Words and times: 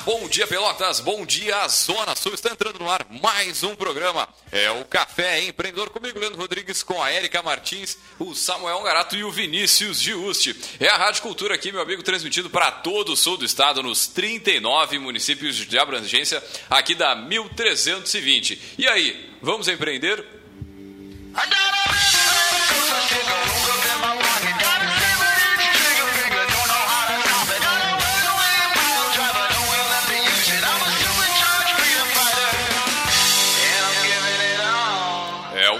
Bom 0.00 0.28
dia 0.28 0.46
Pelotas, 0.46 1.00
bom 1.00 1.24
dia 1.24 1.66
Zona 1.68 2.14
Sul. 2.16 2.34
Está 2.34 2.50
entrando 2.50 2.78
no 2.78 2.90
ar 2.90 3.06
mais 3.22 3.62
um 3.62 3.74
programa. 3.74 4.28
É 4.50 4.70
o 4.70 4.84
Café 4.84 5.42
Empreendedor 5.44 5.90
comigo, 5.90 6.18
Leandro 6.18 6.38
Rodrigues, 6.38 6.82
com 6.82 7.02
a 7.02 7.10
Érica 7.10 7.42
Martins, 7.42 7.96
o 8.18 8.34
Samuel 8.34 8.82
Garato 8.82 9.16
e 9.16 9.24
o 9.24 9.30
Vinícius 9.30 10.00
Giusti. 10.00 10.54
É 10.80 10.88
a 10.88 10.96
Rádio 10.96 11.22
Cultura 11.22 11.54
aqui, 11.54 11.70
meu 11.70 11.80
amigo, 11.80 12.02
transmitido 12.02 12.50
para 12.50 12.70
todo 12.70 13.12
o 13.12 13.16
sul 13.16 13.36
do 13.36 13.44
estado, 13.44 13.82
nos 13.82 14.06
39 14.08 14.98
municípios 14.98 15.56
de 15.56 15.78
abrangência 15.78 16.42
aqui 16.68 16.94
da 16.94 17.14
1320. 17.14 18.74
E 18.78 18.88
aí, 18.88 19.32
vamos 19.40 19.68
empreender? 19.68 20.24
É 23.50 23.53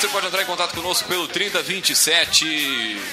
você 0.00 0.08
pode 0.08 0.26
entrar 0.26 0.42
em 0.42 0.46
contato 0.46 0.74
conosco 0.74 1.08
pelo 1.08 1.28
3027 1.28 2.44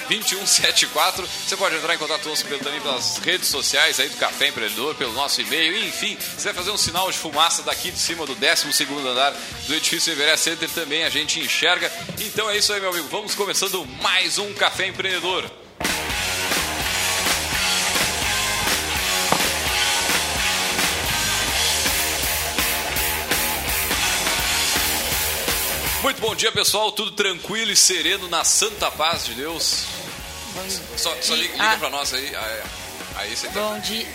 2174. 0.07 1.27
Você 1.27 1.55
pode 1.55 1.75
entrar 1.75 1.93
em 1.93 1.97
contato 1.97 2.23
conosco 2.23 2.47
pelo, 2.47 2.59
também 2.59 2.81
pelas 2.81 3.17
redes 3.17 3.49
sociais 3.49 3.99
aí 3.99 4.09
do 4.09 4.17
Café 4.17 4.47
Empreendedor, 4.47 4.95
pelo 4.95 5.13
nosso 5.13 5.41
e-mail. 5.41 5.77
Enfim, 5.85 6.17
você 6.17 6.45
vai 6.45 6.53
fazer 6.53 6.71
um 6.71 6.77
sinal 6.77 7.11
de 7.11 7.17
fumaça 7.17 7.61
daqui 7.61 7.91
de 7.91 7.99
cima 7.99 8.25
do 8.25 8.33
12 8.33 8.87
andar 9.07 9.33
do 9.67 9.75
edifício 9.75 10.11
Everest 10.11 10.45
Center 10.45 10.69
também, 10.69 11.03
a 11.03 11.09
gente 11.09 11.39
enxerga. 11.39 11.91
Então 12.19 12.49
é 12.49 12.57
isso 12.57 12.73
aí, 12.73 12.79
meu 12.79 12.89
amigo. 12.89 13.07
Vamos 13.09 13.35
começando 13.35 13.85
mais 14.01 14.37
um 14.37 14.53
Café 14.53 14.87
Empreendedor. 14.87 15.60
Muito 26.01 26.19
bom 26.19 26.33
dia, 26.35 26.51
pessoal. 26.51 26.91
Tudo 26.91 27.11
tranquilo 27.11 27.71
e 27.71 27.75
sereno 27.75 28.27
na 28.27 28.43
santa 28.43 28.89
paz 28.89 29.25
de 29.25 29.33
Deus. 29.35 29.85
Só, 30.97 31.15
só 31.21 31.33
liga, 31.35 31.53
liga 31.53 31.77
pra 31.77 31.89
nós 31.89 32.13
aí. 32.13 32.35
Ah, 32.35 32.45
é. 32.47 32.63
Aí 33.17 33.35
você 33.35 33.47
tá... 33.47 33.59
Bom 33.59 33.79
dia. 33.79 34.07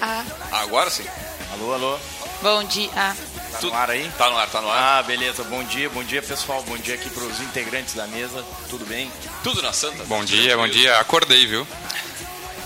Agora 0.52 0.90
sim. 0.90 1.06
Alô, 1.52 1.72
alô. 1.74 1.98
Bom 2.42 2.64
dia. 2.64 2.90
Tá 2.90 3.16
Tudo- 3.60 3.72
no 3.72 3.78
ar 3.78 3.90
aí? 3.90 4.10
Tá 4.18 4.28
no 4.28 4.36
ar, 4.36 4.50
tá 4.50 4.60
no 4.60 4.68
ar. 4.70 4.98
Ah, 4.98 5.02
beleza. 5.02 5.44
Bom 5.44 5.62
dia, 5.64 5.88
bom 5.88 6.02
dia, 6.02 6.20
pessoal. 6.20 6.62
Bom 6.64 6.76
dia 6.76 6.94
aqui 6.96 7.08
pros 7.08 7.40
integrantes 7.40 7.94
da 7.94 8.06
mesa. 8.08 8.44
Tudo 8.68 8.84
bem? 8.84 9.10
Tudo 9.44 9.62
na 9.62 9.72
santa. 9.72 10.04
Bom 10.04 10.24
dia, 10.24 10.56
bom 10.56 10.68
dia. 10.68 10.98
Acordei, 10.98 11.46
viu? 11.46 11.66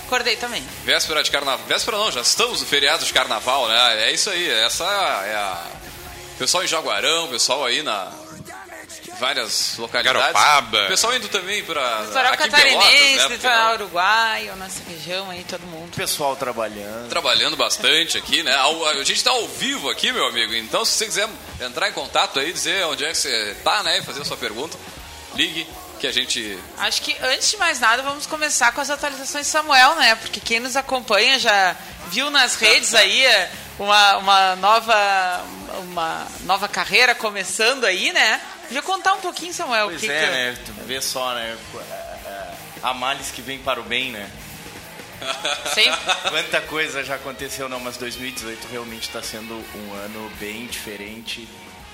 Acordei 0.07 0.35
também. 0.35 0.65
Véspera 0.83 1.23
de 1.23 1.31
carnaval. 1.31 1.65
Véspera 1.67 1.97
não, 1.97 2.11
já 2.11 2.21
estamos 2.21 2.59
no 2.59 2.67
feriado 2.67 3.05
de 3.05 3.13
carnaval, 3.13 3.67
né? 3.69 4.09
É 4.09 4.11
isso 4.11 4.29
aí. 4.29 4.49
Essa 4.49 4.83
é 4.83 5.35
a. 5.35 5.65
Pessoal 6.39 6.63
em 6.63 6.67
Jaguarão, 6.67 7.27
pessoal 7.27 7.63
aí 7.65 7.81
na. 7.83 8.11
Várias 9.21 9.77
localidades. 9.77 10.33
Garopaba. 10.33 10.87
Pessoal 10.87 11.15
indo 11.15 11.29
também 11.29 11.63
pra. 11.63 12.01
Litoral 12.01 12.37
catarinense, 12.37 12.89
Pelotas, 12.89 13.29
né? 13.29 13.35
litoral 13.35 13.73
uruguaio, 13.75 14.55
nossa 14.55 14.81
região 14.89 15.29
aí, 15.29 15.45
todo 15.47 15.61
mundo. 15.61 15.95
Pessoal 15.95 16.35
trabalhando. 16.35 17.07
trabalhando 17.07 17.55
bastante 17.55 18.17
aqui, 18.17 18.41
né? 18.41 18.51
A 18.55 18.95
gente 19.03 19.13
está 19.13 19.29
ao 19.29 19.47
vivo 19.47 19.91
aqui, 19.91 20.11
meu 20.11 20.25
amigo. 20.25 20.55
Então, 20.55 20.83
se 20.83 20.93
você 20.93 21.05
quiser 21.05 21.29
entrar 21.59 21.87
em 21.87 21.93
contato 21.93 22.39
aí, 22.39 22.51
dizer 22.51 22.83
onde 22.87 23.05
é 23.05 23.09
que 23.09 23.17
você 23.17 23.55
tá, 23.63 23.83
né? 23.83 23.99
E 23.99 24.01
fazer 24.01 24.21
a 24.21 24.25
sua 24.25 24.37
pergunta, 24.37 24.75
ligue 25.35 25.67
que 25.99 26.07
a 26.07 26.11
gente. 26.11 26.57
Acho 26.79 27.03
que 27.03 27.15
antes 27.21 27.51
de 27.51 27.57
mais 27.57 27.79
nada, 27.79 28.01
vamos 28.01 28.25
começar 28.25 28.71
com 28.71 28.81
as 28.81 28.89
atualizações 28.89 29.45
de 29.45 29.51
Samuel, 29.51 29.93
né? 29.97 30.15
Porque 30.15 30.39
quem 30.39 30.59
nos 30.59 30.75
acompanha 30.75 31.37
já 31.37 31.75
viu 32.07 32.31
nas 32.31 32.55
redes 32.55 32.95
aí 32.95 33.23
é, 33.23 33.51
uma, 33.83 34.17
uma 34.17 34.55
nova 34.57 35.43
uma 35.83 36.27
nova 36.41 36.67
carreira 36.67 37.15
começando 37.15 37.85
aí, 37.85 38.11
né? 38.13 38.39
Podia 38.67 38.81
contar 38.81 39.13
um 39.13 39.19
pouquinho, 39.21 39.53
Samuel. 39.53 39.87
o 39.87 39.89
Pois 39.89 40.01
que 40.01 40.11
é, 40.11 40.19
que- 40.25 40.31
né? 40.31 40.57
Tu 40.65 40.71
vê 40.85 41.01
só, 41.01 41.33
né? 41.33 41.57
Há 42.83 42.93
males 42.93 43.31
que 43.31 43.41
vem 43.41 43.59
para 43.59 43.79
o 43.79 43.83
bem, 43.83 44.11
né? 44.11 44.29
Sempre. 45.73 45.99
Quanta 46.29 46.61
coisa 46.61 47.03
já 47.03 47.15
aconteceu, 47.15 47.69
não, 47.69 47.79
mas 47.79 47.97
2018 47.97 48.67
realmente 48.71 49.03
está 49.03 49.21
sendo 49.21 49.53
um 49.75 49.93
ano 49.93 50.31
bem 50.39 50.65
diferente. 50.67 51.47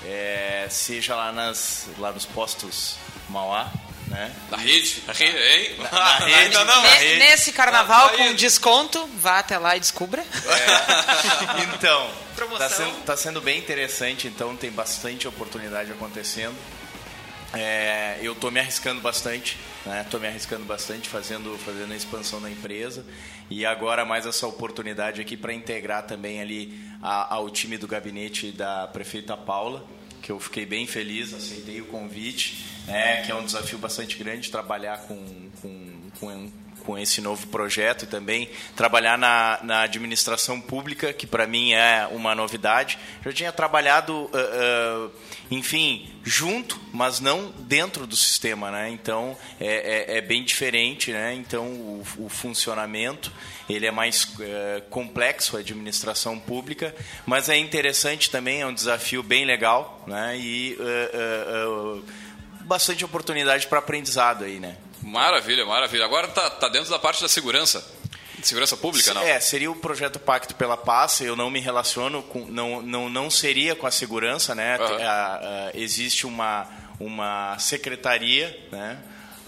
É, 0.04 0.66
seja 0.70 1.16
lá, 1.16 1.32
nas, 1.32 1.86
lá 1.98 2.12
nos 2.12 2.24
postos 2.24 2.96
Mauá, 3.28 3.68
né? 4.08 4.32
Na 4.50 4.56
rede? 4.56 5.02
Na 5.06 5.12
rede, 5.12 5.36
hein? 5.38 5.76
na 5.92 6.16
rede. 6.18 6.34
Ainda 6.34 6.64
não. 6.64 6.82
Na 6.82 6.90
Ne- 6.90 6.96
rede. 6.98 7.18
Nesse 7.18 7.52
carnaval 7.52 8.10
com 8.10 8.34
desconto, 8.34 9.06
vá 9.16 9.38
até 9.38 9.58
lá 9.58 9.76
e 9.76 9.80
descubra. 9.80 10.24
Então, 11.74 12.10
Promoção. 12.34 12.68
tá 12.68 12.74
sendo, 12.74 13.04
tá 13.04 13.16
sendo 13.16 13.40
bem 13.40 13.58
interessante, 13.58 14.26
então 14.26 14.56
tem 14.56 14.70
bastante 14.70 15.26
oportunidade 15.28 15.90
acontecendo. 15.92 16.54
É, 17.54 18.18
eu 18.20 18.34
tô 18.34 18.50
me 18.50 18.60
arriscando 18.60 19.00
bastante, 19.00 19.56
né? 19.86 20.04
Tô 20.10 20.18
me 20.18 20.26
arriscando 20.28 20.64
bastante 20.64 21.08
fazendo, 21.08 21.56
fazendo 21.64 21.92
a 21.92 21.96
expansão 21.96 22.40
da 22.42 22.50
empresa 22.50 23.04
e 23.48 23.64
agora 23.64 24.04
mais 24.04 24.26
essa 24.26 24.46
oportunidade 24.46 25.20
aqui 25.20 25.34
para 25.36 25.52
integrar 25.54 26.02
também 26.02 26.40
ali 26.42 26.78
a- 27.02 27.34
ao 27.34 27.48
time 27.48 27.78
do 27.78 27.86
gabinete 27.88 28.52
da 28.52 28.86
prefeita 28.88 29.34
Paula, 29.36 29.82
que 30.22 30.30
eu 30.30 30.38
fiquei 30.38 30.66
bem 30.66 30.86
feliz, 30.86 31.32
aceitei 31.32 31.80
o 31.80 31.86
convite, 31.86 32.64
né? 32.86 33.22
Que 33.22 33.32
é 33.32 33.34
um 33.34 33.44
desafio 33.44 33.78
bastante 33.78 34.16
grande 34.16 34.50
trabalhar 34.50 34.98
com, 35.06 35.50
com, 35.60 36.10
com 36.18 36.50
com 36.88 36.98
esse 36.98 37.20
novo 37.20 37.46
projeto 37.48 38.04
e 38.04 38.06
também 38.06 38.48
trabalhar 38.74 39.18
na, 39.18 39.58
na 39.62 39.82
administração 39.82 40.58
pública, 40.58 41.12
que 41.12 41.26
para 41.26 41.46
mim 41.46 41.74
é 41.74 42.08
uma 42.10 42.34
novidade. 42.34 42.98
Já 43.22 43.30
tinha 43.30 43.52
trabalhado, 43.52 44.30
ah, 44.32 44.38
ah, 44.38 45.10
enfim, 45.50 46.08
junto, 46.24 46.80
mas 46.90 47.20
não 47.20 47.50
dentro 47.58 48.06
do 48.06 48.16
sistema, 48.16 48.70
né? 48.70 48.88
Então 48.88 49.36
é, 49.60 50.14
é- 50.14 50.16
é 50.16 50.20
bem 50.22 50.42
diferente, 50.42 51.12
né? 51.12 51.34
Então 51.34 51.66
o, 51.66 52.02
o 52.20 52.28
funcionamento 52.30 53.30
ele 53.68 53.86
é 53.86 53.90
mais 53.90 54.26
eh, 54.40 54.82
complexo, 54.88 55.58
a 55.58 55.60
administração 55.60 56.38
pública, 56.38 56.94
mas 57.26 57.50
é 57.50 57.58
interessante 57.58 58.30
também, 58.30 58.62
é 58.62 58.66
um 58.66 58.72
desafio 58.72 59.22
bem 59.22 59.44
legal, 59.44 60.02
né? 60.06 60.38
E 60.38 60.74
bastante 62.62 63.04
oportunidade 63.04 63.66
para 63.66 63.78
aprendizado 63.78 64.44
aí, 64.44 64.58
né? 64.58 64.78
Maravilha, 65.08 65.64
maravilha. 65.66 66.04
Agora 66.04 66.28
tá, 66.28 66.48
tá 66.50 66.68
dentro 66.68 66.90
da 66.90 66.98
parte 66.98 67.22
da 67.22 67.28
segurança. 67.28 67.84
Segurança 68.42 68.76
pública, 68.76 69.12
não? 69.14 69.22
É, 69.22 69.40
seria 69.40 69.70
o 69.70 69.74
projeto 69.74 70.18
Pacto 70.20 70.54
pela 70.54 70.76
Paz. 70.76 71.20
Eu 71.20 71.34
não 71.34 71.50
me 71.50 71.58
relaciono 71.60 72.22
com. 72.22 72.46
Não, 72.46 72.80
não, 72.80 73.08
não 73.08 73.28
seria 73.30 73.74
com 73.74 73.86
a 73.86 73.90
segurança, 73.90 74.54
né? 74.54 74.76
A- 74.76 74.84
a- 74.84 75.70
existe 75.74 76.24
uma, 76.24 76.68
uma 77.00 77.58
secretaria, 77.58 78.56
né? 78.70 78.98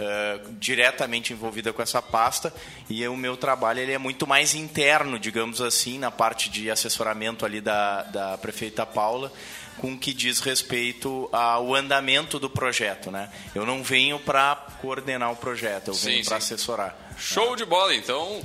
eh, 0.03 0.41
diretamente 0.59 1.33
envolvida 1.33 1.73
com 1.75 1.83
essa 1.83 2.01
pasta 2.01 2.53
e 2.89 3.07
o 3.07 3.15
meu 3.17 3.37
trabalho 3.37 3.81
ele 3.81 3.93
é 3.93 3.99
muito 3.99 4.27
mais 4.27 4.55
interno, 4.55 5.19
digamos 5.19 5.61
assim, 5.61 5.99
na 5.99 6.11
parte 6.11 6.49
de 6.49 6.71
assessoramento 6.71 7.45
ali 7.45 7.61
da, 7.61 8.03
da 8.05 8.39
prefeita 8.39 8.87
Paula, 8.87 9.31
com 9.79 9.93
o 9.95 9.99
que 9.99 10.13
diz 10.13 10.41
respeito 10.41 11.29
ao 11.33 11.75
andamento 11.75 12.39
do 12.39 12.51
projeto, 12.51 13.11
né? 13.11 13.31
Eu 13.55 13.65
não 13.65 13.83
venho 13.83 14.19
para 14.19 14.55
coordenar 14.81 15.33
o 15.33 15.37
projeto, 15.37 15.89
eu 15.89 15.95
venho 15.95 16.25
para 16.25 16.37
assessorar. 16.37 16.97
Show 17.19 17.55
de 17.57 17.65
bola, 17.65 17.95
então. 17.95 18.43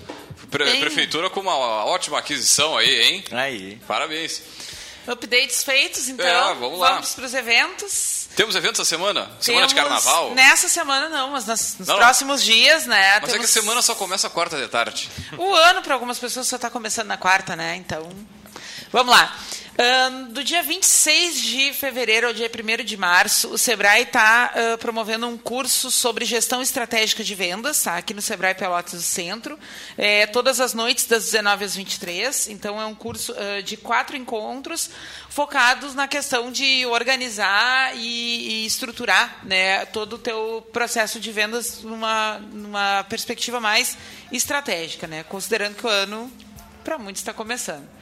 Pre- 0.52 0.64
Bem- 0.66 0.80
prefeitura 0.82 1.30
com 1.30 1.40
uma 1.40 1.56
ótima 1.86 2.20
aquisição 2.20 2.78
aí, 2.78 3.02
hein? 3.02 3.24
Aí. 3.32 3.82
Parabéns. 3.88 4.42
Updates 5.08 5.64
feitos, 5.64 6.08
então. 6.10 6.26
É, 6.26 6.54
vamos 6.56 6.80
lá. 6.80 7.02
para 7.02 7.26
os 7.26 7.34
eventos. 7.34 8.28
Temos 8.36 8.56
eventos 8.56 8.80
essa 8.82 8.90
semana? 8.90 9.30
Semana 9.40 9.68
Temos- 9.68 9.70
de 9.70 9.76
carnaval? 9.76 10.34
Nessa 10.34 10.68
semana 10.68 11.08
não, 11.10 11.32
mas 11.32 11.46
nas- 11.46 11.78
nos 11.78 11.88
Não, 11.88 11.96
não. 11.96 12.04
próximos 12.04 12.44
dias, 12.44 12.86
né? 12.86 13.20
Mas 13.22 13.30
é 13.30 13.34
que 13.34 13.36
a 13.36 13.40
temos- 13.40 13.50
semana 13.52 13.82
só 13.82 13.94
começa 13.96 14.30
quarta 14.30 14.58
de 14.58 14.68
tarde. 14.68 15.10
O 15.38 15.54
ano, 15.54 15.82
para 15.82 15.94
algumas 15.94 16.18
pessoas, 16.20 16.48
só 16.48 16.56
está 16.58 16.70
começando 16.70 17.08
na 17.08 17.18
quarta, 17.18 17.56
né? 17.56 17.76
Então, 17.78 18.10
vamos 18.92 19.16
lá. 19.16 19.38
Ahn, 19.78 20.30
do 20.30 20.42
dia 20.42 20.64
26 20.64 21.42
de 21.42 21.74
fevereiro 21.74 22.28
ao 22.28 22.34
dia 22.34 22.50
1 22.50 22.84
de 22.86 22.96
março, 22.96 23.50
o 23.50 23.58
Sebrae 23.58 24.04
está 24.04 24.54
promovendo 24.80 25.28
um 25.28 25.38
curso 25.38 25.92
sobre 25.92 26.24
gestão 26.24 26.62
estratégica 26.62 27.26
de 27.26 27.36
vendas, 27.36 27.84
tá? 27.84 27.98
aqui 27.98 28.14
no 28.14 28.22
Sebrae 28.22 28.56
Pelotas 28.56 28.94
do 28.94 29.02
Centro, 29.02 29.60
é, 29.98 30.28
todas 30.28 30.62
as 30.62 30.74
noites, 30.74 31.06
das 31.08 31.26
19 31.26 31.66
às 31.66 31.76
23. 31.76 32.48
Então, 32.48 32.80
é 32.82 32.86
um 32.86 32.96
curso 32.96 33.36
ah, 33.38 33.62
de 33.62 33.76
quatro 33.76 34.16
encontros 34.16 34.90
focados 35.28 35.94
na 35.94 36.08
questão 36.08 36.54
de 36.54 36.86
organizar 36.86 37.98
e, 37.98 38.64
e 38.64 38.66
estruturar 38.66 39.42
né, 39.44 39.86
todo 39.88 40.14
o 40.14 40.20
teu 40.20 40.66
processo 40.72 41.20
de 41.20 41.34
vendas 41.34 41.84
numa, 41.84 42.40
numa 42.54 43.04
perspectiva 43.10 43.60
mais 43.60 43.98
estratégica, 44.32 45.06
né, 45.06 45.24
considerando 45.24 45.76
que 45.76 45.86
o 45.86 45.90
ano, 45.90 46.32
para 46.82 46.98
muitos, 46.98 47.20
está 47.20 47.34
começando. 47.34 47.95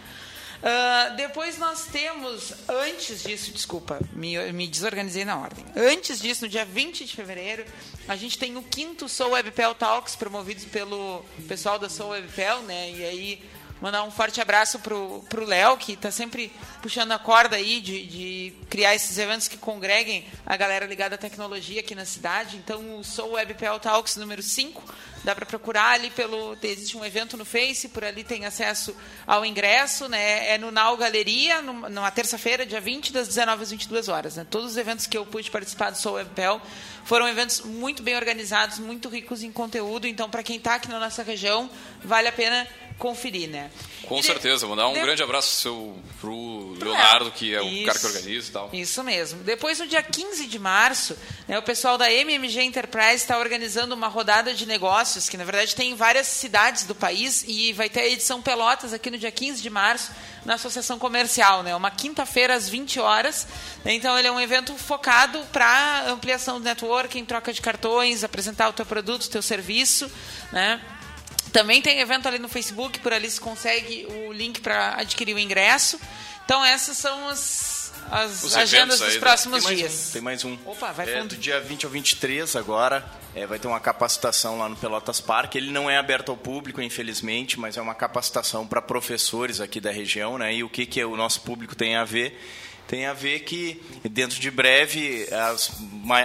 Ah, 0.65 1.09
depois 1.17 1.57
nós 1.57 1.87
temos, 1.87 2.53
antes 2.69 3.23
disso, 3.23 3.51
desculpa, 3.51 3.99
me, 4.13 4.37
me 4.53 4.65
desorganizei 4.65 5.25
na 5.25 5.37
ordem. 5.37 5.65
Antes 5.75 6.21
disso, 6.21 6.45
no 6.45 6.49
dia 6.49 6.63
20 6.63 7.03
de 7.03 7.13
fevereiro, 7.13 7.65
a 8.07 8.15
gente 8.15 8.37
tem 8.37 8.55
o 8.55 8.63
quinto 8.63 9.09
Soul 9.09 9.31
Webpel 9.31 9.75
Talks, 9.75 10.15
promovidos 10.15 10.63
pelo 10.63 11.25
pessoal 11.49 11.77
da 11.77 11.89
Soul 11.89 12.11
Webpel, 12.11 12.61
né? 12.61 12.91
E 12.91 13.03
aí, 13.03 13.43
mandar 13.83 14.03
um 14.03 14.11
forte 14.11 14.39
abraço 14.39 14.79
pro, 14.79 15.21
pro 15.27 15.43
Léo, 15.45 15.75
que 15.75 15.91
está 15.91 16.09
sempre 16.09 16.49
puxando 16.81 17.11
a 17.11 17.19
corda 17.19 17.57
aí 17.57 17.81
de, 17.81 18.05
de 18.05 18.53
criar 18.69 18.95
esses 18.95 19.17
eventos 19.17 19.49
que 19.49 19.57
congreguem 19.57 20.25
a 20.45 20.55
galera 20.55 20.85
ligada 20.85 21.15
à 21.15 21.17
tecnologia 21.17 21.81
aqui 21.81 21.93
na 21.93 22.05
cidade. 22.05 22.55
Então, 22.55 22.97
o 22.97 23.03
Soul 23.03 23.33
Webpel 23.33 23.77
Talks 23.81 24.15
número 24.15 24.41
5, 24.41 24.81
dá 25.25 25.35
para 25.35 25.45
procurar 25.45 25.89
ali 25.95 26.09
pelo. 26.11 26.57
Existe 26.63 26.95
um 26.95 27.03
evento 27.03 27.35
no 27.35 27.43
Face, 27.43 27.89
por 27.89 28.05
ali 28.05 28.23
tem 28.23 28.45
acesso 28.45 28.95
ao 29.27 29.45
ingresso, 29.45 30.07
né? 30.07 30.53
É 30.53 30.57
no 30.57 30.71
Nau 30.71 30.95
Galeria, 30.95 31.61
num- 31.61 31.89
numa 31.89 32.09
terça-feira, 32.09 32.65
dia 32.65 32.79
20, 32.79 33.11
das 33.11 33.27
19 33.27 33.63
às 33.63 33.71
22 33.71 34.07
horas. 34.07 34.37
Né? 34.37 34.47
Todos 34.49 34.71
os 34.71 34.77
eventos 34.77 35.07
que 35.07 35.17
eu 35.17 35.25
pude 35.25 35.51
participar 35.51 35.89
do 35.89 35.97
Soul 35.97 36.15
Webpel 36.15 36.61
foram 37.03 37.27
eventos 37.27 37.59
muito 37.59 38.01
bem 38.01 38.15
organizados, 38.15 38.79
muito 38.79 39.09
ricos 39.09 39.43
em 39.43 39.51
conteúdo. 39.51 40.07
Então, 40.07 40.29
para 40.29 40.41
quem 40.41 40.55
está 40.55 40.75
aqui 40.75 40.87
na 40.87 40.99
nossa 40.99 41.21
região, 41.21 41.69
vale 42.01 42.29
a 42.29 42.31
pena 42.31 42.65
conferir, 42.97 43.49
né? 43.49 43.69
Com 44.07 44.19
E 44.19 44.23
certeza. 44.23 44.67
Mandar 44.67 44.87
um 44.87 44.93
de- 44.93 44.99
grande 45.01 45.21
abraço 45.23 45.59
seu, 45.61 45.97
pro 46.21 46.73
Leonardo, 46.79 47.31
que 47.31 47.53
é 47.53 47.61
o 47.61 47.67
Isso. 47.67 47.85
cara 47.85 47.99
que 47.99 48.05
organiza 48.05 48.47
e 48.49 48.51
tal. 48.51 48.69
Isso 48.73 49.03
mesmo. 49.03 49.43
Depois, 49.43 49.79
no 49.79 49.87
dia 49.87 50.01
15 50.03 50.45
de 50.47 50.59
março, 50.59 51.17
né, 51.47 51.57
o 51.57 51.63
pessoal 51.63 51.97
da 51.97 52.11
MMG 52.11 52.61
Enterprise 52.61 53.15
está 53.15 53.37
organizando 53.37 53.95
uma 53.95 54.07
rodada 54.07 54.53
de 54.53 54.65
negócios, 54.65 55.27
que 55.29 55.37
na 55.37 55.43
verdade 55.43 55.75
tem 55.75 55.91
em 55.91 55.95
várias 55.95 56.27
cidades 56.27 56.83
do 56.85 56.93
país, 56.95 57.43
e 57.47 57.73
vai 57.73 57.89
ter 57.89 58.01
a 58.01 58.07
edição 58.07 58.41
Pelotas 58.41 58.93
aqui 58.93 59.09
no 59.09 59.17
dia 59.17 59.31
15 59.31 59.61
de 59.61 59.69
março, 59.69 60.11
na 60.45 60.55
Associação 60.55 60.99
Comercial. 60.99 61.63
Né, 61.63 61.75
uma 61.75 61.91
quinta-feira 61.91 62.53
às 62.55 62.67
20 62.69 62.99
horas. 62.99 63.47
Então, 63.85 64.17
ele 64.17 64.27
é 64.27 64.31
um 64.31 64.39
evento 64.39 64.73
focado 64.75 65.39
para 65.51 66.05
ampliação 66.09 66.59
do 66.59 66.63
networking, 66.63 67.25
troca 67.25 67.51
de 67.53 67.61
cartões, 67.61 68.23
apresentar 68.23 68.69
o 68.69 68.73
teu 68.73 68.85
produto, 68.85 69.23
o 69.25 69.29
teu 69.29 69.41
serviço. 69.41 70.09
Né? 70.51 70.81
Também 71.53 71.83
tem 71.83 71.99
evento 71.99 72.27
ali 72.27 72.39
no 72.39 72.49
Facebook, 72.49 72.99
por 72.99 73.13
ali 73.13 73.29
se 73.29 73.39
consegue 73.39 74.07
o 74.09 74.33
link 74.33 74.59
para 74.59 74.95
adquirir 74.99 75.35
o 75.35 75.39
ingresso. 75.39 75.99
Então 76.43 76.65
essas 76.65 76.97
são 76.97 77.29
as, 77.29 77.93
as 78.09 78.43
Os 78.43 78.55
agendas 78.55 78.99
eventos 78.99 79.01
aí, 79.01 79.07
dos 79.07 79.15
né? 79.15 79.19
próximos 79.19 79.63
Tem 79.63 79.75
dias. 79.75 80.09
um. 80.09 80.13
Tem 80.13 80.21
mais 80.21 80.43
um. 80.43 80.57
Opa, 80.65 80.91
vai 80.91 81.07
é, 81.07 81.19
fundo. 81.19 81.35
do 81.35 81.37
dia 81.37 81.61
20 81.61 81.85
ao 81.85 81.91
23 81.91 82.55
agora, 82.55 83.05
é, 83.35 83.45
vai 83.45 83.59
ter 83.59 83.67
uma 83.67 83.79
capacitação 83.79 84.57
lá 84.57 84.67
no 84.67 84.75
Pelotas 84.75 85.21
Park. 85.21 85.53
Ele 85.53 85.69
não 85.69 85.87
é 85.87 85.97
aberto 85.97 86.29
ao 86.29 86.37
público, 86.37 86.81
infelizmente, 86.81 87.59
mas 87.59 87.77
é 87.77 87.81
uma 87.81 87.93
capacitação 87.93 88.65
para 88.65 88.81
professores 88.81 89.61
aqui 89.61 89.79
da 89.79 89.91
região, 89.91 90.39
né? 90.39 90.55
E 90.55 90.63
o 90.63 90.69
que, 90.69 90.87
que 90.87 91.05
o 91.05 91.15
nosso 91.15 91.41
público 91.41 91.75
tem 91.75 91.95
a 91.95 92.03
ver? 92.03 92.35
Tem 92.87 93.05
a 93.05 93.13
ver 93.13 93.41
que, 93.41 93.81
dentro 94.09 94.39
de 94.39 94.49
breve, 94.51 95.27
as, 95.31 95.71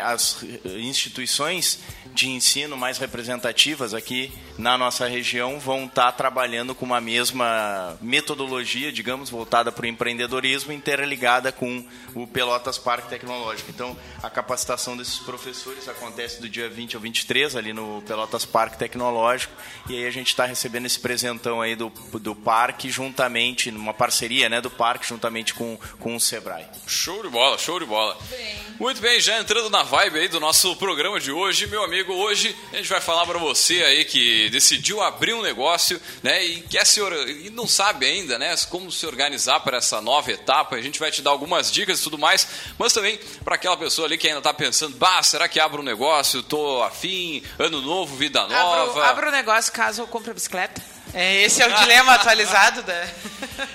as 0.03 0.43
instituições 0.65 1.79
de 2.15 2.29
ensino 2.31 2.77
mais 2.77 2.99
representativas 2.99 3.95
aqui 3.95 4.33
na 4.59 4.77
nossa 4.77 5.07
região 5.07 5.61
vão 5.61 5.85
estar 5.85 6.11
trabalhando 6.13 6.75
com 6.75 6.85
uma 6.85 7.01
mesma 7.01 7.97
metodologia, 8.01 8.91
digamos, 8.91 9.31
voltada 9.31 9.71
para 9.71 9.85
o 9.85 9.89
empreendedorismo, 9.89 10.73
interligada 10.73 11.53
com 11.53 11.85
o 12.15 12.27
Pelotas 12.27 12.77
Parque 12.77 13.09
Tecnológico. 13.09 13.71
Então, 13.71 13.97
a 14.21 14.29
capacitação 14.29 14.97
desses 14.97 15.19
professores 15.21 15.89
acontece 15.89 16.41
do 16.41 16.49
dia 16.49 16.69
20 16.69 16.97
ao 16.97 17.01
23, 17.01 17.55
ali 17.55 17.73
no 17.73 18.03
Pelotas 18.07 18.45
Parque 18.45 18.77
Tecnológico, 18.77 19.53
e 19.89 19.97
aí 19.97 20.07
a 20.07 20.11
gente 20.11 20.29
está 20.29 20.45
recebendo 20.45 20.87
esse 20.87 20.99
presentão 20.99 21.61
aí 21.61 21.77
do, 21.77 21.91
do 22.15 22.35
parque, 22.35 22.91
juntamente, 22.91 23.71
numa 23.71 23.95
parceria 23.95 24.49
né, 24.49 24.61
do 24.61 24.71
parque, 24.71 25.09
juntamente 25.09 25.55
com, 25.55 25.79
com 26.01 26.17
o 26.17 26.21
Sebrae. 26.21 26.67
Show 26.87 27.23
de 27.23 27.29
bola, 27.29 27.57
show 27.59 27.79
de 27.79 27.87
bola. 27.87 28.19
Muito 28.81 29.01
bem, 29.01 29.21
já 29.21 29.39
entrando 29.39 29.71
na 29.71 29.85
vibe 29.85 30.19
aí 30.19 30.29
do 30.29 30.41
nosso 30.41 30.75
programa 30.77 31.21
de 31.21 31.31
hoje, 31.31 31.67
meu 31.69 31.85
amigo, 31.85 32.13
hoje 32.13 32.55
a 32.73 32.77
gente 32.77 32.89
vai 32.89 33.01
falar 33.01 33.25
pra 33.25 33.39
você 33.39 33.83
aí 33.83 34.05
que 34.05 34.48
decidiu 34.51 35.01
abrir 35.01 35.35
um 35.35 35.43
negócio, 35.43 36.01
né, 36.23 36.45
e 36.45 36.63
quer 36.63 36.87
se 36.87 37.01
e 37.01 37.51
não 37.51 37.67
sabe 37.67 38.07
ainda, 38.07 38.39
né, 38.39 38.55
como 38.69 38.91
se 38.91 39.07
organizar 39.07 39.61
para 39.61 39.79
essa 39.79 40.01
nova 40.01 40.31
etapa. 40.33 40.77
A 40.77 40.83
gente 40.83 40.99
vai 40.99 41.11
te 41.11 41.23
dar 41.23 41.31
algumas 41.31 41.71
dicas 41.71 42.01
e 42.01 42.03
tudo 42.03 42.19
mais, 42.19 42.47
mas 42.79 42.93
também 42.93 43.19
para 43.45 43.55
aquela 43.55 43.77
pessoa 43.77 44.07
ali 44.07 44.19
que 44.19 44.29
ainda 44.29 44.41
tá 44.41 44.53
pensando, 44.53 44.97
bah, 44.97 45.23
será 45.23 45.49
que 45.49 45.61
abro 45.61 45.83
um 45.83 45.85
negócio? 45.85 46.43
Tô 46.43 46.83
afim, 46.83 47.43
ano 47.59 47.81
novo, 47.81 48.17
vida 48.17 48.41
Abro, 48.43 48.57
nova. 48.57 49.07
abro 49.07 49.29
o 49.29 49.33
negócio 49.33 49.73
caso 49.73 50.03
eu 50.03 50.07
compre 50.07 50.31
a 50.31 50.35
bicicleta. 50.35 50.98
É, 51.15 51.43
esse 51.43 51.63
é 51.63 51.67
o 51.67 51.75
dilema 51.75 52.15
atualizado 52.15 52.83
da. 52.83 53.09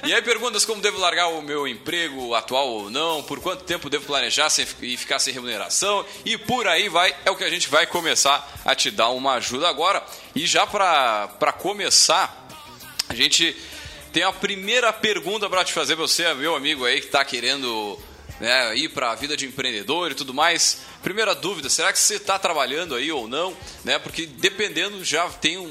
E 0.06 0.14
aí 0.14 0.22
perguntas 0.22 0.66
como 0.66 0.82
devo 0.82 1.00
largar 1.00 1.28
o 1.28 1.42
meu 1.42 1.68
emprego 1.68 2.36
atual 2.36 2.68
ou 2.68 2.90
não, 2.90 3.24
por 3.24 3.40
quanto 3.40 3.64
tempo 3.64 3.90
devo 3.90 4.06
planejar 4.06 4.50
sem, 4.50 4.68
e 4.82 4.96
ficar 4.98 5.20
sem 5.20 5.34
remuneração 5.34 6.06
e 6.24 6.38
por 6.38 6.68
aí 6.68 6.90
vai, 6.90 7.16
é 7.26 7.32
o 7.32 7.36
que 7.36 7.44
a 7.44 7.50
gente 7.50 7.70
vai 7.70 7.88
começar 7.88 8.62
a 8.64 8.76
te 8.76 8.92
dar 8.92 9.10
uma 9.10 9.34
ajuda 9.34 9.68
agora. 9.68 10.04
E 10.36 10.46
já 10.46 10.68
para 10.68 11.54
começar, 11.58 12.48
a 13.10 13.16
gente 13.16 13.56
tem 14.12 14.24
a 14.24 14.32
primeira 14.32 14.94
pergunta 14.94 15.50
para 15.50 15.64
te 15.64 15.74
fazer, 15.74 15.96
você, 15.96 16.32
meu 16.36 16.56
amigo 16.56 16.86
aí 16.86 17.00
que 17.00 17.08
está 17.08 17.26
querendo 17.26 18.00
né, 18.44 18.76
ir 18.76 18.90
para 18.90 19.12
a 19.12 19.16
vida 19.16 19.38
de 19.38 19.46
empreendedor 19.46 20.12
e 20.12 20.16
tudo 20.16 20.34
mais. 20.34 20.82
Primeira 21.02 21.34
dúvida, 21.34 21.70
será 21.70 21.94
que 21.94 22.00
você 22.00 22.16
está 22.16 22.38
trabalhando 22.38 22.94
aí 22.94 23.10
ou 23.10 23.26
não? 23.26 23.56
Né, 23.86 23.98
porque 23.98 24.26
dependendo 24.26 25.02
já 25.02 25.30
tem 25.30 25.58
um, 25.58 25.64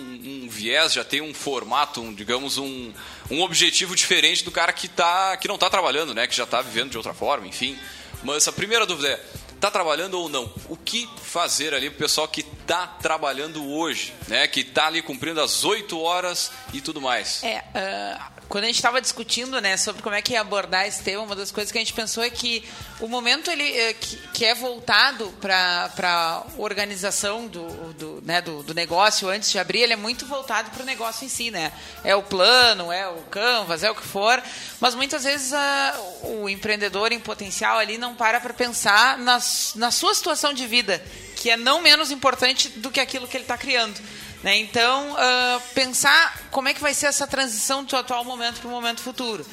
um 0.45 0.49
viés, 0.49 0.95
já 0.95 1.05
tem 1.05 1.21
um 1.21 1.35
formato, 1.35 2.01
um, 2.01 2.15
digamos, 2.15 2.57
um, 2.57 2.91
um 3.31 3.43
objetivo 3.43 3.95
diferente 3.95 4.43
do 4.43 4.51
cara 4.51 4.73
que, 4.73 4.89
tá, 4.89 5.37
que 5.37 5.47
não 5.47 5.57
está 5.57 5.69
trabalhando, 5.69 6.15
né, 6.15 6.27
que 6.27 6.35
já 6.35 6.45
está 6.45 6.63
vivendo 6.63 6.89
de 6.89 6.97
outra 6.97 7.13
forma, 7.13 7.47
enfim. 7.47 7.79
Mas 8.23 8.49
a 8.49 8.53
primeira 8.53 8.87
dúvida 8.87 9.09
é, 9.09 9.21
tá 9.61 9.71
trabalhando 9.71 10.15
ou 10.15 10.31
não? 10.31 10.51
O 10.67 10.75
que 10.75 11.07
fazer 11.23 11.75
ali 11.75 11.91
pro 11.91 11.99
pessoal 11.99 12.27
que 12.27 12.43
tá 12.43 12.87
trabalhando 12.87 13.69
hoje, 13.71 14.15
né, 14.29 14.47
que 14.47 14.65
tá 14.65 14.87
ali 14.87 15.03
cumprindo 15.03 15.43
as 15.43 15.63
8 15.63 16.01
horas 16.01 16.51
e 16.73 16.81
tudo 16.81 17.03
mais? 17.03 17.45
É, 17.45 17.63
ah, 17.75 18.33
quando 18.53 18.65
a 18.65 18.67
gente 18.67 18.77
estava 18.77 19.01
discutindo 19.01 19.59
né, 19.63 19.79
sobre 19.79 20.03
como 20.03 20.15
é 20.15 20.21
que 20.21 20.35
ia 20.35 20.43
abordar 20.43 20.87
esse 20.87 21.03
tema, 21.03 21.23
uma 21.23 21.35
das 21.35 21.51
coisas 21.51 21.73
que 21.73 21.79
a 21.79 21.81
gente 21.81 21.95
pensou 21.95 22.23
é 22.23 22.29
que 22.29 22.63
o 23.01 23.09
momento 23.09 23.51
ele, 23.51 23.65
eh, 23.65 23.95
que, 23.95 24.17
que 24.29 24.45
é 24.45 24.55
voltado 24.55 25.33
para 25.41 25.91
a 26.03 26.43
organização 26.59 27.47
do, 27.47 27.95
do, 27.95 28.23
né, 28.23 28.43
do, 28.43 28.63
do 28.63 28.75
negócio 28.75 29.27
antes 29.31 29.51
de 29.51 29.59
abrir, 29.59 29.81
ele 29.81 29.95
é 29.95 29.97
muito 29.97 30.27
voltado 30.27 30.71
para 30.71 30.83
o 30.83 30.85
negócio 30.85 31.25
em 31.25 31.31
si. 31.31 31.51
Né? 31.51 31.73
É 32.05 32.15
o 32.15 32.23
plano, 32.23 32.93
é 32.93 33.09
o 33.09 33.23
canvas, 33.31 33.83
é 33.83 33.91
o 33.91 33.95
que 33.95 34.07
for, 34.07 34.43
mas 34.79 34.95
muitas 34.95 35.25
vezes 35.25 35.55
ah, 35.55 35.99
o 36.25 36.47
empreendedor 36.47 37.11
em 37.11 37.21
potencial 37.21 37.79
ali 37.79 37.97
não 37.97 38.15
para 38.15 38.39
para 38.39 38.53
pensar 38.53 39.17
nas, 39.17 39.73
na 39.77 39.91
sua 39.91 40.15
situação 40.15 40.53
de 40.53 40.67
vida, 40.67 41.03
que 41.37 41.49
é 41.49 41.57
não 41.57 41.81
menos 41.81 42.11
importante 42.11 42.69
do 42.69 42.91
que 42.91 43.01
aquilo 43.01 43.27
que 43.27 43.35
ele 43.35 43.45
está 43.45 43.57
criando. 43.57 43.99
Né? 44.43 44.57
Então, 44.59 45.15
ah, 45.19 45.61
pensar 45.75 46.37
como 46.51 46.69
é 46.69 46.75
que 46.75 46.81
vai 46.81 46.95
ser 46.95 47.07
essa 47.07 47.27
transição 47.27 47.85
do 47.85 47.97
atual 47.97 48.25
momento 48.25 48.61
para 48.61 48.69
o 48.69 48.71
momento 48.71 49.01
futuro. 49.01 49.47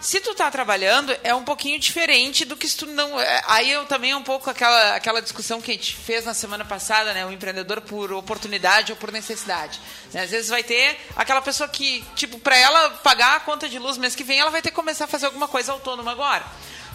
Se 0.00 0.20
tu 0.20 0.32
está 0.32 0.50
trabalhando, 0.50 1.16
é 1.24 1.34
um 1.34 1.42
pouquinho 1.42 1.80
diferente 1.80 2.44
do 2.44 2.54
que 2.56 2.68
se 2.68 2.76
tu 2.76 2.86
não... 2.86 3.18
é, 3.18 3.42
Aí 3.46 3.70
eu 3.72 3.86
também 3.86 4.10
é 4.12 4.16
um 4.16 4.22
pouco 4.22 4.48
aquela, 4.48 4.94
aquela 4.94 5.22
discussão 5.22 5.60
que 5.60 5.70
a 5.70 5.74
gente 5.74 5.96
fez 5.96 6.24
na 6.24 6.34
semana 6.34 6.64
passada, 6.64 7.12
né? 7.14 7.24
O 7.26 7.32
empreendedor 7.32 7.80
por 7.80 8.12
oportunidade 8.12 8.92
ou 8.92 8.96
por 8.96 9.10
necessidade. 9.10 9.80
né? 10.12 10.22
Às 10.22 10.30
vezes 10.30 10.48
vai 10.48 10.62
ter 10.62 11.00
aquela 11.16 11.40
pessoa 11.40 11.68
que, 11.68 12.04
tipo, 12.14 12.38
para 12.38 12.56
ela 12.56 12.90
pagar 13.02 13.36
a 13.36 13.40
conta 13.40 13.68
de 13.68 13.78
luz 13.78 13.96
mês 13.96 14.14
que 14.14 14.22
vem, 14.22 14.38
ela 14.38 14.50
vai 14.50 14.62
ter 14.62 14.70
que 14.70 14.76
começar 14.76 15.06
a 15.06 15.08
fazer 15.08 15.26
alguma 15.26 15.48
coisa 15.48 15.72
autônoma 15.72 16.12
agora. 16.12 16.44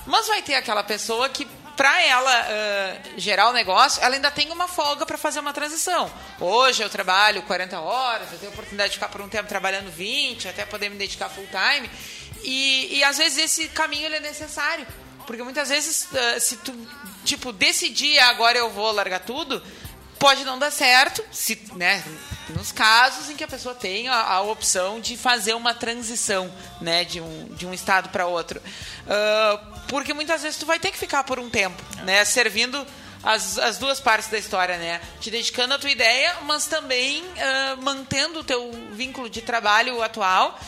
Mas 0.06 0.28
vai 0.28 0.42
ter 0.42 0.56
aquela 0.56 0.84
pessoa 0.84 1.28
que, 1.28 1.48
para 1.76 2.02
ela 2.04 2.32
ah, 2.32 2.98
gerar 3.18 3.50
o 3.50 3.54
negócio, 3.54 4.02
ela 4.04 4.16
ainda 4.16 4.32
tem 4.32 4.52
uma 4.52 4.68
folga 4.68 5.06
para 5.06 5.18
fazer 5.18 5.40
uma 5.40 5.54
transição. 5.54 6.12
Hoje 6.40 6.84
eu 6.84 6.90
trabalho 6.90 7.42
40 7.44 7.80
horas, 7.80 8.32
eu 8.32 8.38
tenho 8.38 8.52
a 8.52 8.54
oportunidade 8.54 8.90
de 8.90 8.96
ficar 8.98 9.10
por 9.10 9.22
um 9.22 9.30
tempo 9.30 9.48
trabalhando 9.48 9.92
20, 9.92 10.48
até 10.48 10.66
poder 10.66 10.90
me 10.90 10.98
dedicar 10.98 11.30
full 11.30 11.48
time. 11.48 11.90
E, 12.44 12.98
e 12.98 13.04
às 13.04 13.18
vezes 13.18 13.38
esse 13.38 13.68
caminho 13.70 14.14
é 14.14 14.20
necessário. 14.20 14.86
Porque 15.26 15.44
muitas 15.44 15.70
vezes, 15.70 16.08
ah, 16.14 16.40
se 16.40 16.58
tu 16.58 16.74
tipo, 17.24 17.52
decidir 17.52 18.20
agora 18.20 18.58
eu 18.58 18.70
vou 18.70 18.92
largar 18.92 19.20
tudo, 19.20 19.62
pode 20.22 20.46
não 20.46 20.60
dar 20.60 20.72
certo, 20.72 21.26
se, 21.32 21.60
né, 21.74 22.04
nos 22.50 22.72
casos 22.72 23.28
em 23.28 23.36
que 23.36 23.44
a 23.44 23.48
pessoa 23.48 23.74
tem 23.74 24.08
a, 24.08 24.22
a 24.22 24.42
opção 24.42 25.02
de 25.02 25.18
fazer 25.18 25.56
uma 25.56 25.74
transição, 25.74 26.54
né, 26.80 27.04
de 27.04 27.20
um, 27.20 27.46
de 27.56 27.66
um 27.66 27.74
estado 27.74 28.10
para 28.10 28.28
outro. 28.28 28.62
Uh, 28.62 29.82
porque 29.88 30.14
muitas 30.14 30.44
vezes 30.44 30.60
tu 30.60 30.66
vai 30.68 30.80
ter 30.80 30.92
que 30.92 30.98
ficar 30.98 31.24
por 31.24 31.40
um 31.40 31.50
tempo, 31.50 31.82
né, 32.04 32.24
servindo 32.24 32.86
as, 33.24 33.58
as 33.58 33.80
duas 33.80 34.00
partes 34.00 34.30
da 34.30 34.38
história, 34.38 34.78
né? 34.78 35.00
Te 35.20 35.30
dedicando 35.30 35.74
à 35.76 35.80
tua 35.80 35.92
ideia, 35.92 36.38
mas 36.44 36.66
também 36.66 37.24
uh, 37.24 37.82
mantendo 37.82 38.40
o 38.40 38.44
teu 38.44 38.72
vínculo 38.94 39.30
de 39.30 39.42
trabalho 39.42 40.02
atual. 40.02 40.60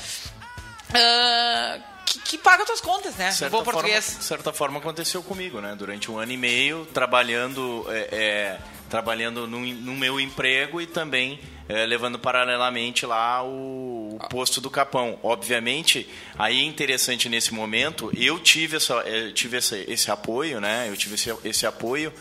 Uh, 0.89 1.81
que, 2.05 2.19
que, 2.19 2.38
paga 2.38 2.63
tuas 2.63 2.79
contas, 2.79 3.15
né? 3.15 3.31
Certa 3.31 3.57
bom 3.57 3.63
português. 3.63 4.05
Forma, 4.05 4.22
certa 4.22 4.53
forma 4.53 4.79
aconteceu 4.79 5.24
comigo, 5.24 5.60
né? 5.60 5.75
Durante 5.75 6.12
um 6.12 6.19
ano 6.19 6.31
e 6.31 6.38
meio, 6.38 6.86
trabalhando, 6.93 7.86
é, 7.89 8.10
é, 8.12 8.60
trabalhando 8.93 9.47
no, 9.47 9.95
meu 9.95 10.19
emprego 10.19 10.79
e 10.79 10.85
também 10.85 11.39
é, 11.67 11.83
levando 11.83 12.19
paralelamente 12.19 13.07
lá 13.07 13.43
o, 13.43 14.19
o, 14.21 14.27
posto 14.29 14.62
do 14.62 14.69
Capão. 14.69 15.17
Obviamente, 15.23 16.07
aí 16.38 16.59
é 16.59 16.63
interessante 16.63 17.27
nesse 17.27 17.55
momento, 17.55 18.12
eu 18.15 18.38
tive, 18.38 18.77
essa, 18.77 18.93
eu 18.93 19.29
é, 19.29 19.31
tive 19.31 19.57
esse, 19.57 19.83
esse 19.88 20.12
apoio, 20.12 20.62
né? 20.62 20.85
Eu 20.88 20.95
tive 20.95 21.15
esse, 21.15 21.35
esse 21.43 21.65
apoio 21.65 22.13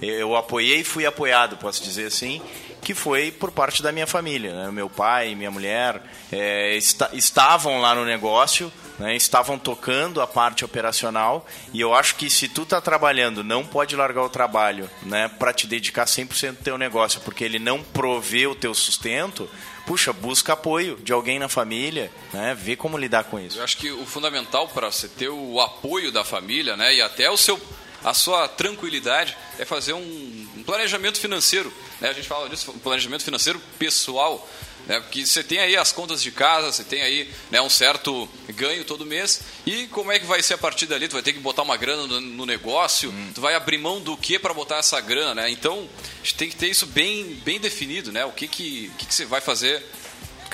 eu 0.00 0.34
apoiei 0.34 0.80
e 0.80 0.84
fui 0.84 1.04
apoiado, 1.04 1.58
posso 1.58 1.82
dizer 1.82 2.06
assim, 2.06 2.40
que 2.80 2.94
foi 2.94 3.30
por 3.30 3.50
parte 3.50 3.82
da 3.82 3.92
minha 3.92 4.06
família. 4.06 4.54
Né? 4.54 4.70
Meu 4.70 4.88
pai, 4.88 5.34
minha 5.34 5.50
mulher 5.50 6.00
é, 6.32 6.78
estavam 7.12 7.80
lá 7.80 7.94
no 7.94 8.04
negócio, 8.06 8.72
né? 9.00 9.16
estavam 9.16 9.58
tocando 9.58 10.20
a 10.20 10.26
parte 10.26 10.64
operacional 10.64 11.46
e 11.72 11.80
eu 11.80 11.94
acho 11.94 12.14
que 12.16 12.28
se 12.28 12.48
tu 12.48 12.62
está 12.62 12.80
trabalhando, 12.80 13.42
não 13.42 13.64
pode 13.64 13.96
largar 13.96 14.22
o 14.22 14.28
trabalho 14.28 14.88
né? 15.02 15.28
para 15.38 15.52
te 15.52 15.66
dedicar 15.66 16.04
100% 16.04 16.48
ao 16.48 16.62
teu 16.62 16.78
negócio, 16.78 17.20
porque 17.22 17.42
ele 17.42 17.58
não 17.58 17.82
provê 17.82 18.46
o 18.46 18.54
teu 18.54 18.74
sustento, 18.74 19.48
puxa, 19.86 20.12
busca 20.12 20.52
apoio 20.52 20.98
de 21.02 21.12
alguém 21.12 21.38
na 21.38 21.48
família, 21.48 22.12
né? 22.32 22.54
Vê 22.54 22.76
como 22.76 22.96
lidar 22.96 23.24
com 23.24 23.40
isso. 23.40 23.58
Eu 23.58 23.64
acho 23.64 23.76
que 23.76 23.90
o 23.90 24.06
fundamental 24.06 24.68
para 24.68 24.90
você 24.90 25.08
ter 25.08 25.28
o 25.28 25.60
apoio 25.60 26.12
da 26.12 26.22
família, 26.22 26.76
né? 26.76 26.94
E 26.94 27.02
até 27.02 27.28
o 27.28 27.36
seu 27.36 27.60
a 28.02 28.14
sua 28.14 28.48
tranquilidade 28.48 29.36
é 29.58 29.64
fazer 29.64 29.92
um, 29.92 30.48
um 30.56 30.62
planejamento 30.62 31.18
financeiro. 31.18 31.72
Né? 32.00 32.08
A 32.08 32.12
gente 32.12 32.26
fala 32.26 32.48
disso, 32.48 32.70
um 32.70 32.78
planejamento 32.78 33.22
financeiro 33.22 33.60
pessoal. 33.78 34.48
Né? 34.86 35.00
Porque 35.00 35.24
você 35.24 35.42
tem 35.42 35.58
aí 35.58 35.76
as 35.76 35.92
contas 35.92 36.22
de 36.22 36.30
casa, 36.30 36.72
você 36.72 36.84
tem 36.84 37.02
aí 37.02 37.30
né, 37.50 37.60
um 37.60 37.70
certo 37.70 38.28
ganho 38.50 38.84
todo 38.84 39.06
mês. 39.06 39.42
E 39.66 39.86
como 39.88 40.10
é 40.10 40.18
que 40.18 40.26
vai 40.26 40.42
ser 40.42 40.54
a 40.54 40.58
partir 40.58 40.86
dali? 40.86 41.08
Tu 41.08 41.12
vai 41.12 41.22
ter 41.22 41.32
que 41.32 41.40
botar 41.40 41.62
uma 41.62 41.76
grana 41.76 42.06
no, 42.06 42.20
no 42.20 42.46
negócio, 42.46 43.10
hum. 43.10 43.30
tu 43.34 43.40
vai 43.40 43.54
abrir 43.54 43.78
mão 43.78 44.00
do 44.00 44.16
que 44.16 44.38
para 44.38 44.52
botar 44.52 44.78
essa 44.78 45.00
grana, 45.00 45.34
né? 45.34 45.50
Então, 45.50 45.88
a 46.22 46.24
gente 46.24 46.34
tem 46.34 46.48
que 46.48 46.56
ter 46.56 46.68
isso 46.68 46.86
bem, 46.86 47.34
bem 47.44 47.60
definido, 47.60 48.10
né? 48.10 48.24
O 48.24 48.32
que, 48.32 48.48
que, 48.48 48.90
que, 48.98 49.06
que 49.06 49.14
você 49.14 49.24
vai 49.24 49.40
fazer 49.40 49.82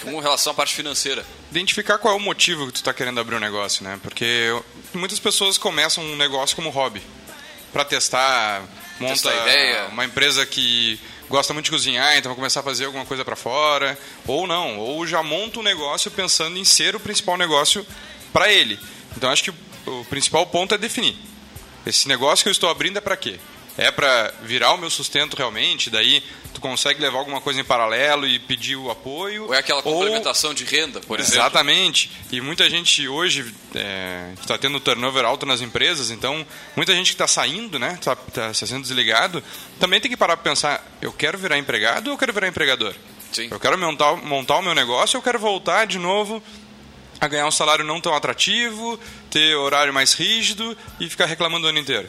com 0.03 0.21
relação 0.21 0.53
à 0.53 0.55
parte 0.55 0.75
financeira. 0.75 1.25
Identificar 1.51 1.99
qual 1.99 2.15
é 2.15 2.17
o 2.17 2.21
motivo 2.21 2.67
que 2.67 2.73
tu 2.73 2.77
está 2.77 2.93
querendo 2.93 3.19
abrir 3.19 3.37
um 3.37 3.41
negócio, 3.41 3.83
né? 3.83 3.99
Porque 4.03 4.49
muitas 4.93 5.19
pessoas 5.19 5.57
começam 5.57 6.05
um 6.05 6.17
negócio 6.17 6.55
como 6.55 6.71
hobby 6.71 7.03
para 7.73 7.85
testar, 7.85 8.63
monta 9.01 9.35
ideia. 9.35 9.87
uma 9.89 10.05
empresa 10.05 10.45
que 10.45 11.01
gosta 11.29 11.53
muito 11.53 11.67
de 11.67 11.71
cozinhar, 11.71 12.17
então 12.17 12.31
vai 12.31 12.37
começar 12.37 12.61
a 12.61 12.63
fazer 12.63 12.87
alguma 12.87 13.05
coisa 13.05 13.25
para 13.25 13.37
fora, 13.37 13.99
ou 14.27 14.47
não, 14.47 14.79
ou 14.79 15.07
já 15.07 15.23
monta 15.23 15.59
um 15.61 15.63
negócio 15.63 16.11
pensando 16.11 16.59
em 16.59 16.65
ser 16.65 16.95
o 16.95 17.01
principal 17.01 17.37
negócio 17.37 17.87
para 18.33 18.51
ele. 18.53 18.79
Então 19.17 19.31
acho 19.31 19.45
que 19.45 19.53
o 19.87 20.05
principal 20.07 20.47
ponto 20.47 20.75
é 20.75 20.79
definir. 20.79 21.17
Esse 21.85 22.09
negócio 22.09 22.43
que 22.43 22.49
eu 22.49 22.53
estou 22.53 22.69
abrindo 22.69 22.99
é 22.99 23.01
para 23.01 23.17
quê? 23.17 23.39
É 23.79 23.91
para 23.91 24.33
virar 24.43 24.73
o 24.73 24.79
meu 24.79 24.91
sustento 24.91 25.37
realmente, 25.37 25.91
daí 25.91 26.23
tu 26.55 26.61
consegue 26.61 27.01
levar 27.01 27.19
alguma 27.19 27.41
coisa 27.41 27.61
em 27.61 27.65
paralelo 27.65 28.27
e 28.27 28.39
pedir 28.39 28.77
o 28.77 28.91
apoio. 28.91 29.45
Ou 29.45 29.55
é 29.55 29.59
aquela 29.59 29.83
complementação 29.83 30.51
ou... 30.51 30.55
de 30.55 30.65
renda, 30.65 31.01
por 31.01 31.21
exemplo. 31.21 31.39
Exatamente. 31.39 32.11
E 32.33 32.41
muita 32.41 32.69
gente 32.71 33.07
hoje 33.07 33.55
é, 33.75 34.33
está 34.41 34.57
tendo 34.57 34.81
turnover 34.81 35.25
alto 35.25 35.45
nas 35.45 35.61
empresas, 35.61 36.11
então 36.11 36.47
muita 36.75 36.95
gente 36.95 37.09
que 37.09 37.15
está 37.15 37.29
saindo, 37.29 37.79
né, 37.79 37.95
está 37.95 38.17
tá, 38.17 38.49
tá 38.49 38.55
sendo 38.55 38.83
desligado, 38.83 39.43
também 39.79 40.01
tem 40.01 40.11
que 40.11 40.17
parar 40.17 40.37
para 40.37 40.51
pensar, 40.51 40.97
eu 41.03 41.13
quero 41.13 41.37
virar 41.37 41.59
empregado 41.59 42.07
ou 42.07 42.15
eu 42.15 42.19
quero 42.19 42.33
virar 42.33 42.49
empregador? 42.49 42.95
Sim. 43.31 43.49
Eu 43.51 43.61
quero 43.61 43.77
montar, 43.77 44.17
montar 44.17 44.57
o 44.57 44.63
meu 44.63 44.75
negócio 44.75 45.19
eu 45.19 45.23
quero 45.23 45.39
voltar 45.39 45.87
de 45.87 45.99
novo 45.99 46.43
a 47.21 47.29
ganhar 47.29 47.47
um 47.47 47.51
salário 47.51 47.85
não 47.85 48.01
tão 48.01 48.15
atrativo, 48.15 48.99
ter 49.31 49.55
horário 49.57 49.93
mais 49.93 50.13
rígido 50.13 50.77
e 51.01 51.09
ficar 51.09 51.27
reclamando 51.27 51.67
o 51.67 51.71
ano 51.71 51.79
inteiro. 51.79 52.09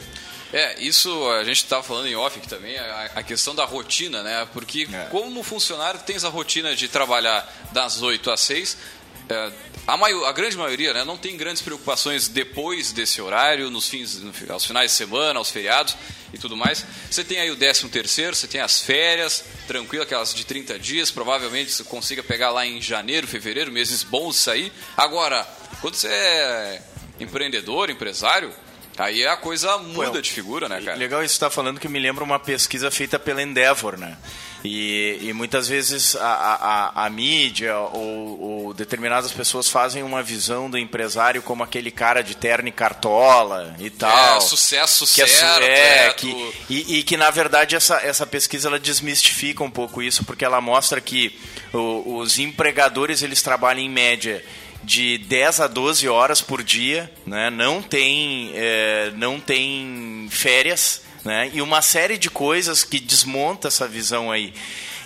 É, 0.52 0.80
isso 0.80 1.28
a 1.30 1.44
gente 1.44 1.58
estava 1.58 1.82
falando 1.82 2.06
em 2.06 2.16
off 2.16 2.38
aqui 2.38 2.48
também, 2.48 2.78
a, 2.78 3.10
a, 3.16 3.22
questão 3.22 3.54
da 3.54 3.64
rotina, 3.64 4.22
né? 4.22 4.48
Porque 4.52 4.88
é. 4.90 5.04
como 5.10 5.42
funcionário 5.42 6.00
tens 6.00 6.24
a 6.24 6.28
rotina 6.28 6.74
de 6.74 6.88
trabalhar 6.88 7.46
das 7.72 8.00
8 8.00 8.30
às 8.30 8.40
6, 8.40 8.76
é, 9.28 9.52
a, 9.86 9.96
maior, 9.96 10.24
a, 10.26 10.32
grande 10.32 10.56
maioria 10.56 10.94
né, 10.94 11.04
não 11.04 11.18
tem 11.18 11.36
grandes 11.36 11.60
preocupações 11.60 12.28
depois 12.28 12.92
desse 12.92 13.20
horário, 13.20 13.70
nos 13.70 13.88
fins, 13.88 14.22
aos 14.48 14.64
finais 14.64 14.92
de 14.92 14.96
semana, 14.96 15.38
aos 15.38 15.50
feriados 15.50 15.96
e 16.32 16.38
tudo 16.38 16.56
mais. 16.56 16.84
Você 17.10 17.22
tem 17.22 17.38
aí 17.38 17.50
o 17.50 17.56
13 17.56 17.88
terceiro, 17.88 18.34
você 18.34 18.46
tem 18.46 18.60
as 18.60 18.80
férias, 18.80 19.44
tranquilo, 19.66 20.02
aquelas 20.04 20.32
de 20.32 20.46
30 20.46 20.78
dias, 20.78 21.10
provavelmente 21.10 21.72
você 21.72 21.84
consiga 21.84 22.22
pegar 22.22 22.50
lá 22.50 22.66
em 22.66 22.80
janeiro, 22.80 23.26
fevereiro, 23.26 23.70
meses 23.70 24.02
bons 24.02 24.36
sair. 24.36 24.72
Agora, 24.96 25.46
quando 25.82 25.94
você 25.94 26.08
é 26.08 26.82
empreendedor, 27.20 27.90
empresário, 27.90 28.52
Aí 28.98 29.24
a 29.26 29.36
coisa 29.36 29.78
muda 29.78 30.20
de 30.20 30.30
figura, 30.30 30.68
né, 30.68 30.80
cara? 30.80 30.96
Legal 30.96 31.22
isso 31.22 31.34
que 31.34 31.36
está 31.36 31.50
falando 31.50 31.78
que 31.78 31.88
me 31.88 32.00
lembra 32.00 32.24
uma 32.24 32.38
pesquisa 32.38 32.90
feita 32.90 33.18
pela 33.18 33.42
Endeavor, 33.42 33.96
né? 33.96 34.16
E, 34.64 35.18
e 35.22 35.32
muitas 35.32 35.68
vezes 35.68 36.16
a, 36.16 36.24
a, 36.96 37.06
a 37.06 37.10
mídia 37.10 37.78
ou, 37.78 38.40
ou, 38.40 38.74
determinadas 38.74 39.30
pessoas 39.30 39.68
fazem 39.68 40.02
uma 40.02 40.20
visão 40.20 40.68
do 40.68 40.76
empresário 40.76 41.40
como 41.42 41.62
aquele 41.62 41.92
cara 41.92 42.22
de 42.22 42.36
terno 42.36 42.68
e 42.68 42.72
cartola 42.72 43.76
e 43.78 43.88
tal. 43.88 44.38
É, 44.38 44.40
sucesso 44.40 45.06
que 45.06 45.24
certo. 45.28 45.62
É, 45.62 46.06
é 46.08 46.12
que, 46.12 46.54
e, 46.68 46.98
e, 46.98 47.02
que 47.04 47.16
na 47.16 47.30
verdade 47.30 47.76
essa, 47.76 47.98
essa 47.98 48.26
pesquisa 48.26 48.66
ela 48.66 48.80
desmistifica 48.80 49.62
um 49.62 49.70
pouco 49.70 50.02
isso, 50.02 50.24
porque 50.24 50.44
ela 50.44 50.60
mostra 50.60 51.00
que 51.00 51.38
o, 51.72 52.16
os 52.18 52.40
empregadores 52.40 53.22
eles 53.22 53.40
trabalham 53.40 53.80
em 53.80 53.88
média 53.88 54.44
de 54.82 55.18
10 55.18 55.60
a 55.60 55.66
12 55.66 56.08
horas 56.08 56.40
por 56.40 56.62
dia, 56.62 57.12
né? 57.26 57.50
não, 57.50 57.82
tem, 57.82 58.52
é, 58.54 59.12
não 59.16 59.40
tem 59.40 60.28
férias, 60.30 61.02
né? 61.24 61.50
e 61.52 61.60
uma 61.60 61.82
série 61.82 62.16
de 62.16 62.30
coisas 62.30 62.84
que 62.84 62.98
desmonta 62.98 63.68
essa 63.68 63.86
visão 63.86 64.30
aí. 64.30 64.52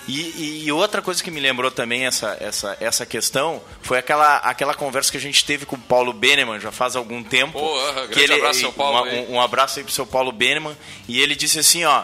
E, 0.08 0.64
e, 0.64 0.72
outra 0.72 1.00
coisa 1.00 1.22
que 1.22 1.30
me 1.30 1.38
lembrou 1.38 1.70
também 1.70 2.06
essa, 2.06 2.36
essa, 2.40 2.76
essa 2.80 3.06
questão 3.06 3.62
foi 3.82 3.98
aquela, 3.98 4.38
aquela 4.38 4.74
conversa 4.74 5.12
que 5.12 5.16
a 5.16 5.20
gente 5.20 5.44
teve 5.44 5.64
com 5.64 5.76
o 5.76 5.78
Paulo 5.78 6.12
Beneman 6.12 6.58
já 6.58 6.72
faz 6.72 6.96
algum 6.96 7.22
tempo. 7.22 7.56
Oh, 7.56 8.02
uh, 8.02 8.08
que 8.08 8.18
ele, 8.18 8.34
abraço, 8.34 8.58
seu 8.58 8.72
Paulo. 8.72 9.08
Um, 9.08 9.34
um 9.34 9.40
abraço 9.40 9.78
aí 9.78 9.84
pro 9.84 9.94
seu 9.94 10.04
Paulo 10.04 10.32
Beneman. 10.32 10.76
E 11.06 11.20
ele 11.20 11.36
disse 11.36 11.60
assim, 11.60 11.84
ó, 11.84 12.02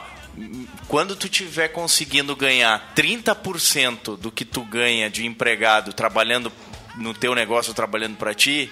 quando 0.87 1.17
tu 1.17 1.29
tiver 1.29 1.69
conseguindo 1.69 2.37
ganhar 2.37 2.93
30% 2.95 4.17
do 4.17 4.31
que 4.31 4.45
tu 4.45 4.63
ganha 4.63 5.11
de 5.11 5.27
empregado 5.27 5.93
trabalhando 5.93 6.53
no 6.99 7.15
teu 7.15 7.35
negócio 7.35 7.73
trabalhando 7.73 8.17
para 8.17 8.35
ti, 8.35 8.71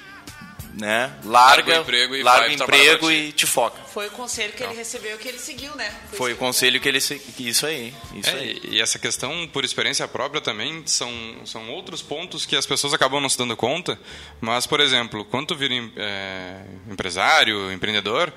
né? 0.75 1.11
Larga, 1.25 1.71
larga 1.73 1.79
o 1.79 1.83
emprego, 1.83 2.17
e, 2.17 2.23
larga 2.23 2.53
emprego 2.53 3.11
e 3.11 3.33
te 3.33 3.47
foca. 3.47 3.81
Foi 3.85 4.09
o 4.09 4.11
conselho 4.11 4.53
que 4.53 4.63
ele 4.63 4.75
recebeu 4.75 5.17
que 5.17 5.29
ele 5.29 5.39
seguiu, 5.39 5.75
né? 5.75 5.91
Foi, 6.11 6.19
Foi 6.19 6.33
o 6.35 6.37
conselho 6.37 6.79
que 6.81 6.89
ele 6.89 6.99
isso 6.99 7.67
aí, 7.67 7.95
isso 8.15 8.31
é, 8.31 8.35
aí. 8.35 8.61
E 8.65 8.81
essa 8.81 8.99
questão 8.99 9.49
por 9.49 9.65
experiência 9.65 10.07
própria 10.07 10.41
também 10.41 10.83
são, 10.87 11.11
são 11.47 11.71
outros 11.71 12.03
pontos 12.03 12.45
que 12.45 12.55
as 12.55 12.67
pessoas 12.67 12.93
acabam 12.93 13.21
não 13.21 13.29
se 13.29 13.39
dando 13.39 13.57
conta. 13.57 13.99
Mas 14.41 14.67
por 14.67 14.81
exemplo, 14.81 15.25
quando 15.25 15.49
tu 15.49 15.57
vira 15.57 15.75
é, 15.97 16.63
empresário, 16.91 17.73
empreendedor, 17.73 18.33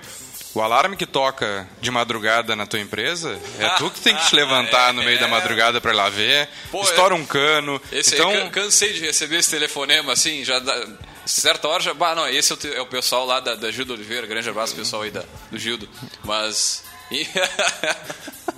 o 0.54 0.62
alarme 0.62 0.96
que 0.96 1.06
toca 1.06 1.68
de 1.80 1.92
madrugada 1.92 2.56
na 2.56 2.66
tua 2.66 2.80
empresa 2.80 3.40
é 3.60 3.70
tu 3.78 3.90
que 3.92 4.02
tem 4.02 4.16
que 4.16 4.26
te 4.28 4.34
levantar 4.36 4.90
é, 4.90 4.94
no 4.94 5.04
meio 5.04 5.18
é. 5.18 5.20
da 5.20 5.28
madrugada 5.28 5.80
para 5.80 5.92
ir 5.92 5.96
lá 5.96 6.10
ver. 6.10 6.50
Pô, 6.72 6.82
estoura 6.82 7.14
um 7.14 7.26
cano. 7.26 7.82
Esse 7.92 8.16
então... 8.16 8.30
aí, 8.30 8.50
cansei 8.50 8.94
de 8.94 9.02
receber 9.02 9.38
esse 9.38 9.52
telefonema 9.52 10.14
assim, 10.14 10.44
já 10.44 10.60
dá, 10.60 10.88
certa 11.26 11.68
hora 11.68 11.82
já. 11.82 11.94
Bah, 11.94 12.16
não, 12.16 12.28
esse 12.28 12.52
é 12.52 12.56
o, 12.56 12.74
é 12.74 12.82
o 12.82 12.86
pessoal 12.86 13.26
lá 13.26 13.40
da, 13.40 13.56
da 13.56 13.72
Gildo 13.72 13.94
Oliveira. 13.94 14.26
Grande 14.26 14.50
abraço, 14.50 14.76
pessoal 14.76 15.04
aí 15.04 15.12
da, 15.12 15.24
do 15.52 15.58
Gildo. 15.58 15.88
Mas. 16.24 16.84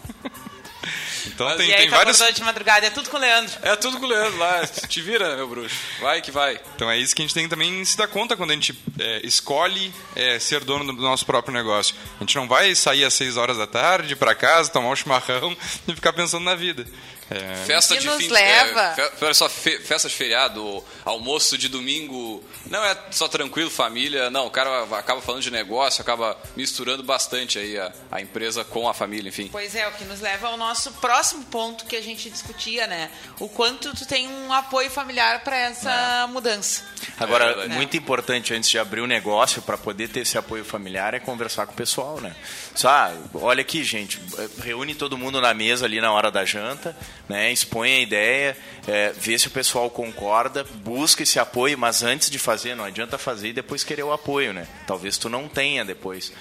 Então 1.28 1.48
Mas 1.48 1.58
tem, 1.58 1.70
e 1.70 1.74
aí 1.74 1.80
tem 1.82 1.90
tu 1.90 1.96
vários. 1.96 2.18
de 2.18 2.44
madrugada, 2.44 2.86
é 2.86 2.90
tudo 2.90 3.10
com 3.10 3.18
o 3.18 3.20
Leandro. 3.20 3.54
É 3.62 3.76
tudo 3.76 4.00
com 4.00 4.06
o 4.06 4.10
Leandro 4.10 4.38
lá. 4.38 4.66
Te 4.68 5.02
vira, 5.02 5.36
meu 5.36 5.48
bruxo. 5.48 5.76
Vai 6.00 6.22
que 6.22 6.32
vai. 6.32 6.60
Então 6.76 6.90
é 6.90 6.98
isso 6.98 7.16
que 7.16 7.22
a 7.22 7.26
gente 7.26 7.34
tem 7.34 7.44
que 7.44 7.50
também 7.50 7.84
se 7.86 7.98
dar 7.98 8.08
conta 8.08 8.36
quando 8.36 8.52
a 8.52 8.54
gente 8.54 8.78
é, 9.00 9.22
escolhe 9.26 9.94
é, 10.16 10.40
ser 10.40 10.64
dono 10.64 10.86
do 10.86 11.02
nosso 11.02 11.26
próprio 11.26 11.54
negócio. 11.54 11.96
A 12.18 12.24
gente 12.24 12.36
não 12.36 12.48
vai 12.48 12.74
sair 12.76 13.04
às 13.04 13.14
6 13.14 13.38
horas 13.38 13.58
da 13.58 13.68
tarde 13.68 14.16
para 14.16 14.36
casa, 14.36 14.72
tomar 14.72 14.90
um 14.90 14.96
chimarrão 14.96 15.56
e 15.88 15.96
ficar 15.96 16.14
pensando 16.14 16.44
na 16.44 16.56
vida. 16.56 16.86
É, 17.34 17.66
Festa 17.66 17.96
Que 17.96 18.02
de 18.02 18.08
nos 18.08 18.18
fim 18.18 18.28
de- 18.28 18.34
leva- 18.34 18.94
é, 18.98 19.10
fe- 19.10 19.26
olha 19.26 19.34
só, 19.34 19.48
fe- 19.48 19.80
festa 19.80 20.10
de 20.10 20.16
feriado, 20.16 20.84
almoço 21.06 21.58
de 21.58 21.70
domingo. 21.70 22.44
Não 22.70 22.84
é 22.84 22.98
só 23.12 23.28
tranquilo, 23.30 23.70
família. 23.70 24.30
Não, 24.30 24.48
o 24.48 24.52
cara 24.52 24.84
acaba 24.98 25.22
falando 25.22 25.42
de 25.42 25.50
negócio, 25.50 26.02
acaba 26.02 26.38
misturando 26.58 27.02
bastante 27.04 27.58
aí 27.58 27.78
a, 27.80 27.92
a 28.12 28.20
empresa 28.22 28.66
com 28.66 28.90
a 28.90 28.94
família, 28.94 29.30
enfim. 29.30 29.48
Pois 29.52 29.74
é, 29.76 29.88
o 29.88 29.92
que 29.94 30.04
nos 30.04 30.20
leva 30.20 30.48
ao 30.50 30.58
nosso 30.58 30.92
próximo 30.94 31.46
ponto 31.46 31.86
que 31.86 31.96
a 31.96 32.02
gente 32.02 32.30
discutia, 32.30 32.86
né? 32.86 33.10
O 33.40 33.48
quanto 33.48 33.96
tu 33.96 34.06
tem 34.06 34.28
um 34.28 34.52
apoio 34.52 34.90
familiar 34.92 35.42
para 35.44 35.58
essa 35.58 36.28
mudança. 36.30 36.84
Agora, 37.18 37.64
É 37.64 37.68
muito 37.70 37.96
importante 37.96 38.54
antes 38.54 38.70
de 38.70 38.78
abrir 38.78 39.02
o 39.02 39.08
negócio, 39.08 39.62
para 39.62 39.78
poder 39.78 40.10
ter 40.10 40.22
esse 40.22 40.38
apoio 40.38 40.66
familiar, 40.66 41.14
é 41.14 41.20
conversar 41.20 41.66
com 41.66 41.72
o 41.72 41.76
pessoal, 41.76 42.20
né? 42.20 42.36
Só, 42.74 43.12
olha 43.34 43.62
aqui, 43.62 43.84
gente, 43.84 44.20
reúne 44.64 44.96
todo 44.96 45.18
mundo 45.18 45.42
na 45.42 45.54
mesa 45.54 45.86
ali 45.86 46.00
na 46.00 46.12
hora 46.12 46.32
da 46.32 46.46
janta, 46.46 46.96
né? 47.28 47.52
Expõe 47.52 47.92
a 47.92 48.00
ideia, 48.00 48.58
é, 48.88 49.14
vê 49.18 49.38
se 49.38 49.48
o 49.48 49.52
pessoal 49.52 49.90
concorda, 49.90 50.64
busca 50.64 51.24
esse 51.24 51.38
apoio, 51.38 51.78
mas 51.78 52.02
antes 52.02 52.30
de 52.30 52.40
fazer, 52.40 52.76
não 52.76 52.86
adianta 52.86 53.18
fazer 53.18 53.50
e 53.50 53.54
depois 53.54 53.84
querer 53.84 54.04
o 54.04 54.14
apoio, 54.14 54.54
né? 54.54 54.68
Talvez 54.88 55.18
tu 55.18 55.30
não 55.30 55.48
tenha 55.48 55.84
depois. 55.84 56.32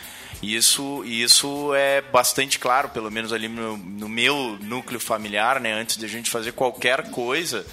Isso, 0.43 1.05
isso 1.05 1.75
é 1.75 2.01
bastante 2.01 2.59
claro, 2.59 2.89
pelo 2.89 3.11
menos 3.11 3.33
ali 3.33 3.47
no, 3.47 3.77
no 3.77 4.09
meu 4.09 4.57
núcleo 4.63 4.99
familiar, 4.99 5.61
né? 5.61 5.73
Antes 5.73 5.97
de 5.97 6.07
a 6.07 6.09
gente 6.09 6.31
fazer 6.31 6.53
qualquer 6.53 7.11
coisa, 7.11 7.67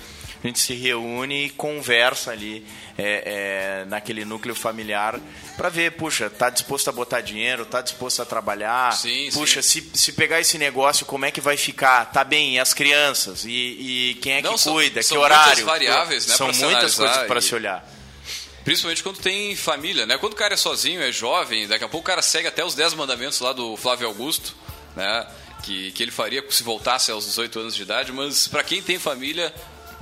a 0.44 0.48
gente 0.48 0.60
se 0.60 0.74
reúne 0.76 1.46
e 1.46 1.50
conversa 1.50 2.32
ali 2.32 2.66
é, 2.98 3.82
é, 3.82 3.86
naquele 3.86 4.24
núcleo 4.24 4.54
familiar 4.56 5.20
para 5.56 5.70
ver, 5.70 5.92
puxa, 5.94 6.30
tá 6.30 6.50
disposto 6.50 6.88
a 6.90 6.92
botar 6.92 7.22
dinheiro, 7.22 7.66
tá 7.66 7.82
disposto 7.82 8.22
a 8.22 8.26
trabalhar, 8.26 8.94
Sim, 8.94 9.30
puxa, 9.34 9.62
Se, 9.62 9.90
se 9.94 10.12
pegar 10.14 10.40
esse 10.40 10.58
negócio, 10.58 11.06
como 11.06 11.26
é 11.26 11.32
que 11.32 11.42
vai 11.42 11.58
ficar? 11.58 12.06
Tá 12.12 12.24
bem, 12.24 12.56
e 12.56 12.60
as 12.60 12.74
crianças? 12.74 13.44
E, 13.46 13.50
e 13.50 14.14
quem 14.22 14.34
é 14.34 14.42
que 14.42 14.48
Não, 14.48 14.58
são- 14.58 14.74
cuida? 14.74 15.02
são 15.02 15.18
que 15.18 15.24
horário? 15.24 15.48
muitas 15.48 15.64
variáveis, 15.66 16.28
né, 16.28 16.36
São 16.36 16.48
muitas 16.54 16.96
coisas 16.96 17.18
para 17.26 17.40
e- 17.40 17.42
se 17.42 17.56
olhar. 17.56 17.88
Principalmente 18.64 19.02
quando 19.02 19.18
tem 19.20 19.56
família, 19.56 20.06
né? 20.06 20.18
Quando 20.18 20.34
o 20.34 20.36
cara 20.36 20.54
é 20.54 20.58
sozinho, 20.58 21.02
é 21.02 21.10
jovem, 21.12 21.68
daqui 21.68 21.86
a 21.86 21.88
pouco 21.88 22.04
o 22.06 22.08
cara 22.08 22.22
segue 22.22 22.48
até 22.50 22.66
os 22.66 22.76
10 22.76 22.94
mandamentos 22.96 23.40
lá 23.40 23.54
do 23.54 23.78
Flávio 23.78 24.08
Augusto, 24.08 24.54
né? 24.96 25.26
Que, 25.64 25.92
que 25.94 26.04
ele 26.04 26.12
faria 26.12 26.44
se 26.50 26.64
voltasse 26.64 27.10
aos 27.10 27.26
18 27.26 27.60
anos 27.62 27.76
de 27.76 27.82
idade, 27.82 28.12
mas 28.12 28.48
para 28.48 28.64
quem 28.64 28.82
tem 28.82 29.00
família, 29.00 29.54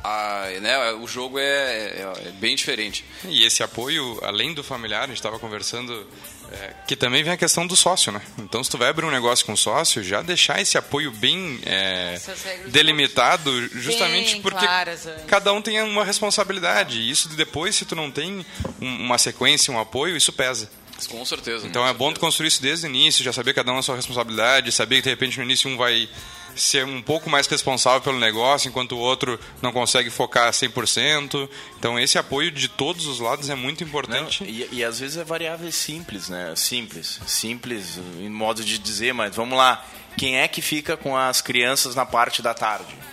a, 0.05 0.59
né, 0.59 0.91
o 0.93 1.07
jogo 1.07 1.39
é, 1.39 1.43
é- 1.43 2.13
é 2.27 2.31
bem 2.39 2.55
diferente. 2.55 3.03
E 3.25 3.45
esse 3.45 3.63
apoio, 3.63 4.19
além 4.23 4.53
do 4.53 4.63
familiar, 4.63 5.03
a 5.03 5.07
gente 5.07 5.17
estava 5.17 5.39
conversando, 5.39 6.07
é, 6.51 6.73
que 6.87 6.95
também 6.95 7.23
vem 7.23 7.33
a 7.33 7.37
questão 7.37 7.65
do 7.65 7.75
sócio, 7.75 8.11
né? 8.11 8.21
Então, 8.37 8.63
se 8.63 8.69
tu 8.69 8.77
vai 8.77 8.89
abrir 8.89 9.05
um 9.05 9.11
negócio 9.11 9.45
com 9.45 9.55
sócio, 9.55 10.03
já 10.03 10.21
deixar 10.21 10.61
esse 10.61 10.77
apoio 10.77 11.11
bem 11.11 11.59
é, 11.65 12.19
delimitado, 12.67 13.51
justamente 13.69 14.33
Bem 14.33 14.41
porque 14.41 14.65
claras 14.65 15.07
cada 15.27 15.51
um 15.53 15.61
tem 15.61 15.81
uma 15.81 16.03
responsabilidade. 16.05 16.99
E 16.99 17.09
isso 17.09 17.27
depois, 17.29 17.75
se 17.75 17.85
tu 17.85 17.95
não 17.95 18.11
tem 18.11 18.45
um- 18.81 18.95
uma 19.05 19.17
sequência, 19.17 19.73
um 19.73 19.79
apoio, 19.79 20.15
isso 20.15 20.31
pesa. 20.33 20.69
Com 21.09 21.25
certeza. 21.25 21.67
Então 21.67 21.81
com 21.83 21.89
é 21.89 21.93
bom 21.93 22.05
tu 22.05 22.07
certeza. 22.07 22.19
construir 22.21 22.47
isso 22.47 22.61
desde 22.61 22.85
o 22.85 22.89
início, 22.89 23.23
já 23.23 23.33
saber 23.33 23.53
cada 23.53 23.71
um 23.73 23.77
a 23.77 23.81
sua 23.83 23.97
responsabilidade, 23.97 24.71
saber 24.71 24.97
que 24.97 25.01
de 25.03 25.09
repente 25.09 25.37
no 25.37 25.43
início 25.43 25.69
um 25.69 25.75
vai 25.75 26.07
ser 26.55 26.85
um 26.85 27.01
pouco 27.01 27.29
mais 27.29 27.47
responsável 27.47 28.01
pelo 28.01 28.19
negócio, 28.19 28.69
enquanto 28.69 28.93
o 28.93 28.97
outro 28.99 29.39
não 29.61 29.71
consegue 29.71 30.09
focar 30.09 30.51
100%. 30.51 31.49
Então 31.77 31.99
esse 31.99 32.17
apoio 32.17 32.51
de 32.51 32.67
todos 32.67 33.05
os 33.07 33.19
lados 33.19 33.49
é 33.49 33.55
muito 33.55 33.81
Não, 33.81 33.87
importante. 33.89 34.43
e, 34.43 34.67
e 34.71 34.83
às 34.83 34.99
vezes 34.99 35.17
é 35.17 35.23
variáveis 35.23 35.75
simples, 35.75 36.29
né? 36.29 36.53
Simples. 36.55 37.19
Simples 37.27 37.97
em 38.19 38.29
modo 38.29 38.63
de 38.63 38.77
dizer, 38.77 39.13
mas 39.13 39.35
vamos 39.35 39.57
lá. 39.57 39.85
Quem 40.17 40.37
é 40.39 40.47
que 40.47 40.61
fica 40.61 40.95
com 40.95 41.17
as 41.17 41.41
crianças 41.41 41.93
na 41.93 42.05
parte 42.05 42.41
da 42.41 42.53
tarde? 42.53 42.95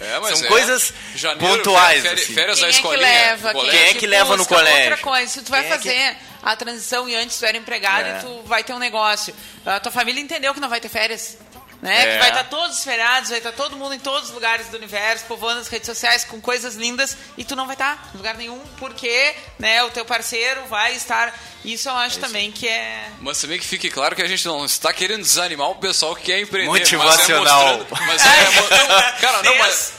É, 0.00 0.18
mas 0.20 0.38
São 0.38 0.46
é. 0.46 0.48
coisas 0.48 0.92
Janeiro, 1.14 1.56
pontuais. 1.56 2.02
férias- 2.02 2.22
assim. 2.22 2.34
Férias 2.34 2.60
da 2.60 2.66
Quem 2.68 2.78
é 2.78 2.82
que 2.82 2.96
leva? 2.96 3.52
Quem 3.54 3.78
é 3.80 3.94
que 3.94 4.06
leva 4.06 4.36
no 4.36 4.44
colégio? 4.46 4.90
Outra 4.90 4.98
coisa, 4.98 5.26
se 5.32 5.42
tu 5.42 5.50
vai 5.50 5.62
Quem 5.62 5.70
é 5.72 5.78
que- 5.78 5.88
fazer 5.88 6.16
a 6.42 6.56
transição 6.56 7.08
e 7.08 7.14
antes 7.16 7.38
tu 7.38 7.46
era 7.46 7.56
empregado 7.56 8.06
É. 8.06 8.18
e 8.18 8.22
tu 8.22 8.42
vai 8.46 8.62
ter 8.62 8.72
um 8.74 8.78
negócio, 8.78 9.34
a 9.64 9.80
tua 9.80 9.90
família 9.92 10.20
entendeu 10.20 10.52
que 10.52 10.60
não 10.60 10.68
vai 10.68 10.80
ter 10.80 10.88
férias. 10.90 11.38
Né? 11.82 12.02
É. 12.02 12.12
Que 12.12 12.18
vai 12.18 12.28
estar 12.30 12.44
todos 12.44 12.82
feriados, 12.82 13.30
vai 13.30 13.38
estar 13.38 13.52
todo 13.52 13.76
mundo 13.76 13.94
em 13.94 13.98
todos 13.98 14.28
os 14.28 14.34
lugares 14.34 14.68
do 14.68 14.76
universo, 14.76 15.24
povoando 15.26 15.60
as 15.60 15.68
redes 15.68 15.86
sociais 15.86 16.24
com 16.24 16.40
coisas 16.40 16.74
lindas 16.74 17.16
e 17.36 17.44
tu 17.44 17.54
não 17.54 17.66
vai 17.66 17.74
estar 17.74 18.10
em 18.14 18.16
lugar 18.16 18.36
nenhum 18.36 18.60
porque 18.78 19.34
né, 19.58 19.82
o 19.84 19.90
teu 19.90 20.04
parceiro 20.04 20.64
vai 20.66 20.94
estar. 20.94 21.34
Isso 21.64 21.88
eu 21.88 21.94
acho 21.94 22.18
também 22.18 22.52
que 22.52 22.68
é. 22.68 23.10
Mas 23.20 23.40
também 23.40 23.58
que 23.58 23.66
fique 23.66 23.90
claro 23.90 24.14
que 24.14 24.22
a 24.22 24.28
gente 24.28 24.44
não 24.46 24.64
está 24.64 24.92
querendo 24.92 25.22
desanimar 25.22 25.70
o 25.70 25.76
pessoal 25.76 26.14
que 26.14 26.24
quer 26.24 26.40
empreender. 26.40 26.68
Motivacional. 26.68 27.86
Mas 28.06 28.24
é 28.24 28.50
mostrando, 28.50 28.88
mas 28.88 29.04
é 29.04 29.12
cara, 29.20 29.42
não, 29.42 29.58
mas. 29.58 29.92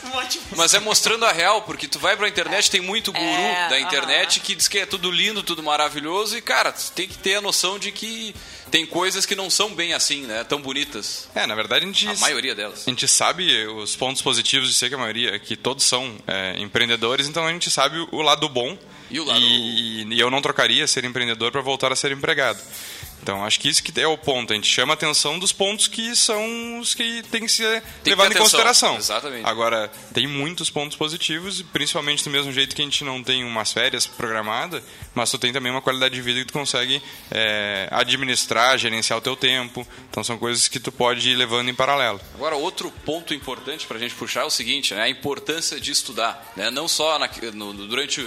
Mas 0.56 0.74
é 0.74 0.80
mostrando 0.80 1.26
a 1.26 1.32
real, 1.32 1.62
porque 1.64 1.88
tu 1.88 2.00
vai 2.00 2.16
pra 2.18 2.28
internet, 2.28 2.70
tem 2.72 2.82
muito 2.82 3.12
guru 3.12 3.24
É, 3.26 3.70
da 3.70 3.80
internet 3.80 4.40
que 4.40 4.56
diz 4.56 4.68
que 4.68 4.80
é 4.80 4.86
tudo 4.86 5.10
lindo, 5.12 5.44
tudo 5.44 5.62
maravilhoso, 5.64 6.38
e 6.38 6.42
cara, 6.42 6.72
tu 6.72 6.92
tem 6.92 7.08
que 7.08 7.18
ter 7.18 7.36
a 7.36 7.42
noção 7.42 7.78
de 7.80 7.92
que 7.92 8.36
tem 8.72 8.86
coisas 8.86 9.26
que 9.26 9.36
não 9.36 9.50
são 9.50 9.74
bem 9.76 9.94
assim, 9.94 10.22
né? 10.22 10.44
Tão 10.44 10.62
bonitas. 10.62 11.30
É, 11.36 11.46
na 11.46 11.56
verdade 11.56 11.84
a 11.86 11.88
gente, 11.88 12.08
A 12.08 12.16
maioria 12.16 12.56
delas. 12.56 12.84
a 12.88 12.90
gente 12.90 13.08
sabe 13.08 13.66
os 13.68 13.96
pontos 13.96 14.22
positivos 14.22 14.68
de 14.68 14.74
ser 14.74 14.90
que 14.90 14.96
a 14.96 14.98
maioria, 14.98 15.38
que 15.40 15.56
todos 15.56 15.84
são 15.86 16.16
é, 16.28 16.56
empreendedores, 16.60 17.28
então 17.28 17.46
a 17.46 17.52
gente 17.52 17.70
sabe 17.72 17.98
o 18.12 18.22
lado 18.22 18.48
bom. 18.50 18.78
E 19.10 19.20
o 19.20 19.24
lado- 19.24 19.40
E, 19.40 20.04
e 20.16 20.20
eu 20.20 20.32
não 20.32 20.42
trocaria 20.42 20.88
ser 20.88 21.06
empreendedor 21.06 21.52
para 21.52 21.62
voltar 21.62 21.92
a 21.92 21.96
ser 21.96 22.12
empregado. 22.12 22.60
Então 23.26 23.44
acho 23.44 23.60
que 23.60 23.68
isso 23.68 23.82
que 23.82 24.00
é 24.00 24.06
o 24.08 24.16
ponto. 24.16 24.54
A 24.54 24.56
gente 24.56 24.68
chama 24.68 24.94
a 24.94 24.96
atenção 24.96 25.40
dos 25.40 25.52
pontos 25.52 25.88
que 25.88 26.16
são 26.16 26.78
os 26.80 26.94
que 26.94 27.24
tem 27.32 27.42
que 27.42 27.50
ser 27.50 27.82
que 28.04 28.12
levado 28.12 28.30
ter 28.32 28.38
em 28.38 28.42
consideração. 28.42 28.98
Exatamente. 28.98 29.48
Agora, 29.50 29.92
tem 30.14 30.28
muitos 30.28 30.70
pontos 30.70 30.96
positivos, 30.96 31.64
principalmente 31.64 32.24
do 32.24 32.30
mesmo 32.30 32.52
jeito 32.52 32.76
que 32.76 32.84
a 32.84 32.86
gente 32.86 33.04
não 33.04 33.24
tem 33.24 33.44
umas 33.44 33.74
férias 33.74 34.06
programadas, 34.06 34.84
mas 35.16 35.32
tu 35.32 35.40
tem 35.40 35.52
também 35.52 35.72
uma 35.72 35.82
qualidade 35.82 36.14
de 36.14 36.22
vida 36.22 36.40
que 36.42 36.46
tu 36.46 36.54
consegue 36.54 37.02
é, 37.32 37.88
administrar, 37.92 38.78
gerenciar 38.78 39.18
o 39.18 39.22
teu 39.24 39.36
tempo. 39.36 39.88
Então 40.12 40.24
são 40.24 40.38
coisas 40.38 40.68
que 40.68 40.80
tu 40.80 40.92
pode 40.92 41.28
ir 41.28 41.36
levando 41.36 41.68
em 41.68 41.74
paralelo. 41.74 42.22
Agora, 42.36 42.56
outro 42.56 42.92
ponto 43.04 43.34
importante 43.34 43.88
para 43.88 43.98
a 43.98 44.00
gente 44.00 44.14
puxar 44.14 44.42
é 44.42 44.46
o 44.46 44.52
seguinte, 44.52 44.94
né? 44.94 45.02
A 45.02 45.10
importância 45.10 45.80
de 45.80 45.90
estudar, 45.92 46.54
né? 46.56 46.70
Não 46.70 46.88
só 46.88 47.18
na- 47.18 47.28
no- 47.56 47.74
durante 47.88 48.22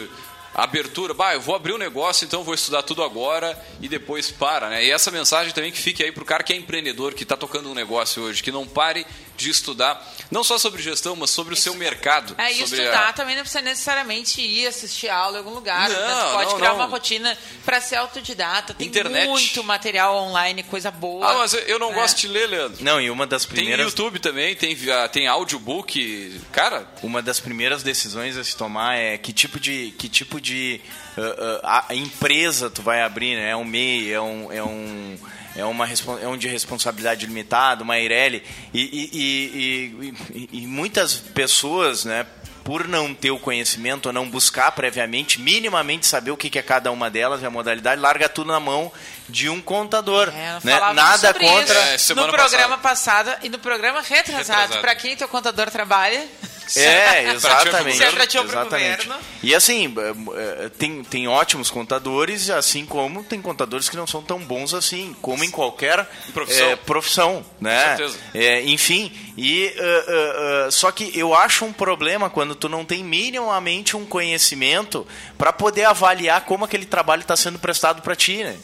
abertura, 0.59 1.15
bah, 1.15 1.35
eu 1.35 1.41
vou 1.41 1.55
abrir 1.55 1.73
um 1.73 1.79
negócio, 1.79 2.25
então 2.25 2.43
vou 2.43 2.53
estudar 2.53 2.83
tudo 2.83 3.05
agora 3.05 3.57
e 3.81 3.89
depois 3.89 4.33
para, 4.33 4.69
né? 4.69 4.85
E 4.85 4.91
essa 4.91 5.09
mensagem 5.09 5.53
também 5.53 5.71
que 5.71 5.79
fique 5.79 6.03
aí 6.03 6.11
pro 6.11 6.25
cara 6.25 6.43
que 6.43 6.53
é 6.53 6.57
empreendedor, 6.57 7.15
que 7.15 7.23
está 7.23 7.37
tocando 7.37 7.71
um 7.71 7.75
negócio 7.75 8.25
hoje, 8.25 8.43
que 8.43 8.51
não 8.51 8.67
pare 8.67 9.07
de 9.39 9.51
estudar, 9.51 10.05
não 10.31 10.43
só 10.45 10.59
sobre 10.59 10.83
gestão, 10.83 11.15
mas 11.17 11.31
sobre 11.31 11.55
o 11.55 11.57
seu 11.57 11.75
mercado. 11.75 12.35
É, 12.37 12.51
e 12.51 12.57
sobre 12.67 12.81
estudar 12.83 13.09
a- 13.09 13.13
também 13.13 13.35
não 13.37 13.43
precisa 13.43 13.63
necessariamente 13.63 14.41
ir 14.43 14.67
assistir 14.67 15.09
aula 15.09 15.37
em 15.37 15.39
algum 15.39 15.55
lugar. 15.55 15.89
Não, 15.89 15.97
né? 15.97 16.33
Pode 16.33 16.51
não, 16.51 16.57
criar 16.59 16.69
não. 16.71 16.77
uma 16.77 16.87
rotina 16.87 17.39
para 17.65 17.81
ser 17.81 17.97
autodidata. 17.97 18.75
Tem 18.75 18.87
Internet. 18.89 19.29
muito 19.29 19.63
material 19.65 20.17
online, 20.17 20.63
coisa 20.65 20.91
boa. 20.91 21.27
Ah, 21.31 21.35
mas 21.39 21.55
eu- 21.55 21.79
não 21.79 21.93
É. 21.93 21.95
gosto 21.95 22.17
de 22.19 22.29
ler, 22.29 22.47
Leandro. 22.49 22.83
Não, 22.85 23.01
e 23.01 23.09
uma 23.11 23.27
das 23.27 23.45
Tem 23.45 23.57
primeiras 23.57 23.87
YouTube 23.87 24.19
também, 24.19 24.55
tem, 24.57 24.77
tem 25.13 25.27
audiobook. 25.29 26.41
Cara, 26.53 26.87
uma 27.03 27.23
das 27.23 27.39
primeiras 27.41 27.83
decisões 27.83 28.37
a 28.37 28.43
se 28.45 28.57
tomar 28.57 28.97
é 28.97 29.17
que 29.19 29.33
tipo 29.33 29.61
de 29.61 29.95
que 29.99 30.09
tipo 30.09 30.41
de 30.41 30.81
ah, 31.17 31.61
ah, 31.63 31.85
a 31.91 31.95
empresa 31.95 32.69
tu 32.71 32.83
vai 32.83 33.03
abrir 33.03 33.37
né 33.37 33.51
é 33.51 33.57
um 33.57 33.65
MEI 33.65 34.13
é 34.13 34.21
um 34.21 34.53
é 34.53 34.63
um 34.63 35.19
é 35.59 35.65
uma 35.65 35.89
é 36.23 36.29
um 36.29 36.37
de 36.37 36.49
responsabilidade 36.49 37.27
limitada 37.27 37.83
uma 37.83 37.99
Eireli 37.99 38.43
e, 38.73 38.81
e, 39.13 40.09
e, 40.33 40.49
e, 40.53 40.67
muitas 40.67 41.15
pessoas 41.15 42.05
né 42.05 42.25
por 42.69 42.87
não 42.87 43.15
ter 43.15 43.31
o 43.31 43.39
conhecimento 43.39 44.07
ou 44.07 44.13
não 44.13 44.29
buscar 44.29 44.71
previamente, 44.73 45.41
minimamente 45.41 46.07
saber 46.07 46.33
o 46.33 46.37
que 46.37 46.51
que 46.51 46.59
é 46.59 46.63
cada 46.63 46.93
uma 46.93 47.09
delas 47.09 47.41
e 47.41 47.47
a 47.47 47.51
modalidade, 47.51 47.99
larga 47.99 48.29
tudo 48.29 48.53
na 48.53 48.61
mão 48.61 48.93
de 49.27 49.49
um 49.49 49.59
contador. 49.59 50.29
É, 50.29 50.59
né? 50.63 50.93
Nada 50.93 51.29
sobre 51.29 51.47
contra. 51.47 51.95
isso 51.95 52.13
É, 52.13 52.15
no 52.15 52.29
programa 52.29 52.77
passado 52.77 53.35
e 53.43 53.49
no 53.49 53.59
programa 53.59 54.03
retrasado. 54.03 54.37
Retrasado. 54.37 54.81
Para 54.83 54.95
quem 54.95 55.17
teu 55.17 55.27
contador 55.29 55.71
trabalha. 55.71 56.29
É, 56.77 57.31
exatamente. 57.33 58.03
É 58.03 58.09
exatamente. 58.45 59.09
E 59.43 59.55
assim, 59.55 59.95
eh, 59.97 60.65
eh, 60.65 60.71
tem, 60.77 61.03
tem 61.05 61.29
ótimos 61.29 61.71
contadores, 61.71 62.51
assim 62.51 62.85
como 62.85 63.23
tem 63.23 63.41
contadores 63.41 63.89
que 63.89 63.97
não 63.97 64.07
são 64.07 64.23
tão 64.23 64.39
bons 64.41 64.75
assim, 64.75 65.15
como 65.23 65.45
em 65.45 65.51
qualquer 65.51 66.09
Profissão. 66.33 66.69
eh, 66.71 66.77
profissão, 66.77 67.47
né? 67.61 67.83
Com 67.91 67.97
certeza. 67.97 68.19
Eh, 68.35 68.63
enfim, 68.67 69.13
e 69.37 69.67
eh, 69.67 69.75
eh, 69.79 70.67
eh, 70.67 70.71
só 70.71 70.91
que 70.91 71.11
eu 71.19 71.35
acho 71.35 71.65
um 71.65 71.73
problema 71.73 72.29
quando 72.29 72.55
tu 72.55 72.69
não 72.69 72.85
tem 72.85 73.05
minimamente 73.05 73.97
um 73.97 74.05
conhecimento 74.05 75.07
para 75.37 75.53
poder 75.53 75.85
avaliar 75.85 76.43
como 76.45 76.65
aquele 76.65 76.85
trabalho 76.87 77.23
está 77.23 77.37
sendo 77.37 77.59
prestado 77.59 78.03
para 78.03 78.17
ti, 78.17 78.43
né? 78.43 78.57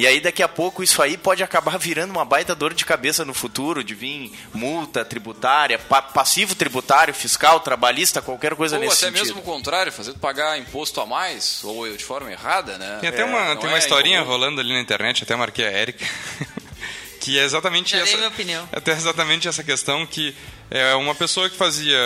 E 0.00 0.06
aí 0.06 0.18
daqui 0.18 0.42
a 0.42 0.48
pouco 0.48 0.82
isso 0.82 1.02
aí 1.02 1.18
pode 1.18 1.42
acabar 1.42 1.76
virando 1.78 2.10
uma 2.10 2.24
baita 2.24 2.54
dor 2.54 2.72
de 2.72 2.86
cabeça 2.86 3.22
no 3.22 3.34
futuro, 3.34 3.84
de 3.84 3.94
vir 3.94 4.32
multa 4.54 5.04
tributária, 5.04 5.78
pa 5.78 6.00
passivo 6.00 6.54
tributário, 6.54 7.12
fiscal, 7.12 7.60
trabalhista, 7.60 8.22
qualquer 8.22 8.54
coisa 8.54 8.76
ou 8.76 8.80
nesse 8.80 9.04
até 9.04 9.14
sentido. 9.14 9.34
mesmo 9.34 9.40
o 9.40 9.44
contrário, 9.44 9.92
fazendo 9.92 10.18
pagar 10.18 10.58
imposto 10.58 11.02
a 11.02 11.06
mais, 11.06 11.62
ou 11.64 11.86
de 11.94 12.02
forma 12.02 12.32
errada, 12.32 12.78
né? 12.78 12.96
Tem 12.98 13.10
até 13.10 13.22
uma, 13.26 13.54
tem 13.56 13.68
uma 13.68 13.76
é 13.76 13.78
historinha 13.78 14.20
incomum. 14.20 14.32
rolando 14.32 14.62
ali 14.62 14.72
na 14.72 14.80
internet, 14.80 15.22
até 15.22 15.36
marquei 15.36 15.66
a 15.66 15.70
Érica. 15.70 16.06
que 17.20 17.38
é 17.38 17.44
exatamente 17.44 17.92
Já 17.92 18.02
essa. 18.02 18.16
minha 18.16 18.28
opinião. 18.28 18.68
Até 18.72 18.92
exatamente 18.92 19.46
essa 19.46 19.62
questão 19.62 20.06
que 20.06 20.34
é 20.70 20.94
uma 20.94 21.14
pessoa 21.14 21.50
que 21.50 21.56
fazia 21.56 21.98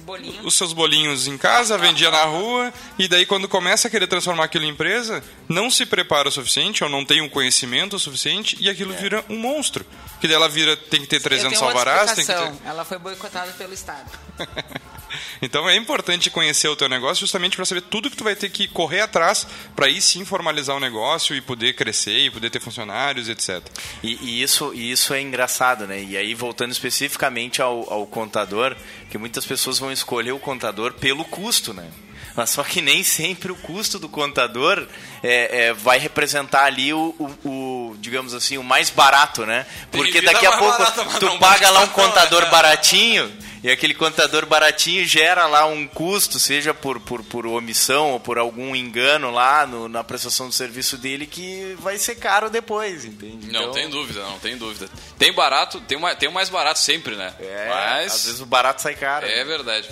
Bolinho. 0.00 0.46
os 0.46 0.54
seus 0.54 0.72
bolinhos 0.72 1.26
em 1.26 1.36
casa, 1.36 1.76
vendia 1.76 2.10
na 2.10 2.22
rua, 2.24 2.72
e 2.98 3.08
daí 3.08 3.26
quando 3.26 3.48
começa 3.48 3.88
a 3.88 3.90
querer 3.90 4.06
transformar 4.06 4.44
aquilo 4.44 4.64
em 4.64 4.68
empresa, 4.68 5.22
não 5.48 5.70
se 5.70 5.84
prepara 5.84 6.28
o 6.28 6.32
suficiente, 6.32 6.84
ou 6.84 6.88
não 6.88 7.04
tem 7.04 7.20
um 7.20 7.28
conhecimento 7.28 7.96
o 7.96 7.98
suficiente, 7.98 8.56
e 8.60 8.70
aquilo 8.70 8.94
vira 8.94 9.24
um 9.28 9.36
monstro. 9.36 9.84
Que 10.20 10.28
daí 10.28 10.36
ela 10.36 10.48
vira, 10.48 10.76
tem 10.76 11.00
que 11.00 11.06
ter 11.06 11.16
Eu 11.16 11.22
300 11.22 11.58
tenho 11.58 11.64
outra 11.64 11.80
alvarás, 11.90 12.12
tem 12.12 12.24
que 12.24 12.32
ter... 12.32 12.52
Ela 12.64 12.84
foi 12.84 12.98
boicotada 12.98 13.52
pelo 13.52 13.74
Estado. 13.74 14.10
Então 15.42 15.68
é 15.68 15.76
importante 15.76 16.30
conhecer 16.30 16.68
o 16.68 16.76
teu 16.76 16.88
negócio 16.88 17.20
justamente 17.20 17.56
para 17.56 17.64
saber 17.64 17.82
tudo 17.82 18.10
que 18.10 18.16
tu 18.16 18.24
vai 18.24 18.34
ter 18.36 18.48
que 18.50 18.66
correr 18.68 19.00
atrás 19.00 19.46
para 19.74 19.86
aí 19.86 20.00
sim 20.00 20.24
formalizar 20.24 20.76
o 20.76 20.80
negócio 20.80 21.34
e 21.34 21.40
poder 21.40 21.74
crescer 21.74 22.18
e 22.18 22.30
poder 22.30 22.50
ter 22.50 22.60
funcionários, 22.60 23.28
etc. 23.28 23.62
E, 24.02 24.18
e 24.22 24.42
isso, 24.42 24.72
e 24.74 24.90
isso 24.90 25.12
é 25.14 25.20
engraçado, 25.20 25.86
né? 25.86 26.02
E 26.02 26.16
aí, 26.16 26.34
voltando 26.34 26.72
especificamente 26.72 27.60
ao, 27.62 27.92
ao 27.92 28.06
contador, 28.06 28.76
que 29.10 29.18
muitas 29.18 29.44
pessoas 29.44 29.78
vão 29.78 29.90
escolher 29.92 30.32
o 30.32 30.38
contador 30.38 30.92
pelo 30.94 31.24
custo, 31.24 31.72
né? 31.74 31.88
Mas 32.36 32.50
só 32.50 32.64
que 32.64 32.80
nem 32.80 33.04
sempre 33.04 33.52
o 33.52 33.54
custo 33.54 33.96
do 33.98 34.08
contador 34.08 34.84
é, 35.22 35.66
é, 35.68 35.72
vai 35.72 35.98
representar 36.00 36.64
ali 36.64 36.92
o, 36.92 37.14
o- 37.44 37.48
o, 37.48 37.96
digamos 38.00 38.34
assim, 38.34 38.58
o 38.58 38.64
mais 38.64 38.90
barato, 38.90 39.46
né? 39.46 39.64
Porque 39.92 40.20
daqui 40.32 40.44
a 40.46 40.52
pouco 40.58 40.82
tu 41.20 41.38
paga 41.38 41.70
lá 41.70 41.80
um 41.82 41.88
contador 41.88 42.50
baratinho 42.50 43.32
e 43.64 43.70
aquele 43.70 43.94
contador 43.94 44.44
baratinho 44.46 45.04
gera 45.04 45.46
lá 45.46 45.64
um 45.66 45.88
custo, 45.88 46.38
seja 46.38 46.72
por, 46.74 47.00
por, 47.00 47.24
por 47.24 47.46
omissão 47.46 48.12
ou 48.12 48.20
por 48.20 48.38
algum 48.38 48.76
engano 48.76 49.30
lá 49.30 49.66
no- 49.66 49.88
na 49.88 50.04
prestação 50.04 50.46
do 50.48 50.52
serviço 50.54 50.96
dele 50.98 51.26
que 51.26 51.74
vai 51.80 51.96
ser 51.98 52.14
caro 52.16 52.48
depois, 52.50 53.04
entende? 53.06 53.50
Não 53.50 53.62
Então- 53.62 53.72
tem 53.72 53.88
dúvida, 53.88 54.20
não 54.22 54.38
tem 54.38 54.56
dúvida. 54.58 54.88
Tem 55.18 55.32
barato, 55.32 55.80
tem, 55.80 55.96
uma, 55.98 56.14
tem 56.14 56.28
o 56.28 56.32
mais 56.32 56.48
barato 56.50 56.78
sempre, 56.78 57.16
né? 57.16 57.34
É, 57.40 57.68
Mas 57.70 58.12
às 58.14 58.24
vezes 58.26 58.40
o 58.40 58.46
barato 58.46 58.82
sai 58.82 58.94
caro. 58.94 59.26
é 59.26 59.42
verdade. 59.44 59.88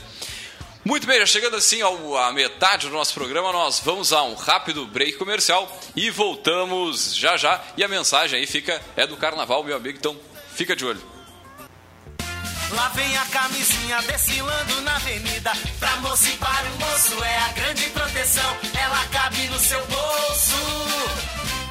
Muito 0.84 1.06
bem, 1.06 1.18
já 1.20 1.26
chegando 1.26 1.54
assim 1.56 1.80
ao, 1.80 2.16
à 2.18 2.32
metade 2.32 2.88
do 2.88 2.92
nosso 2.92 3.14
programa, 3.14 3.52
nós 3.52 3.78
vamos 3.78 4.12
a 4.12 4.22
um 4.24 4.34
rápido 4.34 4.84
break 4.84 5.12
comercial 5.12 5.70
e 5.94 6.10
voltamos 6.10 7.14
já 7.14 7.36
já. 7.36 7.62
E 7.76 7.84
a 7.84 7.88
mensagem 7.88 8.38
aí 8.40 8.46
fica 8.46 8.82
é 8.96 9.06
do 9.06 9.16
carnaval, 9.16 9.62
meu 9.62 9.76
amigo, 9.76 9.96
então 9.96 10.16
fica 10.54 10.74
de 10.76 10.84
olho. 10.84 11.11
Lá 12.72 12.88
vem 12.88 13.16
a 13.18 13.24
camisinha 13.26 14.00
desfilando 14.02 14.80
na 14.80 14.96
avenida. 14.96 15.52
Pra 15.78 15.96
moça 15.96 16.28
e 16.28 16.36
para 16.38 16.68
o 16.68 16.78
moço 16.78 17.22
é 17.22 17.38
a 17.38 17.48
grande 17.48 17.84
proteção. 17.90 18.56
Ela 18.74 19.04
cabe 19.08 19.46
no 19.48 19.58
seu 19.58 19.84
bolso. 19.86 20.56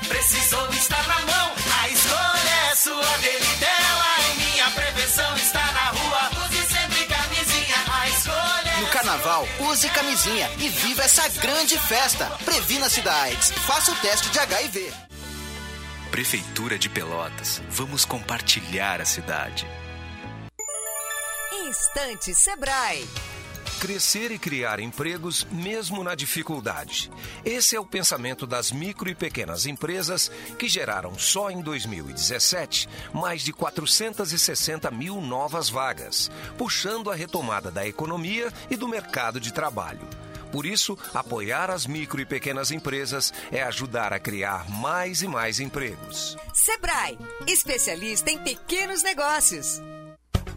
Precisou 0.08 0.70
estar 0.70 1.06
na 1.08 1.20
mão. 1.22 1.52
A 1.82 1.90
escolha 1.90 2.72
é 2.72 2.76
sua, 2.76 3.18
dele 3.18 3.46
e 3.46 3.58
dela. 3.58 4.06
E 4.32 4.52
minha 4.52 4.70
prevenção 4.70 5.36
está 5.38 5.72
na 5.72 5.90
rua. 5.90 6.46
Use 6.46 6.66
sempre 6.72 7.06
camisinha. 7.06 7.76
A 7.94 8.10
escolha 8.10 8.70
é 8.78 8.82
No 8.82 8.88
carnaval, 8.88 9.48
use 9.60 9.90
camisinha 9.90 10.52
e 10.60 10.70
viva 10.70 11.04
essa 11.04 11.28
grande 11.40 11.80
festa. 11.80 12.26
Previna-se 12.46 13.02
da 13.02 13.22
AIDS. 13.22 13.52
Faça 13.66 13.92
o 13.92 13.96
teste 13.96 14.30
de 14.30 14.38
HIV. 14.38 14.94
Prefeitura 16.12 16.78
de 16.78 16.90
Pelotas. 16.90 17.62
Vamos 17.70 18.06
compartilhar 18.06 19.02
a 19.02 19.06
cidade. 19.06 19.66
Instante 21.62 22.34
Sebrae. 22.34 23.08
Crescer 23.80 24.32
e 24.32 24.40
criar 24.40 24.80
empregos 24.80 25.46
mesmo 25.52 26.04
na 26.04 26.16
dificuldade. 26.16 27.12
Esse 27.46 27.76
é 27.76 27.80
o 27.80 27.86
pensamento 27.86 28.48
das 28.48 28.72
micro 28.72 29.08
e 29.10 29.16
pequenas 29.16 29.68
empresas 29.68 30.32
que 30.58 30.68
geraram 30.68 31.18
só 31.20 31.52
em 31.52 31.62
2017 31.62 32.90
mais 33.14 33.44
de 33.44 33.54
460 33.54 34.90
mil 34.90 35.22
novas 35.22 35.70
vagas, 35.70 36.32
puxando 36.58 37.12
a 37.12 37.16
retomada 37.16 37.70
da 37.70 37.88
economia 37.88 38.52
e 38.70 38.76
do 38.76 38.88
mercado 38.88 39.40
de 39.40 39.54
trabalho. 39.54 40.08
Por 40.52 40.66
isso, 40.66 40.98
apoiar 41.14 41.70
as 41.70 41.86
micro 41.86 42.20
e 42.20 42.26
pequenas 42.26 42.72
empresas 42.72 43.32
é 43.52 43.62
ajudar 43.62 44.14
a 44.14 44.20
criar 44.20 44.68
mais 44.68 45.22
e 45.22 45.28
mais 45.28 45.60
empregos. 45.60 46.36
Sebrae, 46.54 47.18
especialista 47.48 48.32
em 48.32 48.40
pequenos 48.40 49.04
negócios. 49.04 49.80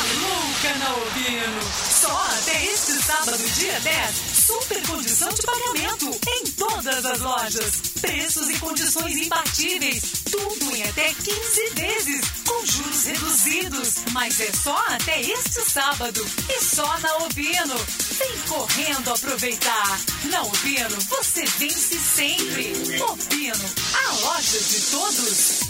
Deu 0.00 0.26
a 0.26 0.28
louca 0.28 0.78
na 0.78 0.94
Ovino. 0.96 1.60
Só 2.00 2.16
até 2.38 2.64
este 2.66 2.92
sábado, 3.02 3.42
dia 3.54 3.78
10, 3.80 4.16
super 4.46 4.86
condição 4.86 5.28
de 5.28 5.42
pagamento 5.42 6.20
em 6.36 6.44
todas 6.52 7.04
as 7.04 7.20
lojas. 7.20 7.72
Preços 8.00 8.48
e 8.48 8.58
condições 8.58 9.16
imbatíveis. 9.16 10.02
Tudo 10.30 10.76
em 10.76 10.82
até 10.84 11.12
15 11.12 11.70
vezes, 11.74 12.20
com 12.46 12.66
juros 12.66 13.04
reduzidos. 13.04 13.94
Mas 14.12 14.40
é 14.40 14.50
só 14.52 14.76
até 14.88 15.20
este 15.20 15.60
sábado 15.70 16.26
e 16.48 16.64
só 16.64 16.98
na 17.00 17.16
Ovino. 17.18 17.76
Vem 18.18 18.38
correndo 18.48 19.10
aproveitar. 19.10 20.00
Na 20.24 20.42
Ovino, 20.42 20.96
você 21.08 21.44
vence 21.58 21.98
sempre. 21.98 23.02
Ovino, 23.02 23.70
a 23.94 24.12
loja 24.12 24.60
de 24.60 24.80
todos. 24.90 25.69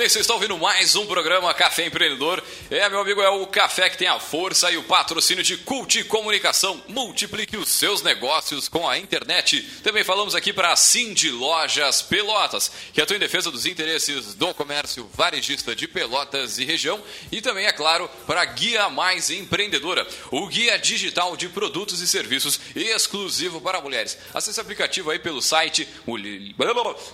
Bem, 0.00 0.08
vocês 0.08 0.22
estão 0.22 0.36
ouvindo 0.36 0.56
mais 0.56 0.96
um 0.96 1.04
programa 1.04 1.52
Café 1.52 1.84
Empreendedor. 1.84 2.42
É, 2.70 2.88
meu 2.88 3.00
amigo, 3.00 3.20
é 3.20 3.28
o 3.28 3.46
café 3.46 3.90
que 3.90 3.98
tem 3.98 4.08
a 4.08 4.18
força 4.18 4.70
e 4.70 4.78
o 4.78 4.82
patrocínio 4.84 5.44
de 5.44 5.58
Cult 5.58 6.04
Comunicação. 6.04 6.82
Multiplique 6.88 7.54
os 7.54 7.68
seus 7.68 8.00
negócios 8.00 8.66
com 8.66 8.88
a 8.88 8.96
internet. 8.96 9.60
Também 9.82 10.02
falamos 10.02 10.34
aqui 10.34 10.54
para 10.54 10.72
a 10.72 10.76
Cindy 10.76 11.30
Lojas 11.30 12.00
Pelotas, 12.00 12.72
que 12.94 13.02
atua 13.02 13.16
em 13.16 13.20
defesa 13.20 13.50
dos 13.50 13.66
interesses 13.66 14.32
do 14.32 14.49
comércio 14.70 15.10
varejista 15.14 15.74
de 15.74 15.88
Pelotas 15.88 16.58
e 16.58 16.64
região. 16.64 17.02
E 17.32 17.42
também, 17.42 17.66
é 17.66 17.72
claro, 17.72 18.08
para 18.24 18.44
Guia 18.44 18.88
Mais 18.88 19.28
Empreendedora, 19.28 20.06
o 20.30 20.46
guia 20.46 20.78
digital 20.78 21.36
de 21.36 21.48
produtos 21.48 22.00
e 22.00 22.06
serviços 22.06 22.60
exclusivo 22.76 23.60
para 23.60 23.80
mulheres. 23.80 24.16
Acesse 24.32 24.60
o 24.60 24.62
aplicativo 24.62 25.10
aí 25.10 25.18
pelo 25.18 25.42
site 25.42 25.88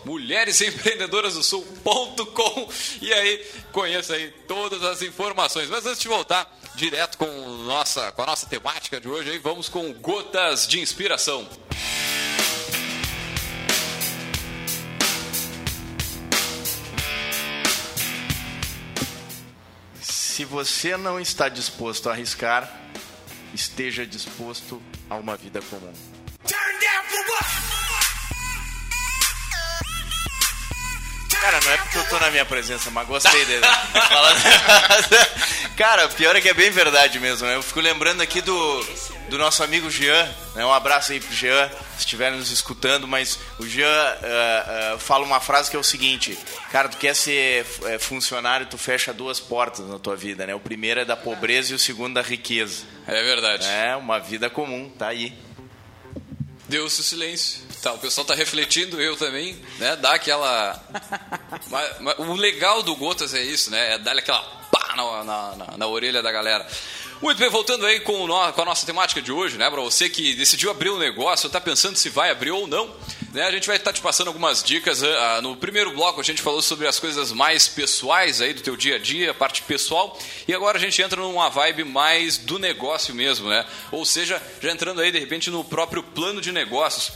mulheresempreendedorasdosul.com 0.04 2.68
e 3.00 3.10
aí 3.10 3.42
conheça 3.72 4.12
aí 4.12 4.30
todas 4.46 4.84
as 4.84 5.00
informações. 5.00 5.70
Mas 5.70 5.86
antes 5.86 6.02
de 6.02 6.08
voltar 6.08 6.54
direto 6.74 7.16
com, 7.16 7.26
nossa, 7.64 8.12
com 8.12 8.20
a 8.20 8.26
nossa 8.26 8.46
temática 8.46 9.00
de 9.00 9.08
hoje, 9.08 9.30
aí, 9.30 9.38
vamos 9.38 9.70
com 9.70 9.94
gotas 9.94 10.68
de 10.68 10.78
inspiração. 10.78 11.48
Se 20.37 20.44
você 20.44 20.99
não 20.99 21.18
está 21.18 21.49
disposto 21.49 22.11
a 22.11 22.12
arriscar, 22.12 22.70
esteja 23.55 24.05
disposto 24.05 24.83
a 25.09 25.14
uma 25.16 25.35
vida 25.35 25.62
comum. 25.62 25.90
Cara, 31.31 31.61
não 31.64 31.70
é 31.72 31.77
porque 31.79 31.96
eu 31.96 32.09
tô 32.11 32.18
na 32.18 32.31
minha 32.31 32.44
presença, 32.44 32.90
mas 32.90 33.09
gostei 33.09 33.46
dele. 33.46 33.64
Cara, 35.75 36.07
pior 36.11 36.37
é 36.37 36.42
que 36.42 36.51
é 36.51 36.55
bem 36.55 36.70
verdade 36.70 37.18
mesmo. 37.18 37.46
né? 37.46 37.55
Eu 37.55 37.62
fico 37.62 37.81
lembrando 37.81 38.20
aqui 38.20 38.42
do, 38.42 38.87
do 39.28 39.38
nosso 39.38 39.62
amigo 39.62 39.90
Jean. 39.90 40.24
Né? 40.54 40.64
Um 40.64 40.72
abraço 40.72 41.12
aí 41.12 41.20
pro 41.20 41.32
Jean, 41.34 41.68
se 41.94 42.00
estiverem 42.00 42.38
nos 42.38 42.50
escutando. 42.50 43.06
Mas 43.08 43.38
o 43.58 43.66
Jean 43.66 43.86
uh, 43.88 44.94
uh, 44.94 44.98
fala 44.98 45.24
uma 45.24 45.40
frase 45.40 45.70
que 45.70 45.76
é 45.76 45.78
o 45.78 45.84
seguinte: 45.84 46.38
Cara, 46.70 46.88
tu 46.88 46.96
quer 46.96 47.14
ser 47.14 47.64
uh, 47.64 47.98
funcionário, 48.00 48.66
tu 48.66 48.78
fecha 48.78 49.12
duas 49.12 49.40
portas 49.40 49.86
na 49.88 49.98
tua 49.98 50.16
vida, 50.16 50.46
né? 50.46 50.54
O 50.54 50.60
primeiro 50.60 51.00
é 51.00 51.04
da 51.04 51.16
pobreza 51.16 51.72
e 51.72 51.74
o 51.74 51.78
segundo 51.78 52.14
da 52.14 52.22
riqueza. 52.22 52.84
É 53.06 53.22
verdade. 53.22 53.66
É, 53.66 53.96
uma 53.96 54.18
vida 54.18 54.48
comum, 54.50 54.88
tá 54.90 55.08
aí. 55.08 55.32
Deu-se 56.68 57.00
o 57.00 57.04
silêncio. 57.04 57.64
Tá, 57.80 57.92
o 57.92 57.98
pessoal 57.98 58.26
tá 58.26 58.34
refletindo, 58.34 59.00
eu 59.00 59.16
também, 59.16 59.56
né? 59.78 59.94
Dá 59.96 60.14
aquela. 60.14 60.82
Mas- 61.70 62.00
mas 62.00 62.18
o 62.18 62.32
legal 62.34 62.82
do 62.82 62.94
Gotas 62.96 63.34
é 63.34 63.42
isso, 63.42 63.70
né? 63.70 63.94
É 63.94 63.98
dar 63.98 64.16
aquela 64.16 64.40
pá 64.72 64.94
na, 64.96 65.24
na, 65.24 65.56
na- 65.56 65.76
na 65.76 65.86
orelha 65.86 66.22
da 66.22 66.32
galera. 66.32 66.66
Muito 67.22 67.38
bem, 67.38 67.48
voltando 67.48 67.87
aí 67.87 68.00
com, 68.00 68.26
no- 68.26 68.52
com 68.52 68.62
a 68.62 68.64
nossa 68.64 68.85
temática 68.85 69.22
de 69.22 69.33
hoje, 69.33 69.57
né? 69.57 69.70
Pra 69.70 69.81
você 69.81 70.09
que 70.09 70.35
decidiu 70.35 70.70
abrir 70.70 70.90
um 70.90 70.98
negócio, 70.98 71.48
tá 71.48 71.59
pensando 71.61 71.96
se 71.96 72.11
vai 72.11 72.31
abrir 72.31 72.50
ou 72.50 72.66
não, 72.66 72.94
né? 73.33 73.42
A 73.46 73.50
gente 73.50 73.66
vai 73.66 73.76
estar 73.76 73.90
te 73.92 74.02
passando 74.02 74.26
algumas 74.29 74.62
dicas. 74.62 75.02
ah, 75.02 75.40
no 75.42 75.57
primeiro 75.57 75.92
bloco 75.92 76.20
a 76.20 76.24
gente 76.24 76.42
falou 76.42 76.61
sobre 76.61 76.87
as 76.87 77.00
coisas 77.00 77.33
mais 77.33 77.66
pessoais 77.68 78.42
aí 78.42 78.52
do 78.52 78.61
teu 78.61 78.76
dia 78.76 78.96
a 78.96 78.98
dia, 78.98 79.31
a 79.31 79.35
parte 79.35 79.62
pessoal, 79.62 80.18
e 80.46 80.55
agora 80.55 80.76
a 80.76 80.81
gente 80.81 81.00
entra 81.00 81.20
numa 81.20 81.48
vibe 81.48 81.85
mais 81.85 82.37
do 82.37 82.59
negócio 82.59 83.14
mesmo, 83.14 83.48
né? 83.48 83.64
Ou 83.90 84.05
seja, 84.05 84.40
já 84.61 84.70
entrando 84.70 85.00
aí 85.00 85.11
de 85.11 85.18
repente 85.18 85.50
no 85.50 85.64
próprio 85.64 86.02
plano 86.02 86.40
de 86.40 86.52
negócios 86.52 87.12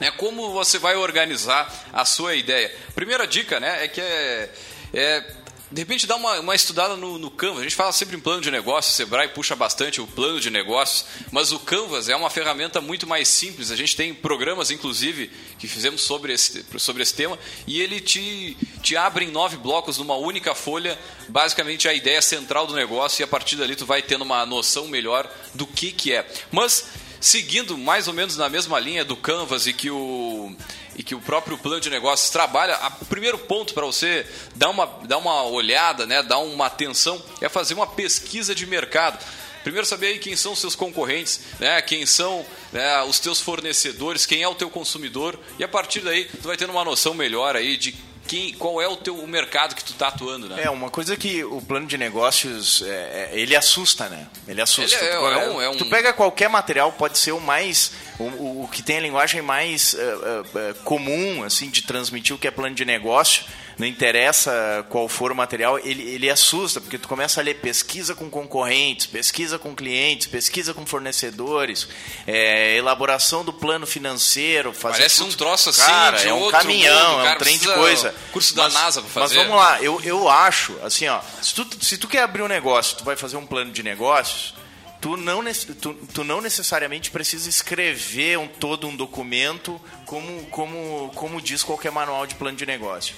né, 0.00 0.10
como 0.12 0.50
você 0.52 0.76
vai 0.78 0.96
organizar 0.96 1.72
a 1.92 2.04
sua 2.04 2.34
ideia. 2.34 2.72
Primeira 2.96 3.26
dica, 3.28 3.60
né, 3.60 3.84
é 3.84 3.88
que 3.88 4.00
é, 4.00 4.50
é, 4.92 5.24
de 5.74 5.80
repente 5.80 6.06
dá 6.06 6.14
uma, 6.14 6.38
uma 6.38 6.54
estudada 6.54 6.96
no, 6.96 7.18
no 7.18 7.28
Canvas. 7.28 7.58
A 7.58 7.62
gente 7.64 7.74
fala 7.74 7.90
sempre 7.90 8.16
em 8.16 8.20
plano 8.20 8.40
de 8.40 8.48
negócios, 8.48 8.94
o 8.94 8.96
Sebrae 8.96 9.26
puxa 9.26 9.56
bastante 9.56 10.00
o 10.00 10.06
plano 10.06 10.38
de 10.38 10.48
negócios, 10.48 11.04
mas 11.32 11.50
o 11.50 11.58
Canvas 11.58 12.08
é 12.08 12.14
uma 12.14 12.30
ferramenta 12.30 12.80
muito 12.80 13.08
mais 13.08 13.26
simples. 13.26 13.72
A 13.72 13.76
gente 13.76 13.96
tem 13.96 14.14
programas, 14.14 14.70
inclusive, 14.70 15.32
que 15.58 15.66
fizemos 15.66 16.02
sobre 16.02 16.32
esse, 16.32 16.64
sobre 16.78 17.02
esse 17.02 17.12
tema, 17.12 17.36
e 17.66 17.80
ele 17.80 18.00
te, 18.00 18.56
te 18.82 18.96
abre 18.96 19.24
em 19.24 19.32
nove 19.32 19.56
blocos 19.56 19.98
numa 19.98 20.14
única 20.14 20.54
folha, 20.54 20.96
basicamente 21.28 21.88
a 21.88 21.92
ideia 21.92 22.22
central 22.22 22.68
do 22.68 22.74
negócio, 22.74 23.20
e 23.20 23.24
a 23.24 23.26
partir 23.26 23.56
dali 23.56 23.74
tu 23.74 23.84
vai 23.84 24.00
tendo 24.00 24.22
uma 24.22 24.46
noção 24.46 24.86
melhor 24.86 25.28
do 25.54 25.66
que, 25.66 25.90
que 25.90 26.12
é. 26.12 26.24
Mas 26.52 26.86
seguindo 27.24 27.78
mais 27.78 28.06
ou 28.06 28.12
menos 28.12 28.36
na 28.36 28.50
mesma 28.50 28.78
linha 28.78 29.02
do 29.02 29.16
Canvas 29.16 29.66
e 29.66 29.72
que 29.72 29.90
o 29.90 30.54
e 30.96 31.02
que 31.02 31.14
o 31.14 31.20
próprio 31.20 31.58
plano 31.58 31.80
de 31.80 31.90
negócios 31.90 32.30
trabalha, 32.30 32.78
o 33.00 33.04
primeiro 33.06 33.38
ponto 33.38 33.74
para 33.74 33.84
você 33.84 34.26
dar 34.54 34.70
uma, 34.70 34.86
dar 35.04 35.18
uma 35.18 35.44
olhada, 35.44 36.06
né, 36.06 36.22
dar 36.22 36.38
uma 36.38 36.66
atenção, 36.66 37.22
é 37.40 37.48
fazer 37.48 37.74
uma 37.74 37.86
pesquisa 37.86 38.54
de 38.54 38.66
mercado. 38.66 39.18
Primeiro 39.62 39.86
saber 39.86 40.08
aí 40.08 40.18
quem 40.18 40.36
são 40.36 40.52
os 40.52 40.58
seus 40.58 40.76
concorrentes, 40.76 41.40
né, 41.58 41.80
quem 41.80 42.04
são 42.04 42.44
né, 42.70 43.02
os 43.04 43.18
teus 43.18 43.40
fornecedores, 43.40 44.26
quem 44.26 44.42
é 44.42 44.48
o 44.48 44.54
teu 44.54 44.68
consumidor, 44.68 45.38
e 45.58 45.64
a 45.64 45.68
partir 45.68 46.00
daí 46.00 46.26
tu 46.26 46.46
vai 46.46 46.56
tendo 46.56 46.70
uma 46.70 46.84
noção 46.84 47.14
melhor 47.14 47.56
aí 47.56 47.76
de 47.76 47.94
qual 48.58 48.80
é 48.80 48.88
o 48.88 48.96
teu 48.96 49.14
o 49.16 49.26
mercado 49.28 49.74
que 49.74 49.84
tu 49.84 49.92
tá 49.94 50.08
atuando, 50.08 50.48
né? 50.48 50.62
É, 50.64 50.70
uma 50.70 50.90
coisa 50.90 51.16
que 51.16 51.44
o 51.44 51.60
plano 51.60 51.86
de 51.86 51.96
negócios, 51.98 52.82
é, 52.82 53.30
é, 53.32 53.38
ele 53.38 53.54
assusta, 53.54 54.08
né? 54.08 54.26
Ele 54.48 54.60
assusta. 54.60 54.94
Ele 54.96 55.04
é- 55.04 55.16
tu, 55.18 55.26
é 55.26 55.48
um- 55.48 55.62
é 55.62 55.68
um- 55.70 55.76
tu 55.76 55.86
pega 55.86 56.12
qualquer 56.12 56.48
material, 56.48 56.90
pode 56.92 57.18
ser 57.18 57.32
o 57.32 57.40
mais, 57.40 57.92
o, 58.18 58.24
o- 58.64 58.68
que 58.72 58.82
tem 58.82 58.96
a 58.96 59.00
linguagem 59.00 59.42
mais 59.42 59.94
é, 59.94 60.70
é, 60.70 60.72
comum, 60.84 61.44
assim, 61.44 61.68
de 61.70 61.82
transmitir 61.82 62.34
o 62.34 62.38
que 62.38 62.48
é 62.48 62.50
plano 62.50 62.74
de 62.74 62.84
negócio, 62.84 63.44
não 63.78 63.86
interessa 63.86 64.84
qual 64.88 65.08
for 65.08 65.32
o 65.32 65.34
material, 65.34 65.78
ele, 65.78 66.02
ele 66.02 66.30
assusta, 66.30 66.80
porque 66.80 66.98
tu 66.98 67.08
começa 67.08 67.40
a 67.40 67.44
ler 67.44 67.54
pesquisa 67.54 68.14
com 68.14 68.30
concorrentes, 68.30 69.06
pesquisa 69.06 69.58
com 69.58 69.74
clientes, 69.74 70.26
pesquisa 70.26 70.72
com 70.72 70.86
fornecedores, 70.86 71.88
é, 72.26 72.76
elaboração 72.76 73.44
do 73.44 73.52
plano 73.52 73.86
financeiro, 73.86 74.72
fazer 74.72 74.98
Parece 74.98 75.18
tudo. 75.18 75.30
um 75.30 75.32
troço 75.36 75.70
assim 75.70 75.82
Cara, 75.82 76.20
é 76.20 76.32
um 76.32 76.50
caminhão, 76.50 77.10
mundo, 77.10 77.18
é 77.18 77.22
um 77.22 77.24
cara, 77.24 77.38
trem 77.38 77.58
de 77.58 77.66
coisa. 77.72 78.14
curso 78.32 78.54
da 78.54 78.68
NASA 78.68 79.00
pra 79.00 79.10
fazer. 79.10 79.36
Mas 79.36 79.46
vamos 79.46 79.60
lá, 79.60 79.82
eu, 79.82 80.00
eu 80.02 80.28
acho, 80.28 80.76
assim, 80.82 81.08
ó, 81.08 81.20
se 81.42 81.54
tu, 81.54 81.66
se 81.84 81.98
tu 81.98 82.08
quer 82.08 82.22
abrir 82.22 82.42
um 82.42 82.48
negócio, 82.48 82.96
tu 82.98 83.04
vai 83.04 83.16
fazer 83.16 83.36
um 83.36 83.46
plano 83.46 83.72
de 83.72 83.82
negócios, 83.82 84.54
tu 85.00 85.16
não, 85.18 85.42
tu, 85.80 85.94
tu 86.14 86.24
não 86.24 86.40
necessariamente 86.40 87.10
precisa 87.10 87.48
escrever 87.48 88.38
um, 88.38 88.48
todo 88.48 88.86
um 88.86 88.96
documento 88.96 89.78
como, 90.06 90.46
como, 90.46 91.12
como 91.14 91.42
diz 91.42 91.62
qualquer 91.62 91.92
manual 91.92 92.26
de 92.26 92.34
plano 92.36 92.56
de 92.56 92.64
negócio. 92.64 93.14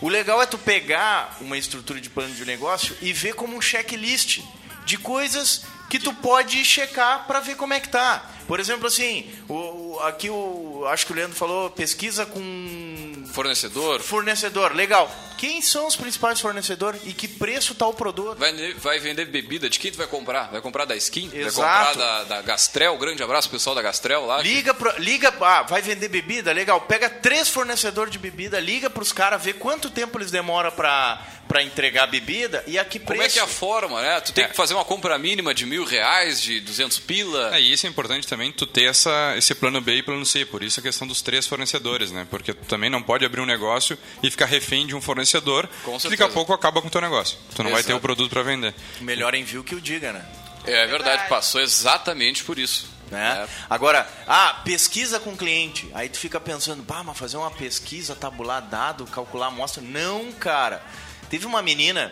O 0.00 0.08
legal 0.08 0.42
é 0.42 0.46
tu 0.46 0.58
pegar 0.58 1.36
uma 1.40 1.56
estrutura 1.56 2.00
de 2.00 2.10
plano 2.10 2.34
de 2.34 2.44
negócio 2.44 2.96
e 3.00 3.12
ver 3.12 3.34
como 3.34 3.56
um 3.56 3.60
checklist 3.60 4.40
de 4.84 4.98
coisas 4.98 5.62
que 5.88 5.98
tu 5.98 6.12
pode 6.12 6.62
checar 6.64 7.26
para 7.26 7.40
ver 7.40 7.56
como 7.56 7.72
é 7.72 7.80
que 7.80 7.88
tá. 7.88 8.30
Por 8.46 8.60
exemplo, 8.60 8.86
assim, 8.86 9.30
o, 9.48 9.54
o- 9.54 10.00
aqui 10.04 10.30
o 10.30 10.86
acho 10.88 11.06
que 11.06 11.12
o 11.12 11.16
Leandro 11.16 11.36
falou 11.36 11.70
pesquisa 11.70 12.24
com 12.26 13.24
Fornecedor. 13.32 14.00
Fornecedor, 14.00 14.74
legal. 14.74 15.10
Quem 15.36 15.60
são 15.60 15.86
os 15.86 15.94
principais 15.96 16.40
fornecedores 16.40 17.02
e 17.04 17.12
que 17.12 17.28
preço 17.28 17.74
tá 17.74 17.86
o 17.86 17.92
produto? 17.92 18.38
Vai, 18.38 18.72
vai 18.74 18.98
vender 18.98 19.26
bebida, 19.26 19.68
de 19.68 19.78
quem 19.78 19.90
tu 19.92 19.98
vai 19.98 20.06
comprar? 20.06 20.50
Vai 20.50 20.62
comprar 20.62 20.86
da 20.86 20.96
Skin? 20.96 21.28
Vai 21.28 21.40
Exato. 21.40 21.88
comprar 21.88 21.94
da, 21.94 22.24
da 22.24 22.42
Gastrel? 22.42 22.96
Grande 22.96 23.22
abraço 23.22 23.48
pro 23.48 23.58
pessoal 23.58 23.76
da 23.76 23.82
Gastrel 23.82 24.24
lá. 24.24 24.40
Liga, 24.40 24.72
pro, 24.72 24.90
liga, 24.98 25.34
ah, 25.42 25.62
vai 25.62 25.82
vender 25.82 26.08
bebida, 26.08 26.52
legal. 26.52 26.80
Pega 26.82 27.10
três 27.10 27.48
fornecedores 27.48 28.10
de 28.10 28.18
bebida, 28.18 28.58
liga 28.58 28.88
pros 28.88 29.12
caras, 29.12 29.42
vê 29.42 29.52
quanto 29.52 29.90
tempo 29.90 30.16
eles 30.16 30.30
demoram 30.30 30.70
pra, 30.70 31.22
pra 31.46 31.62
entregar 31.62 32.04
a 32.04 32.06
bebida 32.06 32.64
e 32.66 32.78
a 32.78 32.84
que 32.86 32.98
preço. 32.98 33.18
Como 33.18 33.22
é 33.22 33.28
que 33.28 33.38
é 33.38 33.42
a 33.42 33.46
forma, 33.46 34.00
né? 34.00 34.18
Tu 34.20 34.32
tem 34.32 34.48
que 34.48 34.56
fazer 34.56 34.72
uma 34.72 34.84
compra 34.86 35.18
mínima 35.18 35.52
de 35.52 35.66
mil 35.66 35.84
reais, 35.84 36.40
de 36.40 36.60
200 36.60 36.98
pila. 37.00 37.54
É, 37.54 37.60
e 37.60 37.70
isso 37.72 37.86
é 37.86 37.90
importante 37.90 38.26
também, 38.26 38.35
tu 38.52 38.66
ter 38.66 38.84
essa, 38.84 39.34
esse 39.36 39.54
plano 39.54 39.80
B 39.80 39.96
e 39.96 40.02
plano 40.02 40.24
C, 40.24 40.44
por 40.44 40.62
isso 40.62 40.80
a 40.80 40.82
questão 40.82 41.06
dos 41.06 41.22
três 41.22 41.46
fornecedores, 41.46 42.10
né? 42.12 42.26
Porque 42.30 42.52
tu 42.52 42.64
também 42.66 42.90
não 42.90 43.02
pode 43.02 43.24
abrir 43.24 43.40
um 43.40 43.46
negócio 43.46 43.96
e 44.22 44.30
ficar 44.30 44.46
refém 44.46 44.86
de 44.86 44.94
um 44.94 45.00
fornecedor, 45.00 45.68
Com 45.84 45.98
que 45.98 46.08
daqui 46.10 46.22
a 46.22 46.28
pouco 46.28 46.52
acaba 46.52 46.80
com 46.80 46.88
o 46.88 46.90
teu 46.90 47.00
negócio. 47.00 47.38
Tu 47.54 47.62
não 47.62 47.70
vai 47.70 47.82
ter 47.82 47.90
Exato. 47.90 47.98
o 47.98 48.00
produto 48.00 48.30
para 48.30 48.42
vender. 48.42 48.74
Melhor 49.00 49.34
envio 49.34 49.62
que 49.64 49.74
o 49.74 49.80
diga, 49.80 50.12
né? 50.12 50.24
É 50.64 50.86
verdade, 50.86 51.28
passou 51.28 51.60
exatamente 51.60 52.42
por 52.44 52.58
isso. 52.58 52.88
né? 53.10 53.46
Agora, 53.70 54.08
ah, 54.26 54.60
pesquisa 54.64 55.20
com 55.20 55.36
cliente. 55.36 55.88
Aí 55.94 56.08
tu 56.08 56.18
fica 56.18 56.40
pensando, 56.40 56.82
bah, 56.82 57.04
mas 57.04 57.16
fazer 57.16 57.36
uma 57.36 57.50
pesquisa, 57.50 58.16
tabular 58.16 58.60
dado, 58.62 59.06
calcular 59.06 59.46
amostra. 59.46 59.82
Não, 59.82 60.32
cara. 60.32 60.82
Teve 61.30 61.46
uma 61.46 61.62
menina 61.62 62.10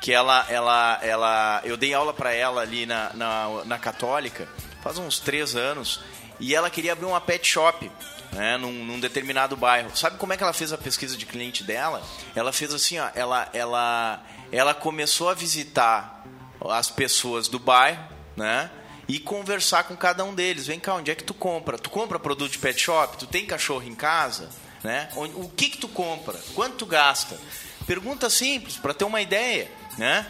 que 0.00 0.12
ela, 0.12 0.44
ela, 0.48 0.98
ela, 1.00 1.60
eu 1.64 1.76
dei 1.76 1.94
aula 1.94 2.12
pra 2.12 2.32
ela 2.34 2.60
ali 2.60 2.86
na, 2.86 3.12
na, 3.14 3.64
na 3.64 3.78
Católica, 3.78 4.48
faz 4.82 4.98
uns 4.98 5.18
três 5.18 5.54
anos, 5.56 6.00
e 6.38 6.54
ela 6.54 6.68
queria 6.68 6.92
abrir 6.92 7.06
uma 7.06 7.20
pet 7.20 7.46
shop. 7.46 7.90
Né, 8.32 8.56
num, 8.56 8.72
num 8.72 8.98
determinado 8.98 9.54
bairro. 9.58 9.94
Sabe 9.94 10.16
como 10.16 10.32
é 10.32 10.38
que 10.38 10.42
ela 10.42 10.54
fez 10.54 10.72
a 10.72 10.78
pesquisa 10.78 11.18
de 11.18 11.26
cliente 11.26 11.62
dela? 11.62 12.02
Ela 12.34 12.50
fez 12.50 12.72
assim, 12.72 12.98
ó, 12.98 13.10
ela, 13.14 13.46
ela, 13.52 14.24
ela 14.50 14.72
começou 14.72 15.28
a 15.28 15.34
visitar 15.34 16.24
as 16.70 16.90
pessoas 16.90 17.46
do 17.46 17.58
bairro, 17.58 18.02
né? 18.34 18.70
E 19.06 19.18
conversar 19.18 19.84
com 19.84 19.94
cada 19.94 20.24
um 20.24 20.34
deles. 20.34 20.66
Vem 20.66 20.80
cá, 20.80 20.94
onde 20.94 21.10
é 21.10 21.14
que 21.14 21.24
tu 21.24 21.34
compra? 21.34 21.76
Tu 21.76 21.90
compra 21.90 22.18
produto 22.18 22.50
de 22.50 22.58
pet 22.58 22.80
shop? 22.80 23.18
Tu 23.18 23.26
tem 23.26 23.44
cachorro 23.44 23.82
em 23.82 23.94
casa? 23.94 24.48
Né? 24.82 25.10
O 25.14 25.50
que 25.50 25.68
que 25.68 25.76
tu 25.76 25.88
compra? 25.88 26.38
Quanto 26.54 26.76
tu 26.76 26.86
gasta? 26.86 27.38
Pergunta 27.86 28.30
simples, 28.30 28.78
para 28.78 28.94
ter 28.94 29.04
uma 29.04 29.20
ideia, 29.20 29.70
né? 29.98 30.26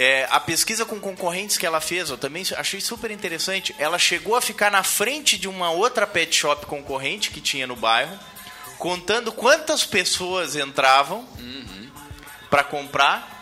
É, 0.00 0.28
a 0.30 0.38
pesquisa 0.38 0.84
com 0.84 1.00
concorrentes 1.00 1.56
que 1.56 1.66
ela 1.66 1.80
fez, 1.80 2.08
eu 2.10 2.16
também 2.16 2.44
achei 2.56 2.80
super 2.80 3.10
interessante. 3.10 3.74
Ela 3.78 3.98
chegou 3.98 4.36
a 4.36 4.40
ficar 4.40 4.70
na 4.70 4.82
frente 4.84 5.36
de 5.36 5.48
uma 5.48 5.70
outra 5.70 6.06
pet 6.06 6.34
shop 6.36 6.66
concorrente 6.66 7.30
que 7.30 7.40
tinha 7.40 7.66
no 7.66 7.74
bairro, 7.74 8.16
contando 8.78 9.32
quantas 9.32 9.84
pessoas 9.84 10.54
entravam 10.54 11.26
Uhum. 11.38 11.90
para 12.48 12.62
comprar 12.62 13.36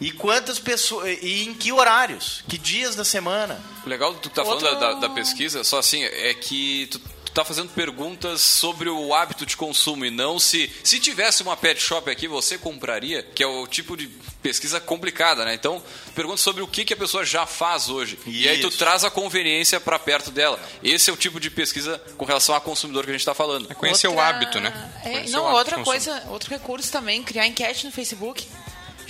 e 0.00 0.10
quantas 0.10 0.58
pessoas 0.58 1.16
e 1.22 1.44
em 1.44 1.54
que 1.54 1.70
horários, 1.70 2.42
que 2.48 2.58
dias 2.58 2.96
da 2.96 3.04
semana. 3.04 3.60
O 3.86 3.88
legal 3.88 4.12
do 4.12 4.18
que 4.18 4.28
tu 4.28 4.34
tá 4.34 4.44
falando 4.44 4.62
da, 4.62 4.74
da- 4.74 4.94
da 4.94 5.10
pesquisa, 5.10 5.62
só 5.62 5.78
assim, 5.78 6.02
é 6.02 6.34
que 6.34 6.88
tu, 6.90 7.00
tu 7.30 7.34
tá 7.34 7.44
fazendo 7.44 7.70
perguntas 7.70 8.40
sobre 8.40 8.88
o 8.88 9.14
hábito 9.14 9.46
de 9.46 9.56
consumo 9.56 10.04
e 10.04 10.10
não 10.10 10.38
se 10.38 10.70
se 10.82 10.98
tivesse 10.98 11.42
uma 11.42 11.56
pet 11.56 11.80
shop 11.80 12.10
aqui, 12.10 12.26
você 12.26 12.58
compraria, 12.58 13.22
que 13.22 13.42
é 13.42 13.46
o 13.46 13.66
tipo 13.66 13.96
de 13.96 14.08
pesquisa 14.42 14.80
complicada, 14.80 15.44
né? 15.44 15.54
Então, 15.54 15.82
pergunta 16.14 16.38
sobre 16.38 16.62
o 16.62 16.66
que, 16.66 16.84
que 16.84 16.94
a 16.94 16.96
pessoa 16.96 17.24
já 17.24 17.46
faz 17.46 17.88
hoje. 17.88 18.18
E 18.26 18.48
aí 18.48 18.60
tu 18.60 18.68
Isso. 18.68 18.78
traz 18.78 19.04
a 19.04 19.10
conveniência 19.10 19.78
para 19.78 19.98
perto 19.98 20.30
dela. 20.30 20.58
Esse 20.82 21.10
é 21.10 21.12
o 21.12 21.16
tipo 21.16 21.38
de 21.38 21.50
pesquisa 21.50 22.02
com 22.16 22.24
relação 22.24 22.54
ao 22.54 22.60
consumidor 22.60 23.04
que 23.04 23.10
a 23.10 23.12
gente 23.12 23.20
está 23.20 23.34
falando. 23.34 23.70
É 23.70 23.74
conhecer 23.74 24.08
o 24.08 24.18
hábito, 24.18 24.58
né? 24.60 24.92
É, 25.04 25.28
não, 25.28 25.52
outra 25.52 25.82
coisa, 25.84 26.24
outro 26.28 26.50
recurso 26.50 26.90
também, 26.90 27.22
criar 27.22 27.46
enquete 27.46 27.86
no 27.86 27.92
Facebook. 27.92 28.46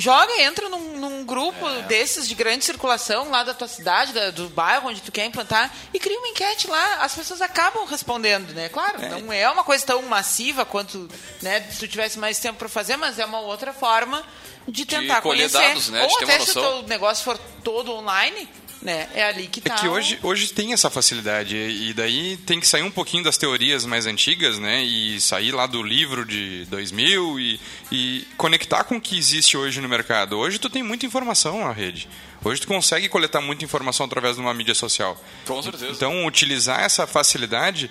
Joga, 0.01 0.33
entra 0.43 0.69
num, 0.71 0.97
num 0.99 1.25
grupo 1.27 1.69
É. 1.69 1.83
desses 1.83 2.27
de 2.27 2.35
grande 2.35 2.65
circulação 2.65 3.31
lá 3.31 3.43
da 3.45 3.53
tua 3.53 3.69
cidade, 3.69 4.13
da- 4.15 4.31
do 4.31 4.49
bairro 4.49 4.89
onde 4.89 5.03
tu 5.03 5.13
quer 5.13 5.27
implantar, 5.27 5.71
e 5.93 5.99
cria 6.01 6.19
uma 6.19 6.29
enquete 6.29 6.67
lá. 6.69 6.95
As 7.03 7.15
pessoas 7.15 7.43
acabam 7.43 7.85
respondendo, 7.87 8.53
né? 8.55 8.71
Claro, 8.71 8.99
não 9.21 9.31
é 9.31 9.49
uma 9.51 9.63
coisa 9.63 9.85
tão 9.85 10.01
massiva 10.03 10.65
quanto 10.65 11.07
né, 11.43 11.61
se 11.71 11.81
tu 11.81 11.87
tivesse 11.89 12.19
mais 12.19 12.39
tempo 12.39 12.59
para 12.59 12.69
fazer, 12.69 12.97
mas 12.97 13.19
é 13.19 13.25
uma 13.27 13.41
outra 13.41 13.73
forma 13.75 14.23
de 14.67 14.87
tentar 14.87 15.21
colher 15.21 15.51
conhecer. 15.51 15.69
dados, 15.69 15.89
né? 15.91 16.03
Ou 16.03 16.19
De 16.19 16.25
até 16.25 16.41
se 16.41 16.51
o 16.51 16.55
teu 16.55 16.83
negócio 16.85 17.23
for 17.25 17.37
todo 17.63 17.93
online, 17.93 18.49
né? 18.83 19.09
É 19.15 19.25
ali 19.25 19.47
que 19.47 19.61
É 19.61 19.63
tá. 19.71 19.75
que 19.77 19.87
o- 19.87 19.93
hoje, 19.93 20.19
hoje 20.23 20.49
tem 20.53 20.73
essa 20.73 20.89
facilidade 20.89 21.57
e 21.57 21.93
daí 21.93 22.37
tem 22.47 22.59
que 22.59 22.67
sair 22.67 22.83
um 22.83 22.91
pouquinho 22.91 23.23
das 23.23 23.37
teorias 23.37 23.85
mais 23.85 24.07
antigas, 24.07 24.59
né? 24.59 24.83
E 24.83 25.21
sair 25.21 25.53
lá 25.53 25.67
do 25.67 25.83
livro 25.83 26.25
de 26.25 26.65
2000 26.67 27.39
e, 27.39 27.61
e 27.93 28.27
conectar 28.37 28.85
com 28.85 28.97
o 28.97 29.01
que 29.01 29.19
existe 29.19 29.57
hoje 29.57 29.81
no 29.81 29.89
mercado. 29.89 30.39
Hoje 30.39 30.59
tu 30.59 30.71
tem 30.71 30.83
muita 30.83 31.05
informação 31.07 31.61
na 31.65 31.73
rede. 31.73 32.09
Hoje 32.43 32.61
tu 32.63 32.67
consegue 32.69 33.07
coletar 33.09 33.43
muita 33.43 33.65
informação 33.67 34.07
através 34.07 34.37
de 34.37 34.41
uma 34.41 34.55
mídia 34.55 34.75
social. 34.75 35.23
Com 35.47 35.63
certeza. 35.63 35.93
Então 35.93 36.25
utilizar 36.27 36.81
essa 36.81 37.07
facilidade 37.07 37.91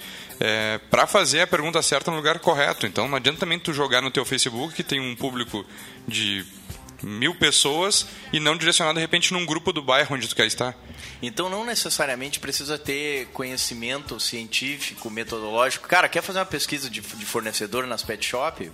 para 0.89 1.05
fazer 1.05 1.41
a 1.41 1.47
pergunta 1.47 1.81
certa 1.83 2.09
no 2.09 2.17
lugar 2.17 2.39
correto. 2.39 2.87
Então 2.87 3.07
não 3.07 3.17
adianta 3.17 3.39
também 3.41 3.59
tu 3.59 3.71
jogar 3.73 4.01
no 4.01 4.09
teu 4.09 4.25
Facebook 4.25 4.73
que 4.73 4.83
tem 4.83 4.99
um 4.99 5.15
público 5.15 5.63
de 6.07 6.43
mil 7.03 7.35
pessoas 7.35 8.05
e 8.31 8.39
não 8.39 8.57
direcionar 8.57 8.93
de 8.93 8.99
repente 8.99 9.33
num 9.33 9.45
grupo 9.45 9.71
do 9.71 9.81
bairro 9.81 10.15
onde 10.15 10.27
tu 10.27 10.35
quer 10.35 10.47
estar. 10.47 10.75
Então 11.21 11.49
não 11.49 11.65
necessariamente 11.65 12.39
precisa 12.39 12.77
ter 12.77 13.27
conhecimento 13.27 14.19
científico, 14.19 15.09
metodológico. 15.09 15.87
Cara, 15.87 16.07
quer 16.07 16.21
fazer 16.21 16.39
uma 16.39 16.45
pesquisa 16.45 16.89
de, 16.89 17.01
de 17.01 17.25
fornecedor 17.25 17.85
nas 17.85 18.03
pet 18.03 18.25
shop? 18.25 18.71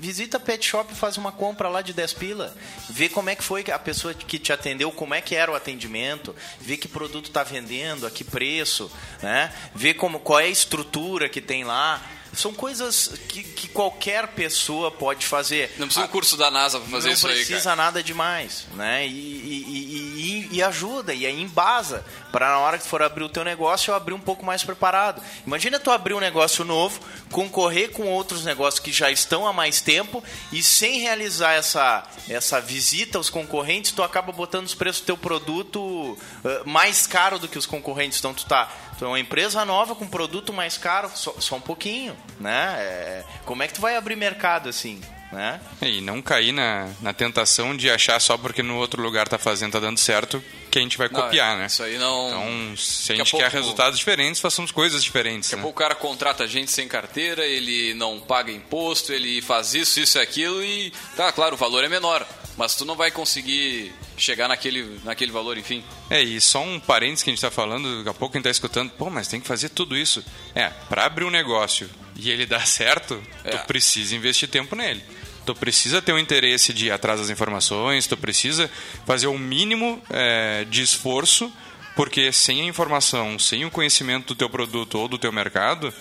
Visita 0.00 0.36
a 0.36 0.40
pet 0.40 0.64
shop 0.64 0.94
faz 0.94 1.16
uma 1.16 1.32
compra 1.32 1.68
lá 1.68 1.82
de 1.82 1.92
10 1.92 2.12
pila. 2.14 2.56
Vê 2.88 3.08
como 3.08 3.30
é 3.30 3.34
que 3.34 3.42
foi 3.42 3.64
a 3.72 3.78
pessoa 3.78 4.14
que 4.14 4.38
te 4.38 4.52
atendeu, 4.52 4.92
como 4.92 5.12
é 5.12 5.20
que 5.20 5.34
era 5.34 5.50
o 5.50 5.56
atendimento, 5.56 6.34
vê 6.60 6.76
que 6.76 6.86
produto 6.86 7.26
está 7.26 7.42
vendendo, 7.42 8.06
a 8.06 8.10
que 8.10 8.22
preço, 8.22 8.90
né? 9.20 9.52
Vê 9.74 9.92
como, 9.92 10.20
qual 10.20 10.38
é 10.38 10.44
a 10.44 10.48
estrutura 10.48 11.28
que 11.28 11.40
tem 11.40 11.64
lá. 11.64 12.00
São 12.38 12.54
coisas 12.54 13.10
que, 13.28 13.42
que 13.42 13.66
qualquer 13.66 14.28
pessoa 14.28 14.92
pode 14.92 15.26
fazer. 15.26 15.74
Não 15.76 15.86
precisa 15.88 16.06
um 16.06 16.08
curso 16.08 16.36
da 16.36 16.50
NASA 16.52 16.78
para 16.78 16.88
fazer 16.88 17.08
não 17.08 17.14
isso 17.14 17.26
aí, 17.26 17.34
precisa 17.34 17.62
cara. 17.64 17.74
nada 17.76 18.00
demais, 18.02 18.64
né? 18.74 19.04
E, 19.06 19.10
e- 19.10 19.64
e- 19.68 20.48
e- 20.52 20.56
e 20.56 20.62
ajuda, 20.62 21.12
e 21.12 21.26
aí 21.26 21.40
embasa, 21.42 22.04
para 22.32 22.48
na 22.48 22.58
hora 22.58 22.78
que 22.78 22.84
tu 22.84 22.88
for 22.88 23.02
abrir 23.02 23.24
o 23.24 23.28
teu 23.28 23.44
negócio, 23.44 23.90
eu 23.90 23.94
abrir 23.94 24.14
um 24.14 24.20
pouco 24.20 24.44
mais 24.44 24.62
preparado. 24.62 25.22
Imagina 25.46 25.78
tu 25.78 25.90
abrir 25.90 26.14
um 26.14 26.20
negócio 26.20 26.64
novo, 26.64 27.00
concorrer 27.30 27.90
com 27.90 28.06
outros 28.06 28.44
negócios 28.44 28.80
que 28.80 28.92
já 28.92 29.10
estão 29.10 29.46
há 29.46 29.52
mais 29.52 29.80
tempo, 29.80 30.22
e 30.52 30.62
sem 30.62 31.00
realizar 31.00 31.52
essa, 31.52 32.04
essa 32.28 32.60
visita 32.60 33.18
aos 33.18 33.30
concorrentes, 33.30 33.92
tu 33.92 34.02
acaba 34.02 34.32
botando 34.32 34.66
os 34.66 34.74
preços 34.74 35.02
do 35.02 35.06
teu 35.06 35.16
produto 35.16 36.16
eh, 36.44 36.62
mais 36.64 37.06
caro 37.06 37.38
do 37.38 37.48
que 37.48 37.58
os 37.58 37.66
concorrentes. 37.66 38.18
Então 38.18 38.34
tu 38.34 38.44
tá, 38.46 38.70
tu 38.98 39.04
é 39.04 39.08
uma 39.08 39.20
empresa 39.20 39.64
nova 39.64 39.94
com 39.94 40.06
produto 40.06 40.52
mais 40.52 40.76
caro, 40.76 41.10
só, 41.14 41.34
só 41.38 41.56
um 41.56 41.60
pouquinho, 41.60 42.16
né? 42.38 42.74
É, 42.78 43.24
como 43.44 43.62
é 43.62 43.66
que 43.66 43.74
tu 43.74 43.80
vai 43.80 43.96
abrir 43.96 44.16
mercado 44.16 44.68
assim? 44.68 45.00
Né? 45.30 45.60
E 45.82 46.00
não 46.00 46.22
cair 46.22 46.52
na, 46.52 46.88
na 47.02 47.12
tentação 47.12 47.76
de 47.76 47.90
achar 47.90 48.18
só 48.18 48.38
porque 48.38 48.62
no 48.62 48.76
outro 48.78 49.02
lugar 49.02 49.28
tá 49.28 49.36
fazendo, 49.36 49.72
tá 49.72 49.80
dando 49.80 49.98
certo, 49.98 50.42
que 50.70 50.78
a 50.78 50.82
gente 50.82 50.96
vai 50.96 51.08
Não, 51.10 51.20
copiar, 51.20 51.56
né? 51.58 51.66
Isso 51.66 51.82
aí 51.82 51.98
não. 51.98 52.28
Então, 52.28 52.76
se 52.78 53.12
a 53.12 53.14
Daqui 53.16 53.20
a 53.20 53.24
gente 53.24 53.30
pouco- 53.32 53.44
quer 53.46 53.52
resultados 53.52 53.98
diferentes, 53.98 54.40
façamos 54.40 54.70
coisas 54.70 55.04
diferentes. 55.04 55.50
Daqui 55.50 55.54
a 55.54 55.56
né? 55.58 55.62
pouco 55.64 55.78
o 55.78 55.82
cara 55.84 55.94
contrata 55.94 56.46
gente 56.48 56.70
sem 56.70 56.88
carteira, 56.88 57.44
ele 57.46 57.92
não 57.92 58.18
paga 58.18 58.50
imposto, 58.50 59.12
ele 59.12 59.42
faz 59.42 59.74
isso, 59.74 60.00
isso 60.00 60.16
e 60.16 60.20
aquilo 60.22 60.62
e 60.64 60.90
tá, 61.14 61.30
claro, 61.30 61.56
o 61.56 61.58
valor 61.58 61.84
é 61.84 61.88
menor, 61.90 62.26
mas 62.56 62.74
tu 62.74 62.86
não 62.86 62.96
vai 62.96 63.10
conseguir 63.10 63.92
chegar 64.16 64.48
naquele, 64.48 64.98
naquele 65.04 65.30
valor, 65.30 65.58
enfim. 65.58 65.84
É, 66.08 66.22
e 66.22 66.40
só 66.40 66.62
um 66.62 66.80
parênteses 66.80 67.22
que 67.22 67.28
a 67.28 67.32
gente 67.34 67.42
tá 67.42 67.50
falando, 67.50 67.98
daqui 67.98 68.08
a 68.08 68.14
pouco 68.14 68.34
a 68.34 68.38
gente 68.38 68.44
tá 68.44 68.50
escutando, 68.50 68.90
pô, 68.92 69.10
mas 69.10 69.28
tem 69.28 69.40
que 69.42 69.46
fazer 69.46 69.68
tudo 69.68 69.94
isso. 69.94 70.24
É, 70.54 70.68
para 70.88 71.04
abrir 71.04 71.24
um 71.24 71.30
negócio 71.30 71.88
e 72.18 72.30
ele 72.30 72.44
dar 72.44 72.66
certo, 72.66 73.22
É. 73.44 73.50
tu 73.50 73.66
precisa 73.66 74.14
investir 74.16 74.48
tempo 74.48 74.74
nele. 74.76 75.02
Tu 75.46 75.54
precisa 75.54 76.02
ter 76.02 76.12
o 76.12 76.18
interesse 76.18 76.74
de 76.74 76.86
ir 76.86 76.90
atrás 76.90 77.20
das 77.20 77.30
informações, 77.30 78.06
tu 78.06 78.16
precisa 78.16 78.70
fazer 79.06 79.28
o 79.28 79.38
mínimo 79.38 80.02
é, 80.10 80.64
de 80.68 80.82
esforço, 80.82 81.50
porque 81.96 82.30
sem 82.32 82.60
a 82.60 82.64
informação, 82.64 83.38
sem 83.38 83.64
o 83.64 83.70
conhecimento 83.70 84.28
do 84.28 84.34
teu 84.34 84.50
produto 84.50 84.98
ou 84.98 85.08
do 85.08 85.16
teu 85.16 85.32
mercado, 85.32 85.92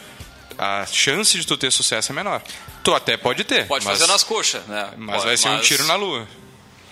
a 0.57 0.85
chance 0.85 1.37
de 1.37 1.45
tu 1.45 1.55
ter 1.55 1.71
sucesso 1.71 2.11
é 2.11 2.15
menor. 2.15 2.41
Tu 2.83 2.93
até 2.93 3.15
pode 3.15 3.43
ter. 3.43 3.67
Pode 3.67 3.85
mas, 3.85 3.97
fazer 3.99 4.11
nas 4.11 4.23
coxas, 4.23 4.65
né? 4.67 4.91
Mas 4.97 5.15
Pode, 5.17 5.27
vai 5.27 5.37
ser 5.37 5.49
um 5.49 5.57
mas- 5.57 5.67
tiro 5.67 5.85
na 5.85 5.95
lua. 5.95 6.27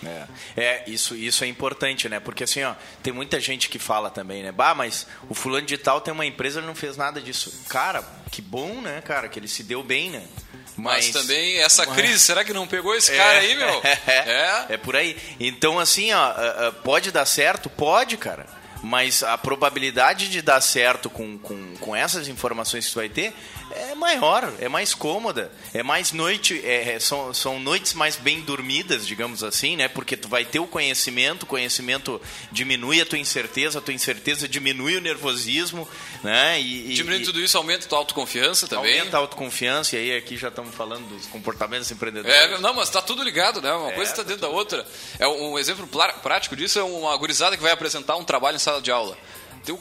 É, 0.08 0.26
É, 0.58 0.84
isso, 0.88 1.16
isso 1.16 1.44
é 1.44 1.48
importante, 1.48 2.08
né? 2.10 2.20
Porque 2.20 2.44
assim, 2.44 2.64
ó, 2.64 2.74
tem 3.04 3.12
muita 3.14 3.40
gente 3.40 3.70
que 3.70 3.80
fala 3.80 4.10
também, 4.10 4.44
né? 4.44 4.52
Bah, 4.52 4.74
mas 4.76 5.08
o 5.30 5.34
fulano 5.34 5.66
de 5.66 5.78
tal 5.78 6.02
tem 6.02 6.14
uma 6.14 6.26
empresa, 6.26 6.60
ele 6.60 6.68
não 6.68 6.76
fez 6.76 6.96
nada 6.98 7.22
disso. 7.22 7.64
Cara, 7.70 8.04
que 8.32 8.42
bom, 8.42 8.82
né, 8.82 9.02
cara? 9.02 9.28
Que 9.30 9.40
ele 9.40 9.48
se 9.48 9.64
deu 9.64 9.84
bem, 9.84 10.10
né? 10.12 10.24
Mas, 10.78 11.10
também 11.12 11.58
essa 11.60 11.86
Mas- 11.86 11.96
crise, 11.96 12.20
será 12.20 12.44
que 12.44 12.52
não 12.52 12.68
pegou 12.68 12.94
esse 12.94 13.12
É, 13.14 13.18
cara 13.18 13.40
aí, 13.40 13.56
meu? 13.56 13.82
É, 14.08 14.66
é 14.74 14.78
por 14.78 14.96
aí. 14.96 15.16
Então, 15.40 15.80
assim, 15.80 16.12
ó, 16.12 16.72
pode 16.84 17.12
dar 17.12 17.26
certo? 17.26 17.70
Pode, 17.70 18.18
cara. 18.18 18.46
Mas 18.84 19.24
a 19.24 19.38
probabilidade 19.38 20.30
de 20.30 20.42
dar 20.42 20.62
certo 20.62 21.10
com, 21.10 21.38
com, 21.40 21.76
com 21.78 21.96
essas 21.96 22.28
informações 22.28 22.86
que 22.86 22.92
tu 22.92 22.96
vai 23.00 23.10
ter 23.10 23.34
é 23.92 23.96
maior, 23.96 24.52
é 24.60 24.68
mais 24.70 24.94
cômoda, 24.94 25.52
é 25.74 25.84
mais 25.84 26.12
noite, 26.12 26.60
é- 26.64 26.94
é- 26.96 27.00
são, 27.00 27.34
são 27.34 27.60
noites 27.60 27.94
mais 27.94 28.16
bem 28.16 28.42
dormidas, 28.42 29.06
digamos 29.06 29.44
assim, 29.44 29.76
né? 29.76 29.88
Porque 29.88 30.16
tu 30.18 30.28
vai 30.28 30.46
ter 30.46 30.60
o 30.60 30.68
conhecimento, 30.68 31.44
o 31.44 31.46
conhecimento 31.46 32.22
diminui 32.52 33.02
a 33.02 33.06
tua 33.06 33.18
incerteza, 33.20 33.80
a 33.80 33.82
tua 33.82 33.94
incerteza 33.94 34.48
diminui 34.48 34.96
o 34.98 35.02
nervosismo, 35.02 35.88
né? 36.24 36.60
E, 36.60 36.94
Diminuindo 36.94 37.24
e- 37.24 37.26
tudo 37.26 37.42
isso, 37.42 37.58
aumenta 37.58 37.86
a 37.86 37.90
tua 37.90 37.98
autoconfiança 38.00 38.68
também. 38.68 39.00
Aumenta 39.00 39.18
a 39.18 39.20
autoconfiança, 39.20 39.96
e 39.96 40.00
aí 40.12 40.18
aqui 40.18 40.38
já 40.38 40.48
estamos 40.48 40.74
falando 40.74 41.08
dos 41.08 41.26
comportamentos 41.28 41.90
empreendedores. 41.92 42.36
É, 42.36 42.58
não, 42.60 42.74
mas 42.74 42.90
tá 42.90 43.02
tudo 43.02 43.24
ligado, 43.24 43.62
né? 43.62 43.72
Uma 43.74 43.90
É, 43.92 43.94
coisa 43.94 44.12
está 44.12 44.24
tá 44.24 44.28
dentro 44.30 44.42
da 44.44 44.50
outra. 44.50 44.86
É 45.20 45.28
um 45.28 45.58
exemplo 45.60 45.88
prático 46.22 46.56
disso 46.56 46.80
é 46.80 46.84
uma 46.84 47.16
gurizada 47.18 47.56
que 47.58 47.64
vai 47.64 47.72
apresentar 47.72 48.16
um 48.16 48.24
trabalho 48.24 48.56
em 48.56 48.60
sala 48.60 48.82
de 48.82 48.92
aula. 48.92 49.18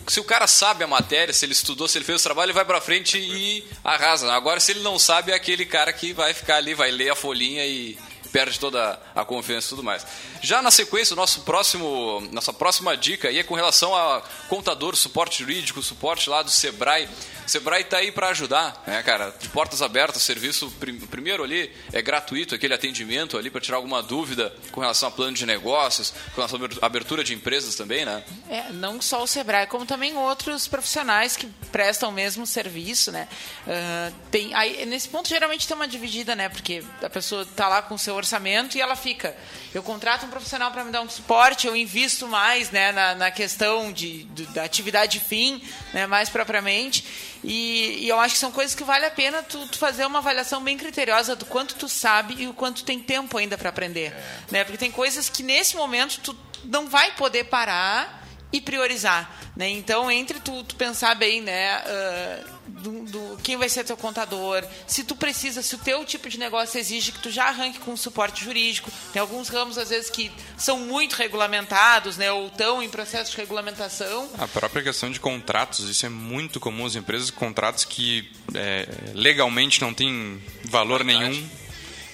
Se 0.07 0.20
o 0.20 0.25
cara 0.25 0.47
sabe 0.47 0.85
a 0.85 0.87
matéria, 0.87 1.33
se 1.33 1.44
ele 1.44 1.52
estudou, 1.52 1.87
se 1.88 1.98
ele 1.98 2.04
fez 2.04 2.21
o 2.21 2.25
trabalho, 2.25 2.46
ele 2.46 2.54
vai 2.54 2.65
pra 2.65 2.81
frente 2.81 3.19
e 3.19 3.65
arrasa. 3.83 4.33
Agora, 4.33 4.61
se 4.61 4.73
ele 4.73 4.81
não 4.81 4.98
sabe, 4.98 5.33
é 5.33 5.35
aquele 5.35 5.67
cara 5.67 5.92
que 5.92 6.13
vai 6.13 6.33
ficar 6.33 6.56
ali, 6.56 6.75
vai 6.75 6.90
ler 6.90 7.11
a 7.11 7.17
folhinha 7.17 7.65
e 7.67 7.98
perde 8.35 8.58
toda 8.58 8.98
a 9.14 9.24
confiança 9.24 9.68
e 9.68 9.70
tudo 9.70 9.85
mais. 9.85 10.04
Já 10.42 10.60
na 10.60 10.72
sequência, 10.72 11.14
nosso 11.14 11.42
próximo, 11.42 12.20
nossa 12.32 12.52
próxima 12.52 12.96
dica 12.96 13.28
aí 13.28 13.38
é 13.38 13.44
com 13.44 13.54
relação 13.54 13.94
a 13.94 14.22
contador, 14.48 14.96
suporte 14.96 15.38
jurídico, 15.38 15.80
suporte 15.80 16.28
lá 16.28 16.42
do 16.42 16.50
Sebrae. 16.50 17.08
O 17.46 17.48
Sebrae 17.48 17.85
tá 17.85 17.98
aí 17.98 18.10
para 18.10 18.30
ajudar, 18.30 18.82
né, 18.87 19.02
cara? 19.04 19.32
De 19.38 19.48
portas 19.50 19.82
abertas, 19.82 20.22
serviço 20.22 20.68
prim- 20.80 20.98
primeiro 20.98 21.44
ali 21.44 21.70
é 21.92 22.02
gratuito, 22.02 22.54
aquele 22.56 22.74
atendimento 22.74 23.38
ali 23.38 23.50
para 23.50 23.60
tirar 23.60 23.76
alguma 23.76 24.02
dúvida 24.02 24.52
com 24.72 24.80
relação 24.80 25.08
a 25.10 25.12
plano 25.12 25.37
de 25.37 25.46
negócios, 25.46 26.12
com 26.35 26.40
relação 26.40 26.58
à 26.82 26.87
abertura 26.87 27.22
de 27.22 27.35
empresas 27.35 27.76
também, 27.76 28.04
né? 28.04 28.24
É, 28.50 28.72
não 28.72 29.00
só 29.00 29.22
o 29.22 29.26
Sebrae, 29.28 29.68
como 29.68 29.87
também 29.87 30.16
outros 30.16 30.66
profissionais 30.66 31.37
que 31.37 31.46
prestam 31.70 32.08
o 32.08 32.12
mesmo 32.12 32.46
serviço, 32.46 33.12
né? 33.12 33.28
Ah, 33.68 34.10
tem, 34.30 34.52
aí, 34.54 34.85
nesse 34.87 35.08
ponto, 35.08 35.28
geralmente 35.28 35.68
tem 35.68 35.76
uma 35.76 35.87
dividida, 35.87 36.35
né? 36.35 36.48
Porque 36.48 36.82
a 37.00 37.10
pessoa 37.10 37.42
está 37.42 37.68
lá 37.68 37.82
com 37.82 37.94
o 37.94 37.98
seu 37.98 38.14
orçamento 38.25 38.77
e 38.77 38.81
ela 38.81 38.96
fica. 38.96 39.37
Eu 39.72 39.83
contrato 39.83 40.27
um 40.27 40.31
profissional 40.31 40.70
para 40.70 40.83
me 40.83 40.90
dar 40.90 41.02
um 41.02 41.08
suporte, 41.08 41.66
eu 41.66 41.77
invisto 41.77 42.27
mais 42.27 42.70
né, 42.70 42.90
na, 42.92 43.14
na 43.14 43.31
questão 43.31 43.92
de, 43.92 44.25
de, 44.25 44.46
da 44.46 44.64
atividade 44.64 45.20
fim, 45.20 45.62
né, 45.92 46.06
mais 46.06 46.29
propriamente. 46.29 47.04
E, 47.44 48.04
e, 48.04 48.08
eu 48.08 48.18
acho 48.18 48.35
que 48.35 48.40
são 48.40 48.50
coisas 48.50 48.75
que 48.75 48.83
vale 48.83 49.04
a 49.04 49.10
pena 49.10 49.42
tu, 49.42 49.66
tu, 49.68 49.79
fazer 49.79 50.06
uma 50.06 50.20
avaliação 50.20 50.62
bem 50.62 50.79
criteriosa 50.79 51.37
do 51.37 51.44
quanto 51.44 51.75
tu 51.75 51.88
sabe 51.88 52.35
e 52.38 52.46
o 52.46 52.54
quanto 52.54 52.85
tem 52.85 52.98
tempo 52.98 53.37
ainda 53.37 53.58
para 53.58 53.68
aprender. 53.68 54.12
É. 54.12 54.25
Né? 54.50 54.64
Porque 54.64 54.79
tem 54.79 54.90
coisas 54.90 55.29
que 55.29 55.42
nesse 55.42 55.77
momento 55.77 56.20
tu 56.20 56.37
não 56.64 56.88
vai 56.88 57.12
poder 57.12 57.44
parar 57.44 58.27
e 58.50 58.60
priorizar. 58.60 59.31
Né? 59.56 59.68
Então, 59.68 60.10
entre 60.10 60.40
tu, 60.40 60.64
tu 60.64 60.77
pensar 60.77 61.14
bem, 61.14 61.42
né, 61.42 61.83
uh, 61.83 62.54
do, 62.67 63.04
do, 63.04 63.37
quem 63.42 63.56
vai 63.56 63.69
ser 63.69 63.85
teu 63.85 63.96
contador, 63.96 64.65
se 64.87 65.04
tu 65.04 65.15
precisa, 65.15 65.62
se 65.62 65.75
o 65.75 65.79
teu 65.79 66.04
tipo 66.04 66.29
de 66.29 66.38
negócio 66.38 66.79
exige 66.79 67.12
que 67.12 67.21
tu 67.21 67.31
já 67.31 67.46
arranque 67.46 67.79
com 67.81 67.96
suporte 67.96 68.44
jurídico. 68.44 68.90
Tem 69.12 69.21
alguns 69.21 69.48
ramos, 69.48 69.79
às 69.79 69.90
vezes, 69.90 70.10
que 70.10 70.31
são 70.56 70.79
muito 70.79 71.15
regulamentados, 71.15 72.17
né, 72.17 72.33
ou 72.33 72.46
estão 72.46 72.83
em 72.83 72.88
processo 72.88 73.31
de 73.31 73.37
regulamentação. 73.37 74.29
A 74.38 74.48
própria 74.48 74.83
questão 74.83 75.10
de 75.10 75.21
contratos, 75.21 75.88
isso 75.88 76.06
é 76.06 76.08
muito 76.08 76.58
comum. 76.58 76.87
As 76.87 76.96
empresas 76.96 77.31
contratos 77.31 77.85
que 77.85 78.31
é, 78.54 78.88
legalmente 79.15 79.81
não 79.81 79.92
têm 79.92 80.42
valor 80.65 81.04
nenhum 81.04 81.48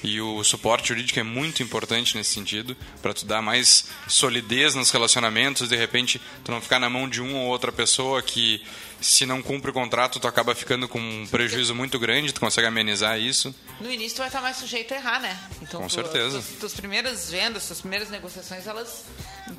e 0.02 0.20
o 0.20 0.42
suporte 0.42 0.88
jurídico 0.88 1.18
é 1.18 1.22
muito 1.22 1.62
importante 1.62 2.16
nesse 2.16 2.32
sentido, 2.32 2.76
para 3.02 3.12
tu 3.12 3.26
dar 3.26 3.42
mais 3.42 3.88
solidez 4.08 4.74
nos 4.74 4.90
relacionamentos, 4.90 5.68
de 5.68 5.76
repente 5.76 6.20
tu 6.42 6.50
não 6.50 6.60
ficar 6.60 6.78
na 6.78 6.88
mão 6.88 7.08
de 7.08 7.20
uma 7.20 7.38
ou 7.38 7.48
outra 7.48 7.70
pessoa 7.70 8.22
que 8.22 8.62
se 9.00 9.26
não 9.26 9.42
cumpre 9.42 9.70
o 9.70 9.74
contrato, 9.74 10.20
tu 10.20 10.28
acaba 10.28 10.54
ficando 10.54 10.88
com 10.88 10.98
um 10.98 11.26
prejuízo 11.26 11.74
muito 11.74 11.98
grande, 11.98 12.32
tu 12.32 12.40
consegue 12.40 12.66
amenizar 12.66 13.18
isso. 13.18 13.54
No 13.80 13.90
início 13.90 14.16
tu 14.16 14.18
vai 14.18 14.28
estar 14.28 14.40
mais 14.40 14.56
sujeito 14.56 14.92
a 14.92 14.96
errar, 14.96 15.20
né? 15.20 15.38
Então, 15.62 15.80
com 15.80 15.86
tu, 15.86 15.94
certeza. 15.94 16.30
Tuas, 16.30 16.58
tuas 16.58 16.74
primeiras 16.74 17.30
vendas, 17.30 17.66
tuas 17.66 17.80
primeiras 17.80 18.10
negociações, 18.10 18.66
elas 18.66 19.04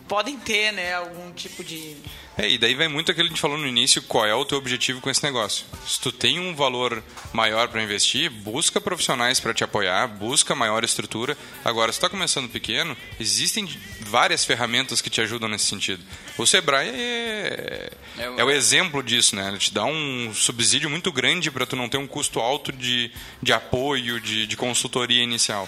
podem 0.08 0.38
ter, 0.38 0.72
né, 0.72 0.94
algum 0.94 1.32
tipo 1.32 1.64
de... 1.64 1.98
É, 2.38 2.50
e 2.50 2.58
daí 2.58 2.76
vai 2.76 2.88
muito 2.88 3.12
aquilo 3.12 3.28
que 3.28 3.34
a 3.34 3.36
gente 3.36 3.42
falou 3.42 3.58
no 3.58 3.68
início, 3.68 4.02
qual 4.04 4.26
é 4.26 4.34
o 4.34 4.46
teu 4.46 4.58
objetivo 4.58 5.02
com 5.02 5.10
esse 5.10 5.24
negócio. 5.24 5.66
Se 5.86 6.00
tu 6.00 6.12
tem 6.12 6.40
um 6.40 6.56
valor 6.56 7.04
maior 7.34 7.68
para 7.68 7.84
investir, 7.84 8.30
busca 8.30 8.80
profissionais 8.80 9.40
para 9.40 9.54
te 9.54 9.64
apoiar, 9.64 10.08
busca 10.08 10.56
maior 10.56 10.84
estrutura. 10.84 11.38
Agora, 11.64 11.92
se 11.92 12.00
tu 12.00 12.06
está 12.06 12.10
começando 12.10 12.50
pequeno, 12.50 12.96
existem 13.20 13.68
várias 14.12 14.44
ferramentas 14.44 15.02
que 15.02 15.10
te 15.10 15.22
ajudam 15.22 15.48
nesse 15.48 15.66
sentido. 15.66 16.04
O 16.38 16.46
Sebrae 16.46 16.90
é, 16.90 17.90
é, 18.18 18.24
é 18.38 18.44
o 18.44 18.52
exemplo 18.52 19.02
disso, 19.02 19.36
né? 19.36 19.48
Ele 19.48 19.58
te 19.58 19.74
dá 19.74 19.86
um 19.86 20.34
subsídio 20.34 20.90
muito 20.90 21.12
grande 21.12 21.50
para 21.50 21.66
tu 21.66 21.78
não 21.78 21.88
ter 21.88 21.98
um 21.98 22.06
custo 22.06 22.40
alto 22.42 22.74
de, 22.74 23.10
de 23.42 23.54
apoio, 23.54 24.20
de, 24.20 24.46
de 24.46 24.58
consultoria 24.58 25.24
inicial. 25.24 25.68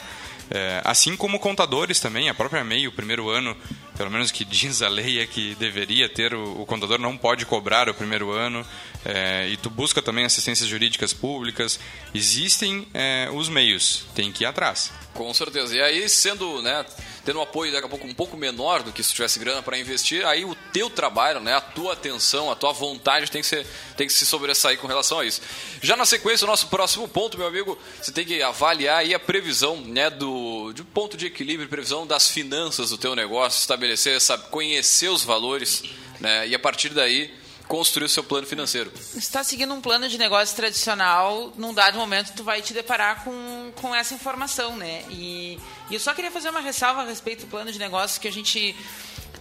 É, 0.52 0.82
assim 0.84 1.16
como 1.16 1.40
contadores 1.40 2.02
também, 2.02 2.30
a 2.30 2.34
própria 2.34 2.66
MEI, 2.66 2.88
o 2.88 2.92
primeiro 2.92 3.30
ano, 3.30 3.56
pelo 3.98 4.12
menos 4.12 4.30
que 4.30 4.44
diz 4.46 4.82
a 4.82 4.90
lei, 4.90 5.22
é 5.22 5.26
que 5.26 5.56
deveria 5.56 6.10
ter, 6.10 6.34
o, 6.34 6.62
o 6.62 6.66
contador 6.66 7.00
não 7.00 7.18
pode 7.18 7.46
cobrar 7.46 7.88
o 7.88 7.94
primeiro 7.94 8.30
ano, 8.32 8.66
é, 9.06 9.48
e 9.50 9.56
tu 9.56 9.70
busca 9.70 10.02
também 10.02 10.26
assistências 10.26 10.68
jurídicas 10.68 11.14
públicas. 11.14 11.80
Existem 12.14 12.86
é, 12.94 13.30
os 13.32 13.48
meios, 13.48 14.06
tem 14.14 14.32
que 14.32 14.44
ir 14.44 14.48
atrás. 14.48 14.92
Com 15.14 15.32
certeza. 15.32 15.76
E 15.76 15.82
aí, 15.82 16.10
sendo, 16.10 16.62
né, 16.64 16.84
tendo 17.24 17.38
um 17.38 17.42
apoio 17.44 17.72
daqui 17.72 17.86
a 17.86 17.90
pouco 17.90 18.08
um 18.08 18.14
pouco 18.14 18.36
menor 18.36 18.82
do 18.82 18.92
que 18.92 19.04
se 19.04 19.14
tivesse 19.14 19.38
grana 19.38 19.62
para 19.62 19.78
investir, 19.78 20.26
aí 20.26 20.44
o 20.44 20.56
teu 20.74 20.90
trabalho, 20.90 21.40
né, 21.40 21.54
a 21.54 21.62
tua 21.62 21.94
atenção, 21.94 22.52
a 22.52 22.56
tua 22.56 22.74
vontade 22.74 23.30
tem 23.30 23.42
que, 23.42 23.48
ser, 23.48 23.66
tem 23.96 24.08
que 24.08 24.14
se 24.14 24.26
sobressair 24.26 24.80
com 24.80 24.88
relação 24.88 25.20
a 25.20 25.26
isso. 25.26 25.40
Já 25.82 25.96
na 25.96 26.06
sequência, 26.06 26.46
o 26.46 26.48
nosso 26.48 26.68
próximo 26.68 27.08
ponto, 27.08 27.38
meu 27.38 27.46
amigo, 27.46 27.78
você 28.02 28.12
tem 28.12 28.26
que 28.26 28.42
avaliar 28.42 29.00
aí 29.00 29.14
a 29.14 29.20
previsão, 29.20 29.78
né, 29.82 30.10
do, 30.10 30.74
de 30.74 30.84
ponto 30.84 31.16
de 31.16 31.28
equilíbrio, 31.28 31.70
previsão 31.70 32.08
das 32.08 32.30
finanças 32.30 32.90
do 32.90 32.98
teu 32.98 33.16
negócio, 33.16 33.60
estabelecer, 33.60 34.20
sabe, 34.20 34.50
conhecer 34.50 35.10
os 35.10 35.24
valores, 35.24 35.84
né, 36.20 36.48
e 36.48 36.56
a 36.56 36.60
partir 36.60 36.90
daí 36.90 37.43
construir 37.68 38.06
o 38.06 38.10
seu 38.10 38.24
plano 38.24 38.46
financeiro. 38.46 38.92
Se 38.96 39.20
está 39.20 39.44
seguindo 39.44 39.74
um 39.74 39.82
plano 39.82 40.08
de 40.08 40.18
negócio 40.18 40.56
tradicional, 40.56 41.54
num 41.58 41.74
dado 41.74 41.98
momento 41.98 42.34
tu 42.34 42.44
vai 42.44 42.62
te 42.62 42.74
deparar 42.74 43.24
com, 43.24 43.72
com 43.76 43.96
essa 43.96 44.14
informação, 44.14 44.76
né? 44.76 45.04
E, 45.10 45.58
e 45.90 45.94
eu 45.94 46.00
só 46.00 46.14
queria 46.14 46.32
fazer 46.32 46.50
uma 46.50 46.60
ressalva 46.60 47.02
a 47.02 47.06
respeito 47.06 47.42
do 47.42 47.48
plano 47.48 47.72
de 47.72 47.80
negócio 47.80 48.20
que 48.20 48.28
a 48.28 48.32
gente 48.32 48.76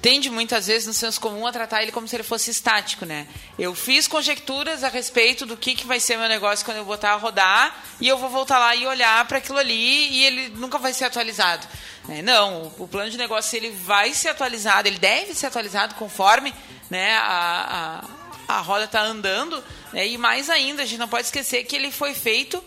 tende 0.03 0.29
muitas 0.29 0.67
vezes 0.67 0.87
no 0.89 0.93
senso 0.93 1.21
comum 1.21 1.47
a 1.47 1.53
tratar 1.53 1.81
ele 1.81 1.93
como 1.93 2.09
se 2.09 2.17
ele 2.17 2.25
fosse 2.25 2.51
estático, 2.51 3.07
né? 3.07 3.27
Eu 3.57 3.73
fiz 3.73 4.09
conjecturas 4.09 4.83
a 4.83 4.89
respeito 4.89 5.47
do 5.47 5.57
que, 5.57 5.77
que 5.77 5.87
vai 5.87 6.01
ser 6.01 6.17
meu 6.17 6.29
negócio 6.29 6.65
quando 6.65 6.79
eu 6.79 6.85
botar 6.85 7.13
a 7.13 7.17
rodar 7.17 7.85
e 8.01 8.09
eu 8.09 8.19
vou 8.19 8.29
voltar 8.29 8.59
lá 8.59 8.75
e 8.75 8.85
olhar 8.85 9.25
para 9.29 9.39
aquilo 9.39 9.59
ali 9.59 10.09
e 10.09 10.25
ele 10.25 10.49
nunca 10.57 10.77
vai 10.77 10.93
ser 10.93 11.05
atualizado. 11.05 11.65
Né? 12.09 12.21
Não, 12.21 12.73
o 12.79 12.89
plano 12.89 13.11
de 13.11 13.17
negócio 13.17 13.57
ele 13.57 13.71
vai 13.71 14.13
ser 14.13 14.31
atualizado, 14.31 14.89
ele 14.89 14.99
deve 14.99 15.35
ser 15.35 15.47
atualizado 15.47 15.95
conforme 15.95 16.53
né, 16.93 17.17
a, 17.17 18.05
a, 18.49 18.57
a 18.57 18.61
roda 18.61 18.85
está 18.85 19.03
andando. 19.03 19.65
Né, 19.95 20.07
e 20.09 20.19
mais 20.19 20.51
ainda, 20.51 20.83
a 20.83 20.87
gente 20.87 20.99
não 20.99 21.09
pode 21.09 21.25
esquecer 21.25 21.65
que 21.65 21.75
ele 21.75 21.91
foi 21.91 22.13
feito 22.13 22.63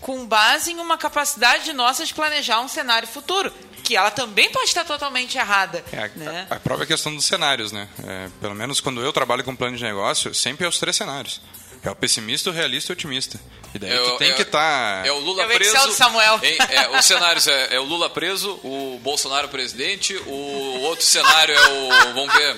com 0.00 0.26
base 0.26 0.72
em 0.72 0.80
uma 0.80 0.96
capacidade 0.96 1.70
nossa 1.74 2.06
de 2.06 2.14
planejar 2.14 2.60
um 2.60 2.68
cenário 2.68 3.06
futuro. 3.06 3.52
Que 3.82 3.94
ela 3.94 4.10
também 4.10 4.50
pode 4.50 4.68
estar 4.68 4.84
totalmente 4.84 5.36
errada. 5.36 5.84
É, 5.92 6.08
né? 6.16 6.46
a, 6.48 6.54
a 6.54 6.60
própria 6.60 6.86
questão 6.86 7.14
dos 7.14 7.26
cenários, 7.26 7.70
né? 7.70 7.86
É, 8.02 8.30
pelo 8.40 8.54
menos 8.54 8.80
quando 8.80 9.02
eu 9.02 9.12
trabalho 9.12 9.44
com 9.44 9.54
plano 9.54 9.76
de 9.76 9.84
negócio, 9.84 10.34
sempre 10.34 10.64
é 10.64 10.68
os 10.68 10.78
três 10.78 10.96
cenários. 10.96 11.42
É 11.82 11.90
o 11.90 11.94
pessimista, 11.94 12.48
o 12.48 12.52
realista 12.52 12.90
e 12.90 12.92
o 12.92 12.94
otimista. 12.94 13.38
E 13.74 13.78
daí 13.78 13.92
é, 13.92 13.98
tu 13.98 14.16
tem 14.16 14.30
é, 14.30 14.32
que 14.32 14.40
estar. 14.40 15.02
Tá... 15.02 15.06
É 15.06 15.12
o 15.12 15.18
Lula 15.18 15.42
é 15.42 15.44
o 15.44 15.48
preso. 15.50 15.92
Samuel. 15.92 16.40
Em, 16.42 16.56
é, 16.70 16.98
os 16.98 17.04
cenários 17.04 17.46
é, 17.46 17.74
é, 17.74 17.78
o 17.78 17.84
Lula 17.84 18.08
preso, 18.08 18.58
o 18.64 18.98
Bolsonaro 19.02 19.48
presidente, 19.48 20.16
o 20.26 20.80
outro 20.80 21.04
cenário 21.04 21.54
é 21.54 21.68
o. 21.68 22.14
Vamos 22.14 22.32
ver. 22.32 22.56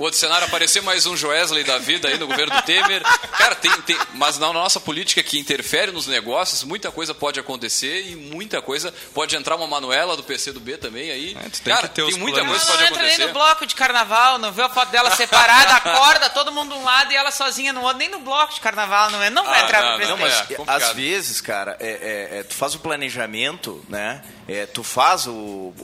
O 0.00 0.02
outro 0.04 0.18
cenário 0.18 0.46
aparecer 0.46 0.80
mais 0.80 1.04
um 1.04 1.14
Joesley 1.14 1.62
da 1.62 1.76
vida 1.76 2.08
aí 2.08 2.16
no 2.16 2.26
governo 2.26 2.56
do 2.56 2.62
Temer. 2.62 3.02
Cara, 3.36 3.54
tem, 3.54 3.70
tem, 3.82 3.98
mas 4.14 4.38
na 4.38 4.50
nossa 4.50 4.80
política 4.80 5.22
que 5.22 5.38
interfere 5.38 5.92
nos 5.92 6.06
negócios, 6.06 6.64
muita 6.64 6.90
coisa 6.90 7.12
pode 7.12 7.38
acontecer 7.38 8.08
e 8.08 8.16
muita 8.16 8.62
coisa 8.62 8.94
pode 9.12 9.36
entrar 9.36 9.56
uma 9.56 9.66
Manuela 9.66 10.16
do 10.16 10.22
PC 10.22 10.52
do 10.52 10.60
B 10.60 10.78
também 10.78 11.10
aí. 11.10 11.36
É, 11.38 11.50
tem 11.50 11.74
Cara, 11.74 11.86
tem 11.86 12.16
muita 12.16 12.40
planos. 12.40 12.64
coisa 12.64 12.64
que 12.64 12.70
pode 12.70 12.80
não 12.80 12.86
acontecer. 12.86 12.98
Não 12.98 13.12
entra 13.12 13.18
nem 13.18 13.26
no 13.26 13.32
bloco 13.34 13.66
de 13.66 13.74
carnaval, 13.74 14.38
não 14.38 14.50
vê 14.50 14.62
a 14.62 14.70
foto 14.70 14.88
dela 14.88 15.14
separada, 15.14 15.74
acorda 15.74 16.30
todo 16.30 16.50
mundo 16.50 16.72
de 16.72 16.78
um 16.78 16.82
lado 16.82 17.12
e 17.12 17.16
ela 17.16 17.30
sozinha 17.30 17.70
no 17.70 17.82
outro, 17.82 17.98
nem 17.98 18.08
no 18.08 18.20
bloco 18.20 18.54
de 18.54 18.60
carnaval, 18.60 19.10
não 19.10 19.22
é? 19.22 19.28
Não 19.28 19.44
vai 19.44 19.60
ah, 19.60 19.64
entrar 19.64 19.82
não, 19.82 19.90
no 19.90 19.96
presidente. 19.98 20.56
Não, 20.56 20.64
mas, 20.64 20.82
às 20.82 20.92
vezes, 20.94 21.42
cara, 21.42 21.76
é, 21.78 21.90
é, 21.90 22.38
é, 22.38 22.42
tu 22.42 22.54
faz 22.54 22.74
o 22.74 22.78
planejamento, 22.78 23.84
né? 23.86 24.22
É, 24.48 24.66
tu 24.66 24.82
faz 24.82 25.26
o, 25.26 25.32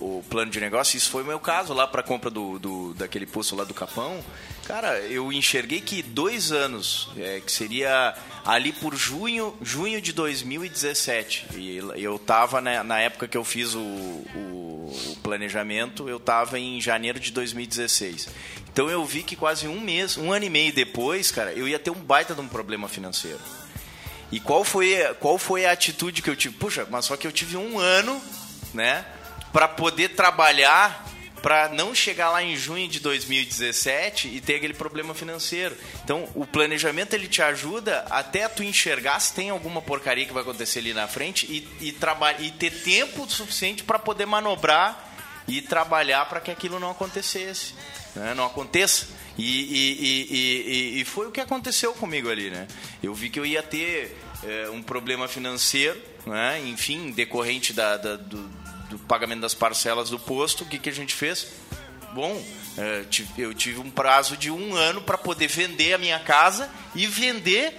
o, 0.01 0.25
plano 0.29 0.51
de 0.51 0.59
negócio, 0.59 0.97
isso 0.97 1.09
foi 1.09 1.23
o 1.23 1.27
meu 1.27 1.39
caso 1.39 1.73
lá 1.73 1.87
para 1.87 2.01
a 2.01 2.05
compra 2.05 2.31
do, 2.31 2.59
do, 2.59 2.95
daquele 2.95 3.25
posto 3.25 3.55
lá 3.55 3.63
do 3.63 3.75
Capão. 3.75 4.06
Cara, 4.67 4.99
eu 4.99 5.33
enxerguei 5.33 5.81
que 5.81 6.03
dois 6.03 6.51
anos, 6.51 7.09
é, 7.17 7.41
que 7.41 7.53
seria 7.53 8.15
ali 8.45 8.73
por 8.73 8.97
junho, 8.97 9.57
junho 9.63 10.01
de 10.01 10.13
2017. 10.13 11.47
E 11.55 11.79
eu 11.97 12.17
estava 12.17 12.61
né, 12.61 12.83
na 12.83 12.99
época 12.99 13.29
que 13.29 13.37
eu 13.37 13.45
fiz 13.45 13.75
o, 13.75 13.81
o, 13.81 14.93
o 15.13 15.17
planejamento, 15.23 16.09
eu 16.09 16.17
estava 16.17 16.59
em 16.59 16.81
janeiro 16.81 17.21
de 17.21 17.31
2016. 17.31 18.29
Então 18.73 18.91
eu 18.91 19.05
vi 19.05 19.23
que 19.23 19.37
quase 19.37 19.69
um 19.69 19.81
mês, 19.81 20.17
um 20.17 20.33
ano 20.33 20.45
e 20.45 20.51
meio 20.51 20.73
depois, 20.73 21.31
cara, 21.31 21.53
eu 21.53 21.69
ia 21.69 21.79
ter 21.79 21.91
um 21.91 21.95
baita 21.95 22.35
de 22.35 22.41
um 22.41 22.49
problema 22.49 22.89
financeiro. 22.89 23.41
E 24.33 24.41
qual 24.41 24.65
foi, 24.65 24.97
qual 25.21 25.39
foi 25.39 25.65
a 25.65 25.71
atitude 25.71 26.21
que 26.21 26.29
eu 26.29 26.35
tive? 26.35 26.57
Puxa, 26.57 26.87
mas 26.91 27.05
só 27.05 27.17
que 27.17 27.27
eu 27.27 27.33
tive 27.33 27.57
um 27.57 27.79
ano 27.79 28.21
né? 28.77 29.05
Para 29.53 29.67
poder 29.67 30.11
trabalhar 30.11 31.05
para 31.43 31.69
não 31.69 31.95
chegar 31.95 32.31
lá 32.31 32.43
em 32.43 32.57
junho 32.57 32.89
de 32.89 33.01
2017 33.01 34.29
e 34.29 34.41
ter 34.41 34.57
aquele 34.57 34.75
problema 34.75 35.15
financeiro. 35.15 35.77
Então, 36.03 36.29
o 36.35 36.47
planejamento 36.47 37.15
ele 37.15 37.29
te 37.29 37.43
ajuda 37.43 38.05
até 38.11 38.49
tu 38.49 38.63
enxergar 38.63 39.21
se 39.21 39.35
tem 39.35 39.51
alguma 39.51 39.81
porcaria 39.81 40.27
que 40.27 40.33
vai 40.33 40.43
acontecer 40.43 40.81
ali 40.81 40.93
na 40.93 41.07
frente 41.07 41.47
e, 41.47 41.69
e, 41.81 41.97
e 42.41 42.51
ter 42.51 42.71
tempo 42.83 43.29
suficiente 43.31 43.85
para 43.85 43.99
poder 43.99 44.27
manobrar 44.27 45.07
e 45.49 45.63
trabalhar 45.63 46.27
para 46.27 46.41
que 46.41 46.51
aquilo 46.51 46.81
não 46.81 46.91
acontecesse, 46.91 47.75
né? 48.15 48.35
não 48.35 48.47
aconteça. 48.47 49.07
E, 49.39 50.97
e, 50.97 51.01
e, 51.01 51.05
foi 51.05 51.27
o 51.27 51.31
que 51.31 51.41
aconteceu 51.41 51.93
comigo 51.93 52.31
ali, 52.31 52.51
né? 52.51 52.67
Eu 53.03 53.13
vi 53.13 53.29
que 53.29 53.39
eu 53.39 53.45
ia 53.45 53.63
ter 53.63 54.17
é, 54.43 54.71
um 54.71 54.83
problema 54.83 55.29
financeiro, 55.29 56.01
né? 56.25 56.59
enfim, 56.67 57.11
decorrente 57.11 57.75
da, 57.75 57.99
da 57.99 58.17
do, 58.17 58.51
do 58.89 58.99
pagamento 58.99 59.41
das 59.41 59.55
parcelas 59.55 60.11
do 60.11 60.19
posto, 60.19 60.65
o 60.65 60.67
que, 60.67 60.79
que 60.79 60.89
a 60.89 60.93
gente 60.93 61.15
fez? 61.15 61.49
Bom, 62.13 62.43
é, 62.79 63.05
eu 63.37 63.53
tive 63.53 63.79
um 63.79 63.91
prazo 63.91 64.37
de 64.37 64.51
um 64.51 64.75
ano 64.75 65.03
para 65.03 65.19
poder 65.19 65.49
vender 65.49 65.93
a 65.93 65.99
minha 65.99 66.19
casa 66.19 66.71
e 66.95 67.07
vender 67.07 67.75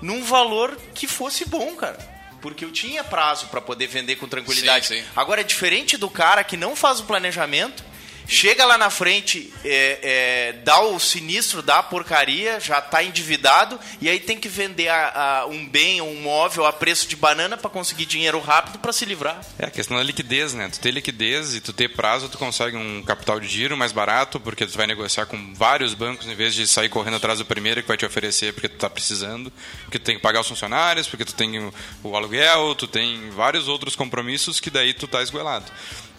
num 0.00 0.22
valor 0.22 0.76
que 0.94 1.06
fosse 1.06 1.44
bom, 1.44 1.74
cara. 1.74 1.98
Porque 2.40 2.64
eu 2.64 2.70
tinha 2.70 3.04
prazo 3.04 3.48
para 3.48 3.60
poder 3.60 3.86
vender 3.86 4.16
com 4.16 4.26
tranquilidade. 4.26 4.86
Sim, 4.86 5.00
sim. 5.00 5.04
Agora, 5.14 5.40
é 5.40 5.44
diferente 5.44 5.96
do 5.96 6.08
cara 6.08 6.42
que 6.42 6.56
não 6.56 6.74
faz 6.74 7.00
o 7.00 7.04
planejamento, 7.04 7.84
Chega 8.30 8.64
lá 8.64 8.78
na 8.78 8.90
frente, 8.90 9.52
é, 9.64 9.98
é, 10.02 10.52
dá 10.62 10.80
o 10.82 11.00
sinistro, 11.00 11.62
dá 11.62 11.80
a 11.80 11.82
porcaria, 11.82 12.60
já 12.60 12.78
está 12.78 13.02
endividado, 13.02 13.76
e 14.00 14.08
aí 14.08 14.20
tem 14.20 14.38
que 14.38 14.48
vender 14.48 14.86
a, 14.86 15.40
a 15.40 15.46
um 15.46 15.66
bem 15.66 16.00
ou 16.00 16.08
um 16.08 16.22
móvel 16.22 16.64
a 16.64 16.72
preço 16.72 17.08
de 17.08 17.16
banana 17.16 17.56
para 17.56 17.68
conseguir 17.68 18.06
dinheiro 18.06 18.38
rápido 18.38 18.78
para 18.78 18.92
se 18.92 19.04
livrar. 19.04 19.40
É 19.58 19.66
a 19.66 19.70
questão 19.70 19.96
da 19.96 20.04
liquidez, 20.04 20.54
né? 20.54 20.68
Tu 20.68 20.78
ter 20.78 20.92
liquidez 20.92 21.56
e 21.56 21.60
tu 21.60 21.72
ter 21.72 21.88
prazo, 21.88 22.28
tu 22.28 22.38
consegue 22.38 22.76
um 22.76 23.02
capital 23.02 23.40
de 23.40 23.48
giro 23.48 23.76
mais 23.76 23.90
barato, 23.90 24.38
porque 24.38 24.64
tu 24.64 24.78
vai 24.78 24.86
negociar 24.86 25.26
com 25.26 25.52
vários 25.52 25.92
bancos 25.92 26.28
em 26.28 26.34
vez 26.36 26.54
de 26.54 26.68
sair 26.68 26.88
correndo 26.88 27.16
atrás 27.16 27.40
do 27.40 27.44
primeiro 27.44 27.82
que 27.82 27.88
vai 27.88 27.96
te 27.96 28.06
oferecer 28.06 28.54
porque 28.54 28.68
tu 28.68 28.76
está 28.76 28.88
precisando, 28.88 29.52
porque 29.82 29.98
tu 29.98 30.04
tem 30.04 30.14
que 30.14 30.22
pagar 30.22 30.42
os 30.42 30.48
funcionários, 30.48 31.08
porque 31.08 31.24
tu 31.24 31.34
tem 31.34 31.58
o, 31.58 31.74
o 32.04 32.14
aluguel, 32.14 32.76
tu 32.76 32.86
tem 32.86 33.28
vários 33.30 33.66
outros 33.66 33.96
compromissos 33.96 34.60
que 34.60 34.70
daí 34.70 34.94
tu 34.94 35.08
tá 35.08 35.20
esgoelado. 35.20 35.66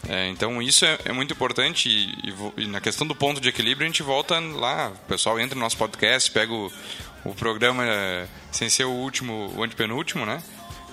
É, 0.09 0.29
então 0.29 0.61
isso 0.61 0.83
é, 0.83 0.97
é 1.05 1.11
muito 1.11 1.33
importante 1.33 1.87
e, 1.87 2.29
e, 2.29 2.63
e, 2.63 2.67
na 2.67 2.81
questão 2.81 3.05
do 3.05 3.15
ponto 3.15 3.39
de 3.39 3.49
equilíbrio 3.49 3.85
a 3.85 3.87
gente 3.87 4.01
volta 4.01 4.39
lá, 4.39 4.89
o 4.89 5.07
pessoal 5.07 5.39
entra 5.39 5.55
no 5.55 5.61
nosso 5.61 5.77
podcast, 5.77 6.31
pega 6.31 6.51
o, 6.51 6.71
o 7.23 7.35
programa 7.35 7.85
é, 7.85 8.27
sem 8.51 8.67
ser 8.67 8.85
o 8.85 8.91
último, 8.91 9.53
o 9.55 9.63
antepenúltimo, 9.63 10.25
né? 10.25 10.41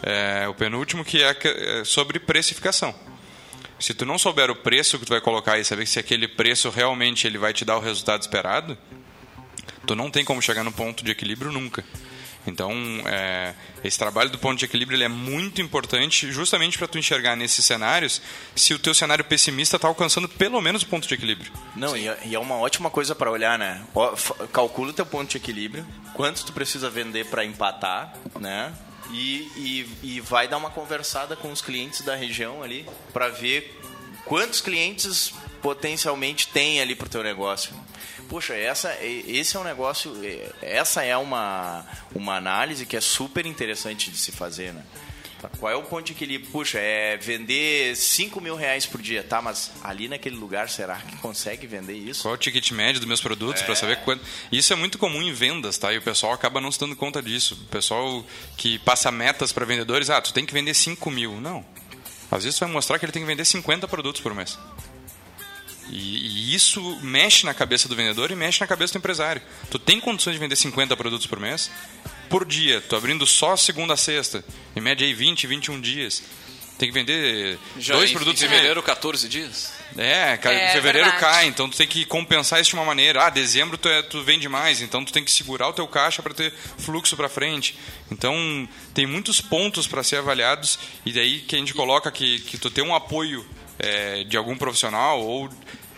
É, 0.02 0.46
o 0.46 0.54
penúltimo 0.54 1.04
que 1.04 1.22
é, 1.22 1.36
é 1.42 1.84
sobre 1.84 2.18
precificação. 2.18 2.94
Se 3.80 3.94
tu 3.94 4.04
não 4.04 4.18
souber 4.18 4.50
o 4.50 4.56
preço 4.56 4.98
que 4.98 5.06
tu 5.06 5.10
vai 5.10 5.20
colocar 5.20 5.58
e 5.58 5.64
saber 5.64 5.86
se 5.86 5.98
aquele 5.98 6.28
preço 6.28 6.68
realmente 6.68 7.26
ele 7.26 7.38
vai 7.38 7.52
te 7.52 7.64
dar 7.64 7.76
o 7.76 7.80
resultado 7.80 8.20
esperado, 8.20 8.76
tu 9.86 9.94
não 9.94 10.10
tem 10.10 10.24
como 10.24 10.42
chegar 10.42 10.64
no 10.64 10.72
ponto 10.72 11.04
de 11.04 11.10
equilíbrio 11.10 11.50
nunca. 11.50 11.84
Então, 12.48 12.72
é, 13.04 13.54
esse 13.84 13.98
trabalho 13.98 14.30
do 14.30 14.38
ponto 14.38 14.58
de 14.58 14.64
equilíbrio 14.64 14.96
ele 14.96 15.04
é 15.04 15.08
muito 15.08 15.60
importante 15.60 16.32
justamente 16.32 16.78
para 16.78 16.88
tu 16.88 16.98
enxergar 16.98 17.36
nesses 17.36 17.64
cenários 17.64 18.22
se 18.56 18.72
o 18.72 18.78
teu 18.78 18.94
cenário 18.94 19.24
pessimista 19.24 19.76
está 19.76 19.86
alcançando 19.86 20.28
pelo 20.28 20.60
menos 20.60 20.82
o 20.82 20.86
ponto 20.86 21.06
de 21.06 21.14
equilíbrio. 21.14 21.52
Não, 21.76 21.96
e 21.96 22.08
é, 22.08 22.18
e 22.24 22.34
é 22.34 22.38
uma 22.38 22.56
ótima 22.56 22.90
coisa 22.90 23.14
para 23.14 23.30
olhar, 23.30 23.58
né? 23.58 23.84
Calcula 24.52 24.90
o 24.90 24.92
teu 24.92 25.04
ponto 25.04 25.30
de 25.30 25.36
equilíbrio, 25.36 25.86
quanto 26.14 26.44
tu 26.44 26.52
precisa 26.52 26.88
vender 26.88 27.26
para 27.26 27.44
empatar, 27.44 28.14
né? 28.40 28.72
E, 29.10 29.50
e, 29.56 29.88
e 30.02 30.20
vai 30.20 30.48
dar 30.48 30.56
uma 30.56 30.70
conversada 30.70 31.36
com 31.36 31.50
os 31.52 31.60
clientes 31.60 32.02
da 32.02 32.14
região 32.14 32.62
ali 32.62 32.86
para 33.12 33.28
ver 33.28 33.80
quantos 34.24 34.60
clientes 34.60 35.32
potencialmente 35.62 36.48
tem 36.48 36.80
ali 36.80 36.94
para 36.94 37.06
o 37.06 37.10
teu 37.10 37.22
negócio. 37.22 37.74
Poxa, 38.28 38.54
essa, 38.54 38.94
esse 39.02 39.56
é 39.56 39.60
um 39.60 39.64
negócio, 39.64 40.14
essa 40.60 41.02
é 41.02 41.16
uma, 41.16 41.84
uma 42.14 42.36
análise 42.36 42.84
que 42.84 42.96
é 42.96 43.00
super 43.00 43.46
interessante 43.46 44.10
de 44.10 44.18
se 44.18 44.32
fazer, 44.32 44.72
né? 44.74 44.84
Tá, 45.40 45.48
qual 45.48 45.72
é 45.72 45.76
o 45.76 45.82
ponto 45.82 46.04
de 46.04 46.12
equilíbrio? 46.12 46.50
Puxa, 46.50 46.78
é 46.78 47.16
vender 47.16 47.94
5 47.96 48.40
mil 48.40 48.56
reais 48.56 48.86
por 48.86 49.00
dia, 49.00 49.22
tá? 49.22 49.40
Mas 49.40 49.70
ali 49.84 50.08
naquele 50.08 50.34
lugar, 50.34 50.68
será 50.68 50.96
que 50.96 51.16
consegue 51.18 51.66
vender 51.66 51.94
isso? 51.94 52.22
Qual 52.22 52.34
é 52.34 52.36
o 52.36 52.38
ticket 52.38 52.72
médio 52.72 53.00
dos 53.00 53.06
meus 53.06 53.20
produtos 53.20 53.62
é. 53.62 53.64
para 53.64 53.76
saber 53.76 53.98
quanto. 53.98 54.24
Isso 54.50 54.72
é 54.72 54.76
muito 54.76 54.98
comum 54.98 55.22
em 55.22 55.32
vendas, 55.32 55.78
tá? 55.78 55.92
E 55.92 55.98
o 55.98 56.02
pessoal 56.02 56.32
acaba 56.32 56.60
não 56.60 56.72
se 56.72 56.80
dando 56.80 56.96
conta 56.96 57.22
disso. 57.22 57.54
O 57.54 57.66
pessoal 57.68 58.24
que 58.56 58.80
passa 58.80 59.12
metas 59.12 59.52
para 59.52 59.64
vendedores, 59.64 60.10
ah, 60.10 60.20
tu 60.20 60.32
tem 60.32 60.44
que 60.44 60.52
vender 60.52 60.74
5 60.74 61.08
mil. 61.10 61.40
Não. 61.40 61.64
Às 62.30 62.42
vezes 62.42 62.58
tu 62.58 62.64
vai 62.64 62.72
mostrar 62.72 62.98
que 62.98 63.04
ele 63.04 63.12
tem 63.12 63.22
que 63.22 63.28
vender 63.28 63.44
50 63.44 63.86
produtos 63.86 64.20
por 64.20 64.34
mês. 64.34 64.58
E, 65.90 65.96
e, 65.96 66.54
isso 66.54 66.98
mexe 67.02 67.44
na 67.44 67.54
cabeça 67.54 67.88
do 67.88 67.96
vendedor 67.96 68.30
e 68.30 68.36
mexe 68.36 68.60
na 68.60 68.66
cabeça 68.66 68.92
do 68.92 68.98
empresário. 68.98 69.42
Tu 69.70 69.78
tem 69.78 70.00
condições 70.00 70.34
de 70.34 70.38
vender 70.38 70.56
50 70.56 70.96
produtos 70.96 71.26
por 71.26 71.40
mês? 71.40 71.70
Por 72.28 72.44
dia, 72.44 72.80
tu 72.80 72.94
abrindo 72.94 73.26
só 73.26 73.56
segunda 73.56 73.94
a 73.94 73.96
sexta, 73.96 74.44
em 74.76 74.80
média 74.80 75.06
aí 75.06 75.14
20, 75.14 75.46
21 75.46 75.80
dias. 75.80 76.22
Tem 76.78 76.88
que 76.88 76.94
vender 76.94 77.58
Já 77.76 77.94
dois 77.94 78.10
em 78.10 78.14
produtos 78.14 78.40
em 78.40 78.48
fevereiro, 78.48 78.80
14 78.80 79.28
dias. 79.28 79.72
É, 79.96 80.34
é 80.34 80.72
fevereiro 80.72 81.10
verdade. 81.10 81.18
cai, 81.18 81.46
então 81.46 81.68
tu 81.68 81.76
tem 81.76 81.88
que 81.88 82.04
compensar 82.04 82.60
isso 82.60 82.70
de 82.70 82.76
uma 82.76 82.84
maneira. 82.84 83.24
Ah, 83.24 83.30
dezembro 83.30 83.76
tu, 83.76 83.88
é, 83.88 84.00
tu 84.00 84.22
vende 84.22 84.48
mais, 84.48 84.80
então 84.80 85.04
tu 85.04 85.12
tem 85.12 85.24
que 85.24 85.30
segurar 85.30 85.68
o 85.68 85.72
teu 85.72 85.88
caixa 85.88 86.22
para 86.22 86.32
ter 86.32 86.54
fluxo 86.78 87.16
para 87.16 87.28
frente. 87.28 87.76
Então 88.12 88.68
tem 88.94 89.06
muitos 89.06 89.40
pontos 89.40 89.88
para 89.88 90.04
ser 90.04 90.16
avaliados 90.18 90.78
e 91.04 91.12
daí 91.12 91.40
que 91.40 91.56
a 91.56 91.58
gente 91.58 91.74
coloca 91.74 92.12
que, 92.12 92.38
que 92.40 92.56
tu 92.56 92.70
tem 92.70 92.84
um 92.84 92.94
apoio 92.94 93.44
é, 93.78 94.24
de 94.24 94.36
algum 94.36 94.56
profissional 94.56 95.20
ou 95.20 95.48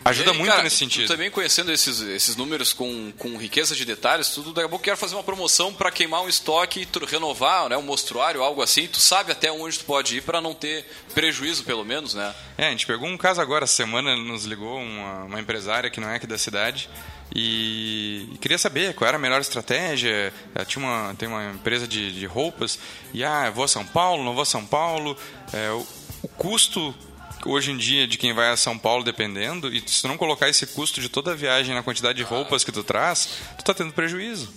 Ajuda 0.03 0.31
aí, 0.31 0.37
muito 0.37 0.51
cara, 0.51 0.63
nesse 0.63 0.77
sentido. 0.77 1.09
também 1.09 1.31
conhecendo 1.31 1.71
esses, 1.71 2.01
esses 2.01 2.35
números 2.35 2.73
com, 2.73 3.13
com 3.19 3.37
riqueza 3.37 3.75
de 3.75 3.85
detalhes, 3.85 4.31
tudo 4.31 4.53
daqui 4.53 4.67
a 4.67 4.69
pouco 4.69 4.83
quer 4.83 4.97
fazer 4.97 5.15
uma 5.15 5.23
promoção 5.23 5.75
para 5.75 5.91
queimar 5.91 6.23
um 6.23 6.29
estoque 6.29 6.87
e 6.91 7.07
renovar 7.07 7.69
né, 7.69 7.77
um 7.77 7.83
mostruário, 7.83 8.43
algo 8.43 8.63
assim. 8.63 8.87
Tu 8.87 8.99
sabe 8.99 9.31
até 9.31 9.53
onde 9.53 9.79
tu 9.79 9.85
pode 9.85 10.17
ir 10.17 10.23
para 10.23 10.41
não 10.41 10.55
ter 10.55 10.87
prejuízo, 11.15 11.65
pelo 11.65 11.85
menos, 11.85 12.15
né? 12.15 12.35
É, 12.57 12.69
a 12.69 12.71
gente 12.71 12.87
pegou 12.87 13.07
um 13.09 13.17
caso 13.19 13.43
agora, 13.43 13.65
essa 13.65 13.75
semana 13.75 14.17
nos 14.17 14.45
ligou 14.45 14.79
uma, 14.79 15.25
uma 15.25 15.41
empresária 15.41 15.91
que 15.91 16.01
não 16.01 16.09
é 16.09 16.17
aqui 16.17 16.27
da 16.27 16.39
cidade 16.39 16.89
e, 17.35 18.27
e, 18.33 18.39
queria 18.39 18.59
saber 18.59 18.95
qual 18.95 19.07
era 19.07 19.19
a 19.19 19.21
melhor 19.21 19.41
estratégia. 19.41 20.33
Ela 20.55 20.65
tinha 20.65 20.85
uma, 20.85 21.15
tem 21.15 21.29
uma 21.29 21.51
empresa 21.51 21.87
de, 21.87 22.11
de 22.13 22.27
roupas 22.27 22.79
e, 23.13 23.23
ah, 23.23 23.51
vou 23.51 23.65
a 23.65 23.69
São 23.69 23.85
Paulo, 23.85 24.25
não 24.25 24.33
vou 24.33 24.43
a 24.43 24.47
São 24.47 24.65
Paulo. 24.65 25.17
É, 25.53 25.71
o, 25.71 25.87
o 26.23 26.29
custo 26.29 26.95
hoje 27.45 27.73
em 27.73 27.77
dia 27.77 28.07
de 28.07 28.19
quem 28.19 28.33
vai 28.33 28.51
a 28.51 28.57
São 28.57 28.79
Paulo 28.79 29.05
dependendo, 29.05 29.73
e 29.75 29.83
se 29.87 30.03
tu 30.03 30.09
não 30.09 30.17
colocar 30.17 30.49
esse 30.49 30.67
custo 30.67 31.01
de 31.01 31.09
toda 31.09 31.33
a 31.33 31.35
viagem 31.35 31.75
na 31.75 31.83
quantidade 31.83 32.17
de 32.17 32.23
roupas 32.23 32.65
que 32.65 32.73
tu 32.73 32.83
traz, 32.83 33.29
tu 33.57 33.65
tá 33.65 33.75
tendo 33.75 33.93
prejuízo. 33.93 34.53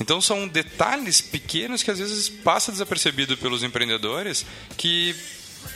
Então 0.00 0.20
são 0.20 0.46
detalhes 0.46 1.20
pequenos 1.20 1.82
que 1.82 1.90
às 1.90 1.98
vezes 1.98 2.28
passa 2.28 2.70
desapercebido 2.70 3.36
pelos 3.36 3.62
empreendedores 3.62 4.44
que 4.76 5.16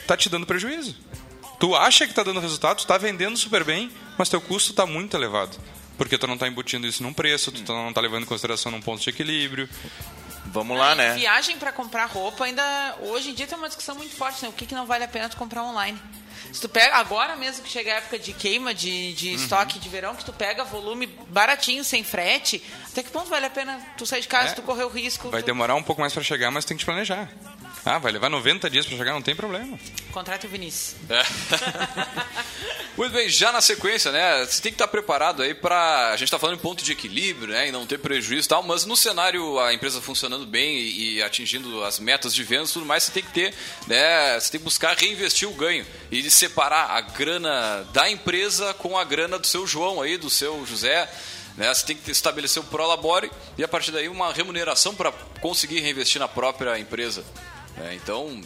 tá 0.07 0.17
te 0.17 0.29
dando 0.29 0.47
prejuízo. 0.47 0.95
Tu 1.59 1.75
acha 1.75 2.07
que 2.07 2.15
tá 2.15 2.23
dando 2.23 2.41
resultado, 2.41 2.79
tu 2.79 2.87
tá 2.87 2.97
vendendo 2.97 3.37
super 3.37 3.65
bem, 3.65 3.91
mas 4.17 4.29
teu 4.29 4.41
custo 4.41 4.73
tá 4.73 4.87
muito 4.87 5.17
elevado. 5.17 5.59
Porque 5.97 6.17
tu 6.17 6.27
não 6.27 6.39
tá 6.39 6.49
embutindo 6.49 6.87
isso 6.87 7.03
num 7.03 7.13
preço, 7.13 7.53
tu 7.53 7.73
não 7.73 7.93
tá 7.93 8.01
levando 8.01 8.23
em 8.23 8.27
consideração 8.27 8.73
num 8.73 8.81
ponto 8.81 9.03
de 9.03 9.11
equilíbrio. 9.11 9.69
Vamos 10.47 10.77
lá, 10.77 10.95
né? 10.95 11.15
Viagem 11.15 11.59
para 11.59 11.71
comprar 11.71 12.07
roupa 12.07 12.45
ainda 12.45 12.97
hoje 13.03 13.31
em 13.31 13.35
dia 13.35 13.47
tem 13.47 13.57
uma 13.57 13.69
discussão 13.69 13.95
muito 13.95 14.15
forte, 14.15 14.43
né? 14.43 14.49
O 14.49 14.53
que, 14.53 14.65
que 14.67 14.75
não 14.75 14.87
vale 14.87 15.05
a 15.05 15.09
pena 15.09 15.29
tu 15.29 15.37
comprar 15.37 15.63
online? 15.63 16.01
Se 16.53 16.61
tu 16.61 16.69
pega, 16.69 16.97
agora 16.97 17.37
mesmo 17.37 17.63
que 17.63 17.71
chega 17.71 17.93
a 17.93 17.97
época 17.97 18.19
de 18.19 18.33
queima 18.33 18.75
de, 18.75 19.13
de 19.15 19.29
uhum. 19.29 19.35
estoque 19.35 19.79
de 19.79 19.89
verão, 19.89 20.15
que 20.15 20.25
tu 20.25 20.33
pega 20.33 20.65
volume 20.65 21.07
baratinho, 21.29 21.85
sem 21.85 22.03
frete, 22.03 22.63
até 22.91 23.03
que 23.03 23.11
ponto 23.11 23.29
vale 23.29 23.47
a 23.47 23.51
pena 23.51 23.81
tu 23.97 24.05
sair 24.07 24.21
de 24.21 24.29
casa, 24.29 24.53
é, 24.53 24.55
tu 24.55 24.63
correr 24.63 24.85
o 24.85 24.89
risco? 24.89 25.31
Vai 25.31 25.43
tu... 25.43 25.47
demorar 25.47 25.75
um 25.75 25.83
pouco 25.83 26.01
mais 26.01 26.13
para 26.13 26.23
chegar, 26.23 26.51
mas 26.51 26.65
tem 26.65 26.77
que 26.77 26.83
te 26.83 26.87
planejar. 26.87 27.31
Ah, 27.85 27.99
vai 27.99 28.13
levar 28.13 28.29
90 28.29 28.69
dias 28.69 28.87
para 28.87 28.97
chegar, 28.97 29.13
não 29.13 29.23
tem 29.23 29.35
problema. 29.35 29.79
Contrato 30.13 30.45
o 30.45 30.49
Vinícius. 30.49 30.97
É. 31.09 31.23
Muito 32.97 33.13
bem, 33.13 33.29
já 33.29 33.51
na 33.51 33.63
sequência, 33.63 34.13
né? 34.13 34.45
Você 34.45 34.61
tem 34.61 34.71
que 34.71 34.75
estar 34.75 34.89
preparado 34.89 35.43
aí 35.43 35.55
para. 35.55 36.09
A 36.09 36.17
gente 36.17 36.25
está 36.25 36.39
falando 36.39 36.59
em 36.59 36.61
ponto 36.61 36.85
de 36.85 36.93
equilíbrio, 36.93 37.55
né? 37.55 37.69
E 37.69 37.73
não 37.73 37.87
ter 37.87 37.99
prejuízo 37.99 38.47
e 38.47 38.49
tal, 38.49 38.63
mas 38.63 38.85
no 38.85 38.97
cenário 38.97 39.59
a 39.59 39.73
empresa 39.73 40.01
funcionando 40.03 40.45
bem 40.45 40.77
e, 40.77 41.15
e 41.15 41.23
atingindo 41.23 41.83
as 41.83 41.99
metas 41.99 42.35
de 42.35 42.45
vendas 42.45 42.71
e 42.71 42.73
tudo 42.75 42.85
mais, 42.85 43.05
você 43.05 43.13
tem 43.13 43.23
que 43.23 43.33
ter, 43.33 43.55
né? 43.87 44.39
Você 44.39 44.51
tem 44.51 44.61
que 44.61 44.65
buscar 44.65 44.95
reinvestir 44.97 45.49
o 45.49 45.55
ganho 45.55 45.87
e 46.11 46.31
separar 46.31 46.91
a 46.91 47.01
grana 47.01 47.89
da 47.93 48.11
empresa 48.11 48.75
com 48.75 48.99
a 48.99 49.05
grana 49.05 49.39
do 49.39 49.47
seu 49.47 49.67
João 49.67 50.03
aí, 50.03 50.19
do 50.19 50.29
seu 50.29 50.67
José. 50.67 51.09
Né? 51.57 51.73
Você 51.73 51.87
tem 51.87 51.97
que 51.97 52.11
estabelecer 52.11 52.63
o 52.63 52.67
prolabore 52.67 53.31
e 53.57 53.65
a 53.65 53.69
partir 53.69 53.93
daí 53.93 54.09
uma 54.09 54.33
remuneração 54.33 54.95
para 54.95 55.11
conseguir 55.41 55.81
reinvestir 55.81 56.21
na 56.21 56.29
própria 56.29 56.79
empresa. 56.79 57.25
É, 57.85 57.95
então. 57.95 58.41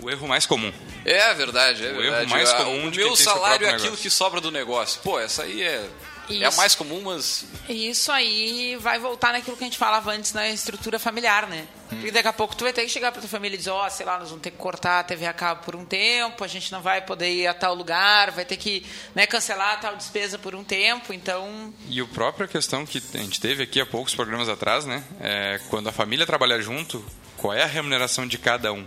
O 0.00 0.08
erro 0.08 0.28
mais 0.28 0.46
comum. 0.46 0.72
É 1.04 1.34
verdade, 1.34 1.84
é 1.84 1.90
o 1.90 1.96
verdade. 1.96 2.22
erro 2.22 2.30
mais 2.30 2.52
comum. 2.52 2.88
O 2.88 2.90
meu 2.90 3.16
salário 3.16 3.66
é 3.66 3.70
aquilo 3.70 3.96
que 3.96 4.08
sobra 4.08 4.40
do 4.40 4.50
negócio. 4.50 5.00
Pô, 5.02 5.18
essa 5.18 5.42
aí 5.42 5.62
é. 5.62 5.88
Isso. 6.28 6.44
É 6.44 6.46
a 6.46 6.50
mais 6.52 6.74
comum, 6.74 7.00
mas. 7.02 7.46
Isso 7.68 8.12
aí 8.12 8.76
vai 8.76 8.98
voltar 8.98 9.32
naquilo 9.32 9.56
que 9.56 9.64
a 9.64 9.66
gente 9.66 9.78
falava 9.78 10.12
antes 10.12 10.32
na 10.32 10.48
estrutura 10.48 10.98
familiar, 10.98 11.46
né? 11.48 11.66
Hum. 11.90 11.96
Porque 11.96 12.10
daqui 12.10 12.28
a 12.28 12.32
pouco 12.32 12.54
tu 12.54 12.64
vai 12.64 12.72
ter 12.72 12.82
que 12.82 12.90
chegar 12.90 13.10
pra 13.12 13.20
tua 13.20 13.30
família 13.30 13.54
e 13.54 13.58
dizer, 13.58 13.70
ó, 13.70 13.86
oh, 13.86 13.90
sei 13.90 14.04
lá, 14.04 14.18
nós 14.18 14.28
vamos 14.28 14.42
ter 14.42 14.50
que 14.50 14.58
cortar 14.58 15.00
a 15.00 15.02
TV 15.02 15.26
a 15.26 15.32
cabo 15.32 15.62
por 15.64 15.74
um 15.74 15.84
tempo, 15.84 16.44
a 16.44 16.46
gente 16.46 16.70
não 16.70 16.82
vai 16.82 17.00
poder 17.00 17.30
ir 17.30 17.46
a 17.46 17.54
tal 17.54 17.74
lugar, 17.74 18.30
vai 18.30 18.44
ter 18.44 18.58
que 18.58 18.84
né, 19.14 19.26
cancelar 19.26 19.74
a 19.74 19.76
tal 19.78 19.96
despesa 19.96 20.38
por 20.38 20.54
um 20.54 20.62
tempo, 20.62 21.14
então. 21.14 21.72
E 21.88 22.00
a 22.00 22.04
própria 22.04 22.46
questão 22.46 22.84
que 22.84 23.02
a 23.14 23.18
gente 23.18 23.40
teve 23.40 23.62
aqui 23.62 23.80
há 23.80 23.86
poucos 23.86 24.14
programas 24.14 24.48
atrás, 24.48 24.84
né? 24.84 25.02
É, 25.20 25.60
quando 25.70 25.88
a 25.88 25.92
família 25.92 26.26
trabalha 26.26 26.60
junto, 26.60 27.02
qual 27.38 27.54
é 27.54 27.62
a 27.62 27.66
remuneração 27.66 28.26
de 28.26 28.36
cada 28.36 28.72
um. 28.72 28.84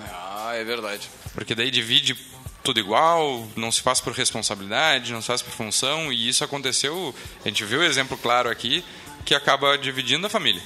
Ah, 0.00 0.52
é 0.54 0.62
verdade. 0.62 1.08
Porque 1.34 1.54
daí 1.54 1.70
divide 1.70 2.16
tudo 2.62 2.80
igual, 2.80 3.46
não 3.56 3.70
se 3.70 3.80
faz 3.80 4.00
por 4.00 4.12
responsabilidade, 4.12 5.12
não 5.12 5.20
se 5.20 5.28
faz 5.28 5.42
por 5.42 5.52
função, 5.52 6.12
e 6.12 6.28
isso 6.28 6.42
aconteceu, 6.44 7.14
a 7.44 7.48
gente 7.48 7.64
viu 7.64 7.80
o 7.80 7.84
exemplo 7.84 8.16
claro 8.16 8.50
aqui, 8.50 8.84
que 9.24 9.34
acaba 9.34 9.76
dividindo 9.78 10.26
a 10.26 10.30
família. 10.30 10.62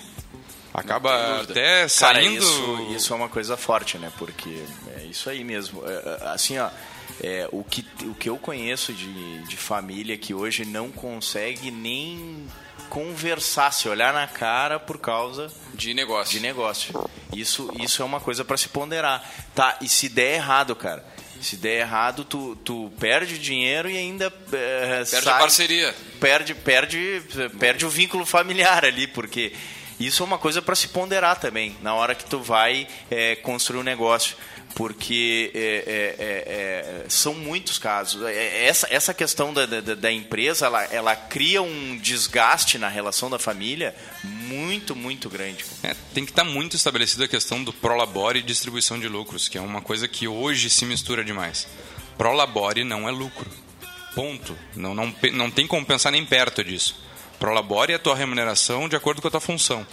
Acaba 0.73 1.43
até 1.43 1.89
saindo... 1.89 2.21
Cara, 2.21 2.23
isso, 2.23 2.87
isso 2.95 3.13
é 3.13 3.17
uma 3.17 3.29
coisa 3.29 3.57
forte, 3.57 3.99
né? 3.99 4.13
Porque 4.19 4.65
é 4.97 5.05
isso 5.11 5.29
aí 5.29 5.43
mesmo. 5.43 5.83
É, 5.87 5.93
é, 5.93 6.29
assim, 6.29 6.59
ó, 6.59 6.71
é, 7.23 7.49
o, 7.51 7.65
que, 7.65 7.85
o 8.05 8.15
que 8.15 8.31
eu 8.31 8.39
conheço 8.39 8.93
de, 8.93 9.43
de 9.43 9.57
família 9.57 10.17
que 10.17 10.33
hoje 10.33 10.65
não 10.65 10.91
consegue 10.91 11.71
nem 11.71 12.47
conversar, 12.91 13.73
se 13.73 13.89
olhar 13.89 14.13
na 14.13 14.27
cara 14.27 14.79
por 14.79 14.99
causa 14.99 15.51
de 15.73 15.95
negócio. 15.95 16.33
De 16.33 16.41
negócio. 16.41 16.93
Isso, 17.35 17.73
isso 17.79 18.03
é 18.03 18.05
uma 18.05 18.21
coisa 18.21 18.45
para 18.45 18.57
se 18.57 18.69
ponderar. 18.69 19.25
Tá, 19.55 19.79
e 19.81 19.89
se 19.89 20.09
der 20.09 20.35
errado, 20.35 20.75
cara, 20.77 21.03
Se 21.41 21.57
der 21.57 21.81
errado, 21.81 22.25
tu, 22.25 22.57
tu 22.57 22.93
perde 23.01 23.39
dinheiro 23.39 23.89
e 23.89 23.97
ainda 23.97 24.27
é, 24.53 25.05
perde 25.05 25.09
sai, 25.09 25.35
a 25.35 25.39
parceria. 25.39 25.95
Perde, 26.21 26.55
perde, 26.55 27.23
perde 27.59 27.87
o 27.87 27.89
vínculo 27.89 28.27
familiar 28.27 28.85
ali, 28.85 29.07
porque 29.07 29.53
isso 30.01 30.23
é 30.23 30.27
uma 30.27 30.39
coisa 30.39 30.63
para 30.63 30.75
se 30.75 30.89
ponderar 30.89 31.39
também 31.39 31.77
na 31.83 31.95
hora 31.95 32.15
que 32.15 32.25
tu 32.25 32.41
vai 32.41 32.89
é, 33.11 33.37
construir 33.37 33.81
um 33.81 33.85
negócio 33.85 34.35
porque 34.75 35.51
é, 35.55 35.59
é, 35.59 36.15
é, 36.19 37.05
é 37.05 37.09
são 37.09 37.35
muitos 37.35 37.79
casos. 37.79 38.23
É, 38.23 38.67
essa, 38.67 38.87
essa 38.91 39.13
questão 39.13 39.53
da, 39.53 39.67
da, 39.67 39.95
da, 39.95 40.13
empresa, 40.13 40.67
ela, 40.67 40.85
ela 40.85 41.17
cria 41.17 41.61
um 41.61 41.99
desgaste 41.99 42.79
na 42.79 42.89
relação 42.89 43.29
da 43.29 43.39
família 43.39 43.95
muito, 44.23 44.95
muito 44.95 45.29
grande. 45.29 45.65
É, 45.83 45.95
tem 46.15 46.25
que 46.25 46.31
estar 46.31 46.45
tá 46.45 46.49
muito 46.49 46.77
estabelecida 46.77 47.25
a 47.25 47.29
questão 47.29 47.63
do 47.63 47.73
prolabore 47.73 48.39
e 48.39 48.43
distribuição 48.43 48.99
de 48.99 49.09
lucros, 49.09 49.49
que 49.49 49.59
é 49.59 49.61
uma 49.61 49.81
coisa 49.81 50.07
que 50.07 50.29
hoje 50.29 50.71
se 50.71 50.85
mistura 50.85 51.25
demais. 51.25 51.67
Prolabore 52.17 52.85
não 52.85 53.09
é 53.09 53.13
lucro. 53.13 53.51
Ponto. 54.15 54.57
Não, 54.75 54.95
não, 54.95 55.15
não 55.33 55.51
tem 55.51 55.67
como 55.67 55.87
pensar 55.87 56.11
nem 56.11 56.25
perto 56.25 56.63
disso. 56.63 57.10
Prolabore 57.41 57.95
é 57.95 57.97
a 57.97 57.99
tua 57.99 58.15
remuneração 58.15 58.87
de 58.87 58.95
acordo 58.95 59.23
com 59.23 59.29
a 59.29 59.31
tua 59.31 59.41
função, 59.41 59.85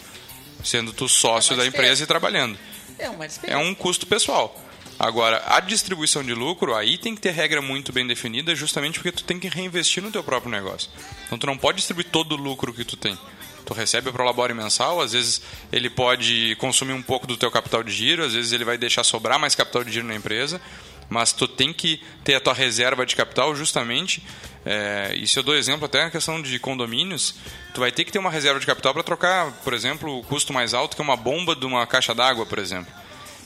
sendo 0.64 0.92
tu 0.92 1.08
sócio 1.08 1.56
da 1.56 1.66
empresa 1.66 2.04
e 2.04 2.06
trabalhando. 2.06 2.60
É, 3.00 3.10
uma 3.10 3.26
é 3.44 3.58
um 3.58 3.74
custo 3.74 4.06
pessoal. 4.06 4.54
Agora, 5.00 5.42
a 5.46 5.60
distribuição 5.62 6.24
de 6.24 6.34
lucro, 6.34 6.76
aí 6.76 6.98
tem 6.98 7.16
que 7.16 7.22
ter 7.22 7.32
regra 7.32 7.62
muito 7.62 7.94
bem 7.94 8.06
definida, 8.06 8.54
justamente 8.54 9.00
porque 9.00 9.12
tu 9.12 9.24
tem 9.24 9.40
que 9.40 9.48
reinvestir 9.48 10.04
no 10.04 10.12
teu 10.12 10.24
próprio 10.24 10.52
negócio. 10.52 10.90
Então 11.26 11.38
tu 11.38 11.48
não 11.48 11.58
pode 11.58 11.78
distribuir 11.78 12.08
todo 12.12 12.34
o 12.34 12.36
lucro 12.36 12.74
que 12.74 12.84
tu 12.84 12.98
tem. 12.98 13.18
Tu 13.66 13.74
recebe 13.74 14.10
o 14.10 14.14
Prolabore 14.14 14.54
mensal, 14.54 15.00
às 15.00 15.14
vezes 15.14 15.42
ele 15.72 15.90
pode 15.90 16.56
consumir 16.56 16.94
um 16.94 17.02
pouco 17.02 17.28
do 17.28 17.38
teu 17.38 17.50
capital 17.50 17.82
de 17.82 17.92
giro, 17.92 18.24
às 18.24 18.34
vezes 18.34 18.52
ele 18.52 18.66
vai 18.66 18.78
deixar 18.78 19.04
sobrar 19.04 19.40
mais 19.40 19.56
capital 19.56 19.84
de 19.84 19.92
giro 19.92 20.08
na 20.08 20.16
empresa, 20.16 20.60
mas 21.10 21.32
tu 21.32 21.48
tem 21.48 21.72
que 21.72 22.02
ter 22.24 22.36
a 22.36 22.40
tua 22.40 22.54
reserva 22.54 23.06
de 23.06 23.16
capital 23.16 23.56
justamente, 23.56 24.24
é, 24.70 25.16
e 25.16 25.26
se 25.26 25.40
eu 25.40 25.44
dou 25.44 25.56
exemplo 25.56 25.86
até 25.86 26.04
na 26.04 26.12
questão 26.12 26.42
de 26.42 26.60
condomínios, 26.60 27.36
tu 27.74 27.80
vai 27.80 27.90
ter 27.90 28.04
que 28.04 28.12
ter 28.12 28.20
uma 28.20 28.30
reserva 28.30 28.60
de 28.60 28.66
capital 28.66 28.94
para 28.94 29.02
trocar, 29.02 29.50
por 29.64 29.74
exemplo, 29.74 30.20
o 30.20 30.24
custo 30.24 30.52
mais 30.52 30.74
alto 30.74 30.94
que 30.94 31.02
é 31.02 31.06
uma 31.06 31.16
bomba 31.16 31.56
de 31.56 31.66
uma 31.66 31.88
caixa 31.88 32.14
d'água, 32.14 32.46
por 32.46 32.60
exemplo. 32.60 32.92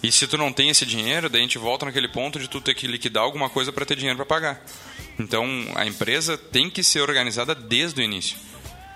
E 0.02 0.12
se 0.12 0.26
tu 0.26 0.36
não 0.36 0.52
tem 0.52 0.70
esse 0.70 0.84
dinheiro, 0.84 1.30
daí 1.30 1.42
a 1.42 1.44
gente 1.44 1.60
volta 1.60 1.86
naquele 1.86 2.08
ponto 2.08 2.40
de 2.40 2.50
tu 2.50 2.60
ter 2.60 2.74
que 2.74 2.88
liquidar 2.88 3.22
alguma 3.22 3.52
coisa 3.52 3.72
para 3.72 3.86
ter 3.86 3.96
dinheiro 3.96 4.18
para 4.18 4.26
pagar. 4.26 4.66
Então, 5.20 5.48
a 5.76 5.86
empresa 5.86 6.40
tem 6.40 6.72
que 6.72 6.84
ser 6.84 7.02
organizada 7.02 7.54
desde 7.54 8.02
o 8.02 8.04
início. 8.04 8.36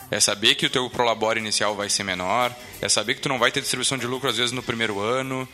É 0.09 0.19
saber 0.19 0.55
que 0.55 0.65
o 0.65 0.69
teu 0.69 0.89
prolabore 0.89 1.39
inicial 1.39 1.75
vai 1.75 1.91
ser 1.91 2.03
menor, 2.03 2.51
é 2.81 2.89
saber 2.89 3.13
que 3.13 3.21
tu 3.21 3.29
não 3.29 3.37
vai 3.37 3.51
ter 3.51 3.61
distribuição 3.61 3.99
de 3.99 4.07
lucro 4.07 4.29
às 4.29 4.37
vezes 4.37 4.51
no 4.51 4.63
primeiro 4.63 4.99
ano. 4.99 5.47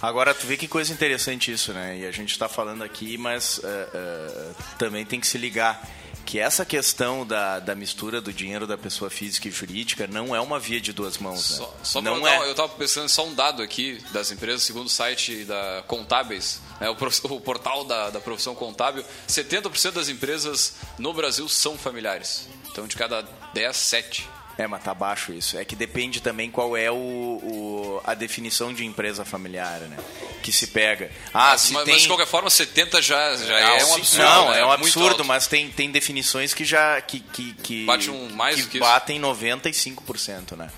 Agora, 0.00 0.32
tu 0.32 0.46
vê 0.46 0.56
que 0.56 0.68
coisa 0.68 0.92
interessante 0.92 1.50
isso, 1.52 1.72
né? 1.72 1.98
E 1.98 2.06
a 2.06 2.10
gente 2.10 2.30
está 2.30 2.48
falando 2.48 2.84
aqui, 2.84 3.18
mas 3.18 3.58
uh, 3.58 3.62
uh, 3.62 4.54
também 4.78 5.04
tem 5.04 5.18
que 5.18 5.26
se 5.26 5.38
ligar 5.38 5.82
que 6.28 6.38
essa 6.38 6.62
questão 6.62 7.26
da, 7.26 7.58
da 7.58 7.74
mistura 7.74 8.20
do 8.20 8.30
dinheiro 8.30 8.66
da 8.66 8.76
pessoa 8.76 9.08
física 9.08 9.48
e 9.48 9.50
jurídica 9.50 10.06
não 10.06 10.36
é 10.36 10.40
uma 10.40 10.60
via 10.60 10.78
de 10.78 10.92
duas 10.92 11.16
mãos. 11.16 11.58
Né? 11.58 11.66
Só, 11.82 12.02
não 12.02 12.28
é. 12.28 12.46
eu 12.46 12.50
estava 12.50 12.68
pensando 12.68 13.08
só 13.08 13.26
um 13.26 13.34
dado 13.34 13.62
aqui 13.62 13.98
das 14.12 14.30
empresas, 14.30 14.62
segundo 14.62 14.88
o 14.88 14.90
site 14.90 15.46
da 15.46 15.82
Contábeis, 15.86 16.60
né, 16.78 16.90
o, 16.90 16.92
o, 16.92 17.40
portal 17.40 17.82
da, 17.82 18.10
da 18.10 18.20
profissão 18.20 18.54
contábil, 18.54 19.02
70% 19.26 19.92
das 19.92 20.10
empresas 20.10 20.74
no 20.98 21.14
Brasil 21.14 21.48
são 21.48 21.78
familiares. 21.78 22.46
Então, 22.70 22.86
de 22.86 22.94
cada 22.94 23.26
10, 23.54 23.74
7 23.74 24.28
é, 24.58 24.66
mas 24.66 24.82
tá 24.82 24.92
baixo 24.92 25.32
isso. 25.32 25.56
É 25.56 25.64
que 25.64 25.76
depende 25.76 26.20
também 26.20 26.50
qual 26.50 26.76
é 26.76 26.90
o, 26.90 26.96
o 26.96 28.00
a 28.04 28.12
definição 28.12 28.74
de 28.74 28.84
empresa 28.84 29.24
familiar, 29.24 29.78
né? 29.82 29.96
Que 30.42 30.50
se 30.50 30.66
pega. 30.66 31.12
Ah, 31.32 31.50
mas, 31.50 31.60
se 31.60 31.72
mas, 31.72 31.84
tem... 31.84 31.94
mas 31.94 32.02
de 32.02 32.08
qualquer 32.08 32.26
forma, 32.26 32.50
70 32.50 33.00
já, 33.00 33.36
já 33.36 33.56
é, 33.56 33.80
é 33.80 33.84
um 33.84 33.94
absurdo. 33.94 34.24
Não, 34.24 34.50
né? 34.50 34.60
é 34.60 34.66
um 34.66 34.72
absurdo, 34.72 35.24
mas 35.24 35.46
tem, 35.46 35.70
tem 35.70 35.92
definições 35.92 36.52
que 36.52 36.64
já. 36.64 37.00
que, 37.00 37.20
que, 37.20 37.52
que, 37.54 37.86
Bate 37.86 38.10
um 38.10 38.30
mais 38.30 38.56
que, 38.56 38.66
que 38.66 38.78
batem 38.80 39.18
isso. 39.18 39.26
95%, 39.26 40.56
né? 40.56 40.68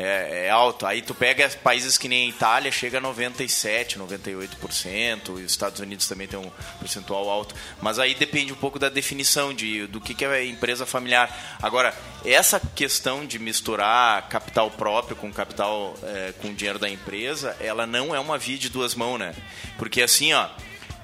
É, 0.00 0.46
é, 0.46 0.50
alto. 0.50 0.86
Aí 0.86 1.02
tu 1.02 1.14
pega 1.14 1.48
países 1.62 1.98
que 1.98 2.08
nem 2.08 2.26
a 2.26 2.28
Itália, 2.28 2.72
chega 2.72 2.98
a 2.98 3.00
97%, 3.00 3.98
98%, 3.98 5.30
os 5.30 5.40
Estados 5.42 5.80
Unidos 5.80 6.06
também 6.08 6.26
tem 6.26 6.38
um 6.38 6.50
percentual 6.78 7.28
alto. 7.28 7.54
Mas 7.80 7.98
aí 7.98 8.14
depende 8.14 8.52
um 8.52 8.56
pouco 8.56 8.78
da 8.78 8.88
definição 8.88 9.52
de, 9.52 9.86
do 9.86 10.00
que, 10.00 10.14
que 10.14 10.24
é 10.24 10.44
empresa 10.44 10.86
familiar. 10.86 11.58
Agora, 11.62 11.94
essa 12.24 12.60
questão 12.74 13.26
de 13.26 13.38
misturar 13.38 14.28
capital 14.28 14.70
próprio 14.70 15.16
com 15.16 15.32
capital 15.32 15.94
é, 16.02 16.32
com 16.40 16.54
dinheiro 16.54 16.78
da 16.78 16.88
empresa, 16.88 17.56
ela 17.60 17.86
não 17.86 18.14
é 18.14 18.20
uma 18.20 18.38
via 18.38 18.58
de 18.58 18.68
duas 18.68 18.94
mãos, 18.94 19.18
né? 19.18 19.34
Porque 19.78 20.02
assim, 20.02 20.32
ó, 20.32 20.48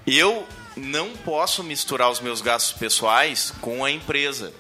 eu 0.07 0.47
não 0.77 1.11
posso 1.11 1.65
misturar 1.65 2.11
os 2.11 2.21
meus 2.21 2.41
gastos 2.41 2.79
pessoais 2.79 3.53
com 3.61 3.85
a 3.85 3.91
empresa. 3.91 4.53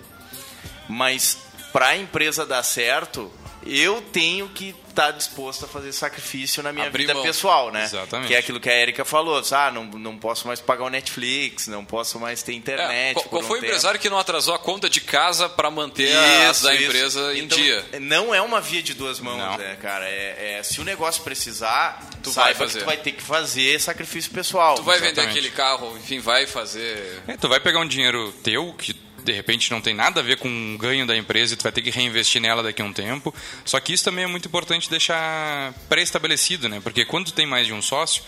Mas 0.88 1.38
para 1.72 1.88
a 1.88 1.96
empresa 1.96 2.46
dar 2.46 2.62
certo, 2.62 3.30
eu 3.68 4.00
tenho 4.12 4.48
que 4.48 4.74
estar 4.88 5.06
tá 5.06 5.10
disposto 5.10 5.64
a 5.64 5.68
fazer 5.68 5.92
sacrifício 5.92 6.62
na 6.62 6.72
minha 6.72 6.86
Abrir 6.86 7.02
vida 7.02 7.14
mão. 7.14 7.22
pessoal, 7.22 7.70
né? 7.70 7.84
Exatamente. 7.84 8.28
Que 8.28 8.34
é 8.34 8.38
aquilo 8.38 8.58
que 8.58 8.68
a 8.68 8.74
Erika 8.74 9.04
falou. 9.04 9.42
Ah, 9.52 9.70
não, 9.70 9.84
não 9.84 10.16
posso 10.16 10.46
mais 10.46 10.60
pagar 10.60 10.84
o 10.84 10.90
Netflix, 10.90 11.66
não 11.66 11.84
posso 11.84 12.18
mais 12.18 12.42
ter 12.42 12.54
internet. 12.54 13.10
É, 13.10 13.14
qual, 13.14 13.24
qual 13.26 13.42
um 13.42 13.44
foi 13.46 13.58
tempo. 13.58 13.66
o 13.66 13.68
empresário 13.68 14.00
que 14.00 14.08
não 14.08 14.18
atrasou 14.18 14.54
a 14.54 14.58
conta 14.58 14.88
de 14.88 15.00
casa 15.00 15.48
para 15.48 15.70
manter 15.70 16.08
isso, 16.08 16.50
as 16.50 16.62
da 16.62 16.74
isso. 16.74 16.84
empresa 16.84 17.34
em 17.34 17.44
então, 17.44 17.58
dia? 17.58 17.84
Não 18.00 18.34
é 18.34 18.40
uma 18.40 18.60
via 18.60 18.82
de 18.82 18.94
duas 18.94 19.20
mãos, 19.20 19.38
não. 19.38 19.58
né, 19.58 19.76
cara? 19.80 20.08
É, 20.08 20.58
é, 20.58 20.62
se 20.62 20.80
o 20.80 20.84
negócio 20.84 21.22
precisar, 21.22 22.08
tu 22.22 22.30
vai 22.30 22.54
fazer. 22.54 22.80
tu 22.80 22.84
vai 22.84 22.96
ter 22.96 23.12
que 23.12 23.22
fazer 23.22 23.80
sacrifício 23.80 24.30
pessoal. 24.30 24.76
Tu 24.76 24.82
vai 24.82 24.96
Exatamente. 24.96 25.20
vender 25.20 25.30
aquele 25.30 25.50
carro, 25.50 25.96
enfim, 25.96 26.18
vai 26.18 26.46
fazer. 26.46 27.22
É, 27.28 27.36
tu 27.36 27.48
vai 27.48 27.60
pegar 27.60 27.80
um 27.80 27.86
dinheiro 27.86 28.32
teu 28.42 28.72
que 28.72 29.05
de 29.26 29.32
repente 29.32 29.70
não 29.70 29.80
tem 29.80 29.92
nada 29.92 30.20
a 30.20 30.22
ver 30.22 30.38
com 30.38 30.74
o 30.74 30.78
ganho 30.78 31.04
da 31.06 31.16
empresa 31.16 31.54
e 31.54 31.56
tu 31.56 31.64
vai 31.64 31.72
ter 31.72 31.82
que 31.82 31.90
reinvestir 31.90 32.40
nela 32.40 32.62
daqui 32.62 32.80
a 32.80 32.84
um 32.84 32.92
tempo. 32.92 33.34
Só 33.64 33.78
que 33.80 33.92
isso 33.92 34.04
também 34.04 34.24
é 34.24 34.28
muito 34.28 34.46
importante 34.46 34.88
deixar 34.88 35.74
pré-estabelecido, 35.88 36.68
né? 36.68 36.80
Porque 36.82 37.04
quando 37.04 37.26
tu 37.26 37.32
tem 37.32 37.44
mais 37.44 37.66
de 37.66 37.72
um 37.72 37.82
sócio, 37.82 38.22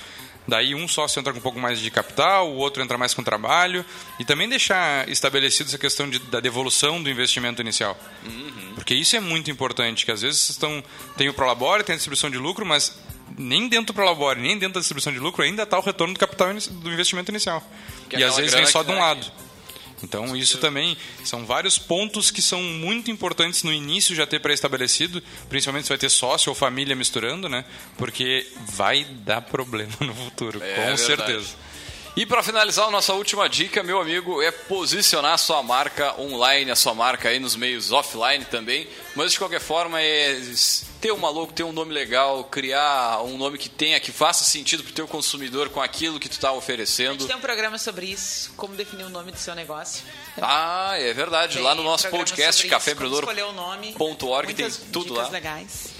daí 0.47 0.75
um 0.75 0.89
sócio 0.89 1.21
entra 1.21 1.33
com 1.33 1.39
um 1.39 1.43
pouco 1.43 1.61
mais 1.61 1.79
de 1.79 1.89
capital, 1.91 2.51
o 2.51 2.57
outro 2.57 2.83
entra 2.83 2.99
mais 2.99 3.15
com 3.15 3.23
trabalho 3.23 3.85
e 4.19 4.25
também 4.25 4.49
deixar 4.49 5.09
estabelecido 5.09 5.69
essa 5.69 5.79
questão 5.79 6.11
de, 6.11 6.19
da 6.19 6.41
devolução 6.41 7.01
do 7.01 7.09
investimento 7.09 7.63
inicial. 7.63 7.97
Uhum. 8.27 8.73
Porque 8.75 8.95
isso 8.95 9.15
é 9.15 9.21
muito 9.21 9.51
importante, 9.51 10.05
que 10.05 10.11
às 10.11 10.23
vezes 10.23 10.51
estão 10.51 10.83
tem 11.17 11.29
o 11.29 11.35
Prolabore, 11.35 11.85
tem 11.85 11.93
a 11.93 11.97
distribuição 11.97 12.29
de 12.29 12.39
lucro, 12.39 12.67
mas 12.67 12.99
nem 13.39 13.69
dentro 13.69 13.93
do 13.93 13.95
Prolabore, 13.95 14.41
nem 14.41 14.59
dentro 14.59 14.75
da 14.75 14.81
distribuição 14.81 15.13
de 15.13 15.21
lucro 15.21 15.45
ainda 15.45 15.63
está 15.63 15.79
o 15.79 15.83
retorno 15.83 16.15
do 16.15 16.19
capital 16.19 16.49
do 16.53 16.93
investimento 16.93 17.31
inicial. 17.31 17.63
Que 18.11 18.17
e 18.17 18.25
às 18.25 18.37
vezes 18.37 18.53
vem 18.53 18.67
só 18.67 18.83
de 18.83 18.91
um 18.91 18.99
lado. 18.99 19.31
Então 20.03 20.37
isso 20.37 20.59
também 20.59 20.97
são 21.25 21.45
vários 21.45 21.79
pontos 21.79 22.31
que 22.31 22.41
são 22.41 22.63
muito 22.63 23.11
importantes 23.11 23.63
no 23.63 23.73
início 23.73 24.15
já 24.15 24.27
ter 24.27 24.41
pré-estabelecido, 24.41 25.23
principalmente 25.49 25.85
se 25.85 25.89
vai 25.89 25.99
ter 25.99 26.11
sócio 26.11 26.51
ou 26.51 26.55
família 26.55 26.95
misturando, 26.95 27.49
né? 27.49 27.65
Porque 27.97 28.47
vai 28.59 29.05
dar 29.05 29.43
problema 29.43 29.93
no 30.01 30.15
futuro, 30.15 30.63
é, 30.63 30.75
com 30.75 30.83
é 30.83 30.97
certeza. 30.97 31.68
E 32.19 32.27
para 32.27 32.43
finalizar, 32.43 32.89
a 32.89 32.91
nossa 32.91 33.13
última 33.13 33.49
dica, 33.49 33.81
meu 33.81 34.01
amigo, 34.01 34.43
é 34.43 34.51
posicionar 34.51 35.35
a 35.35 35.39
sua 35.39 35.63
marca 35.63 36.21
online, 36.21 36.69
a 36.69 36.75
sua 36.75 36.93
marca 36.93 37.29
aí 37.29 37.39
nos 37.39 37.55
meios 37.55 37.93
offline 37.93 38.45
também. 38.45 38.89
Mas 39.15 39.31
de 39.31 39.39
qualquer 39.39 39.61
forma, 39.61 40.03
é 40.03 40.37
ter 41.01 41.13
uma 41.13 41.31
logo, 41.31 41.53
ter 41.53 41.63
um 41.63 41.71
nome 41.71 41.95
legal, 41.95 42.43
criar 42.43 43.23
um 43.23 43.39
nome 43.39 43.57
que 43.57 43.69
tenha, 43.69 44.01
que 44.01 44.11
faça 44.11 44.43
sentido 44.43 44.83
para 44.83 44.91
o 44.91 44.95
teu 44.95 45.07
consumidor 45.07 45.69
com 45.69 45.81
aquilo 45.81 46.19
que 46.19 46.29
tu 46.29 46.33
está 46.33 46.51
oferecendo. 46.51 47.11
A 47.11 47.19
gente 47.19 47.27
tem 47.29 47.37
um 47.37 47.41
programa 47.41 47.79
sobre 47.79 48.07
isso, 48.07 48.53
como 48.57 48.75
definir 48.75 49.05
o 49.05 49.11
nome 49.11 49.31
do 49.31 49.39
seu 49.39 49.55
negócio. 49.55 50.03
Ah, 50.43 50.95
é 50.99 51.15
verdade. 51.15 51.55
Tem 51.55 51.63
lá 51.63 51.77
no 51.77 51.85
nosso 51.85 52.09
podcast, 52.09 52.67
caféempreendedor.org, 52.67 54.55
tem 54.55 54.69
tudo 54.93 55.15
lá. 55.15 55.29
legais. 55.29 55.91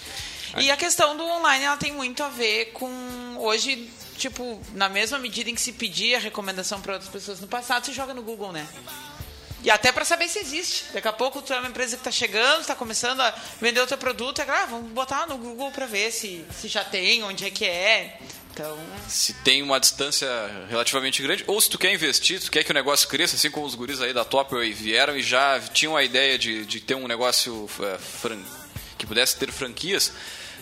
E 0.57 0.69
a 0.69 0.77
questão 0.77 1.17
do 1.17 1.25
online, 1.25 1.65
ela 1.65 1.77
tem 1.77 1.93
muito 1.93 2.25
a 2.25 2.29
ver 2.29 2.73
com 2.73 2.91
hoje 3.39 3.89
tipo, 4.19 4.61
na 4.75 4.89
mesma 4.89 5.19
medida 5.19 5.49
em 5.49 5.55
que 5.55 5.61
se 5.61 5.73
pedia 5.73 6.19
recomendação 6.19 6.81
para 6.81 6.95
outras 6.95 7.11
pessoas 7.11 7.41
no 7.41 7.47
passado, 7.47 7.87
se 7.87 7.93
joga 7.93 8.13
no 8.13 8.23
Google, 8.23 8.53
né? 8.53 8.67
E 9.63 9.71
até 9.71 9.91
para 9.91 10.05
saber 10.05 10.29
se 10.29 10.39
existe. 10.39 10.85
Daqui 10.93 11.09
a 11.09 11.13
pouco 11.13 11.43
tu 11.43 11.53
é 11.53 11.59
uma 11.59 11.69
empresa 11.69 11.97
que 11.97 12.01
está 12.01 12.11
chegando, 12.11 12.61
está 12.61 12.75
começando 12.75 13.21
a 13.21 13.31
vender 13.61 13.81
o 13.81 13.87
teu 13.87 13.99
produto, 13.99 14.41
é, 14.41 14.49
ah, 14.49 14.67
vamos 14.67 14.91
botar 14.93 15.27
no 15.27 15.37
Google 15.37 15.71
para 15.71 15.87
ver 15.87 16.13
se, 16.13 16.45
se 16.61 16.69
já 16.69 16.85
tem, 16.85 17.23
onde 17.23 17.45
é 17.45 17.51
que 17.51 17.65
é. 17.65 18.19
Então... 18.53 18.79
Se 19.09 19.33
tem 19.33 19.63
uma 19.63 19.79
distância 19.79 20.29
relativamente 20.69 21.23
grande, 21.23 21.45
ou 21.47 21.61
se 21.61 21.71
tu 21.71 21.79
quer 21.79 21.93
investir, 21.93 22.41
tu 22.41 22.51
quer 22.51 22.65
que 22.65 22.71
o 22.71 22.75
negócio 22.75 23.09
cresça, 23.09 23.37
assim 23.37 23.51
como 23.51 23.67
os 23.67 23.75
guris 23.75 24.01
aí 24.01 24.13
da 24.13 24.25
Top 24.25 24.55
vieram 24.73 25.17
e 25.17 25.23
já 25.23 25.61
tinham 25.61 25.97
a 25.97 26.03
ideia 26.03 26.39
de, 26.39 26.65
de 26.65 26.81
ter 26.81 26.95
um 26.95 27.09
negócio 27.09 27.69
é, 27.81 27.99
fran... 27.99 28.39
que 28.97 29.07
pudesse 29.07 29.37
ter 29.37 29.51
franquias, 29.53 30.13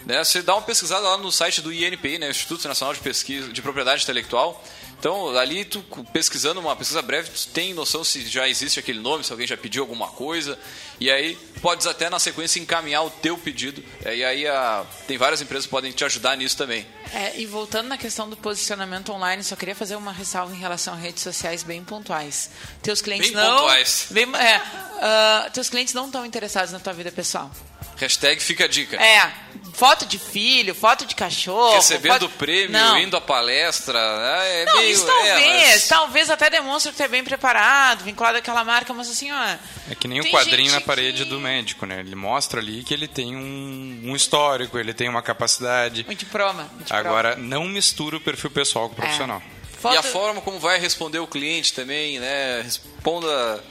né, 0.07 0.23
você 0.23 0.41
dá 0.41 0.55
uma 0.55 0.63
pesquisada 0.63 1.03
lá 1.03 1.19
no 1.19 1.33
site 1.33 1.61
do 1.61 1.73
INPI, 1.73 2.19
né, 2.19 2.31
Instituto 2.31 2.67
Nacional 2.69 2.95
de 2.95 3.01
Pesquisa 3.01 3.53
de 3.53 3.61
Propriedade 3.61 4.05
Intelectual. 4.05 4.63
Então, 4.99 5.37
ali, 5.37 5.65
tu 5.65 5.85
pesquisando 6.13 6.59
uma 6.59 6.75
pesquisa 6.75 7.03
breve, 7.03 7.29
tu 7.29 7.49
tem 7.49 7.75
noção 7.75 8.03
se 8.03 8.27
já 8.27 8.49
existe 8.49 8.79
aquele 8.81 8.99
nome, 8.99 9.25
se 9.25 9.31
alguém 9.31 9.47
já 9.47 9.57
pediu 9.57 9.83
alguma 9.83 10.09
coisa. 10.09 10.59
E 10.99 11.11
aí, 11.11 11.37
podes 11.61 11.87
até 11.87 12.09
na 12.09 12.19
sequência 12.19 12.59
encaminhar 12.59 13.05
o 13.05 13.11
teu 13.11 13.37
pedido. 13.37 13.85
É, 14.05 14.17
e 14.17 14.25
aí, 14.25 14.47
a, 14.47 14.87
tem 15.07 15.19
várias 15.19 15.43
empresas 15.43 15.67
que 15.67 15.71
podem 15.71 15.93
te 15.93 16.05
ajudar 16.05 16.37
nisso 16.37 16.57
também. 16.57 16.87
É, 17.13 17.39
e 17.39 17.45
voltando 17.45 17.89
na 17.89 17.99
questão 17.99 18.31
do 18.31 18.37
posicionamento 18.37 19.13
online, 19.13 19.45
só 19.45 19.55
queria 19.55 19.75
fazer 19.75 19.97
uma 19.97 20.13
ressalva 20.13 20.55
em 20.55 20.59
relação 20.59 20.95
a 20.95 20.97
redes 20.97 21.23
sociais 21.23 21.63
bem 21.63 21.85
pontuais. 21.85 22.51
Teus 22.83 23.03
clientes 23.03 23.33
bem 23.33 23.37
não. 23.37 23.57
Pontuais. 23.59 24.07
Bem, 24.11 24.25
é, 24.35 24.59
uh, 24.59 25.51
teus 25.53 25.69
clientes 25.69 25.93
não 25.93 26.07
estão 26.07 26.25
interessados 26.25 26.73
na 26.73 26.81
tua 26.81 26.95
vida 26.95 27.13
pessoal. 27.13 27.51
Hashtag 27.97 28.43
fica 28.43 28.65
a 28.65 28.69
dica. 28.69 28.97
É, 28.97 29.33
foto 29.73 30.07
de 30.07 30.19
filho, 30.19 30.75
foto 30.75 31.07
de 31.07 31.15
cachorro. 31.15 31.75
Recebendo 31.75 32.29
foto... 32.29 32.29
prêmio, 32.31 32.73
não. 32.73 32.99
indo 32.99 33.17
à 33.17 33.21
palestra. 33.21 33.99
É 33.99 34.65
não, 34.67 34.77
meio, 34.77 34.93
isso 34.93 35.07
talvez. 35.07 35.41
É, 35.41 35.73
mas... 35.73 35.89
Talvez 35.89 36.31
até 36.31 36.51
demonstre 36.51 36.93
que 36.93 36.97
tu 36.99 37.03
é 37.03 37.09
bem 37.09 37.25
preparado, 37.25 38.05
vinculado 38.05 38.39
àquela 38.39 38.65
marca, 38.65 38.93
mas 38.93 39.09
assim, 39.09 39.31
ó. 39.33 39.57
É 39.91 39.95
que 39.95 40.07
nem 40.07 40.21
o 40.21 40.31
quadrinho 40.31 40.73
na 40.73 40.81
parede 40.81 41.25
que... 41.25 41.31
do 41.31 41.41
médico, 41.41 41.87
né? 41.87 42.01
Ele 42.01 42.15
mostra 42.15 42.61
ali 42.61 42.85
que 42.85 42.93
ele 42.93 43.09
tem 43.09 43.35
um, 43.37 44.03
um 44.05 44.17
histórico, 44.17 44.79
ele 44.79 44.93
tem 44.93 45.09
uma 45.09 45.23
capacidade. 45.23 46.07
Um 46.09 46.15
diploma. 46.15 46.71
Um 46.75 46.79
diploma. 46.79 47.01
Agora, 47.01 47.37
não 47.37 47.65
mistura 47.65 48.17
o 48.17 48.21
perfil 48.21 48.51
pessoal 48.51 48.89
com 48.89 48.95
o 48.95 48.97
profissional. 48.97 49.43
É. 49.53 49.57
Foto... 49.79 49.95
E 49.95 49.99
a 49.99 50.03
forma 50.03 50.41
como 50.41 50.59
vai 50.59 50.79
responder 50.79 51.19
o 51.19 51.27
cliente 51.27 51.73
também, 51.73 52.19
né? 52.19 52.63
Responda. 52.63 53.63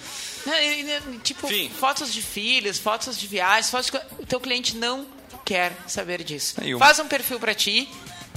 Tipo, 1.24 1.48
Fim. 1.48 1.70
fotos 1.70 2.14
de 2.14 2.22
filhos, 2.22 2.78
fotos 2.78 3.18
de 3.18 3.28
viagens, 3.28 3.70
fotos 3.70 3.89
de... 3.89 3.98
o 4.22 4.26
teu 4.26 4.39
cliente 4.39 4.76
não 4.76 5.06
quer 5.43 5.76
saber 5.88 6.24
disso. 6.24 6.56
Faz 6.80 7.00
um 7.00 7.08
perfil 7.08 7.39
para 7.39 7.54
ti, 7.54 7.89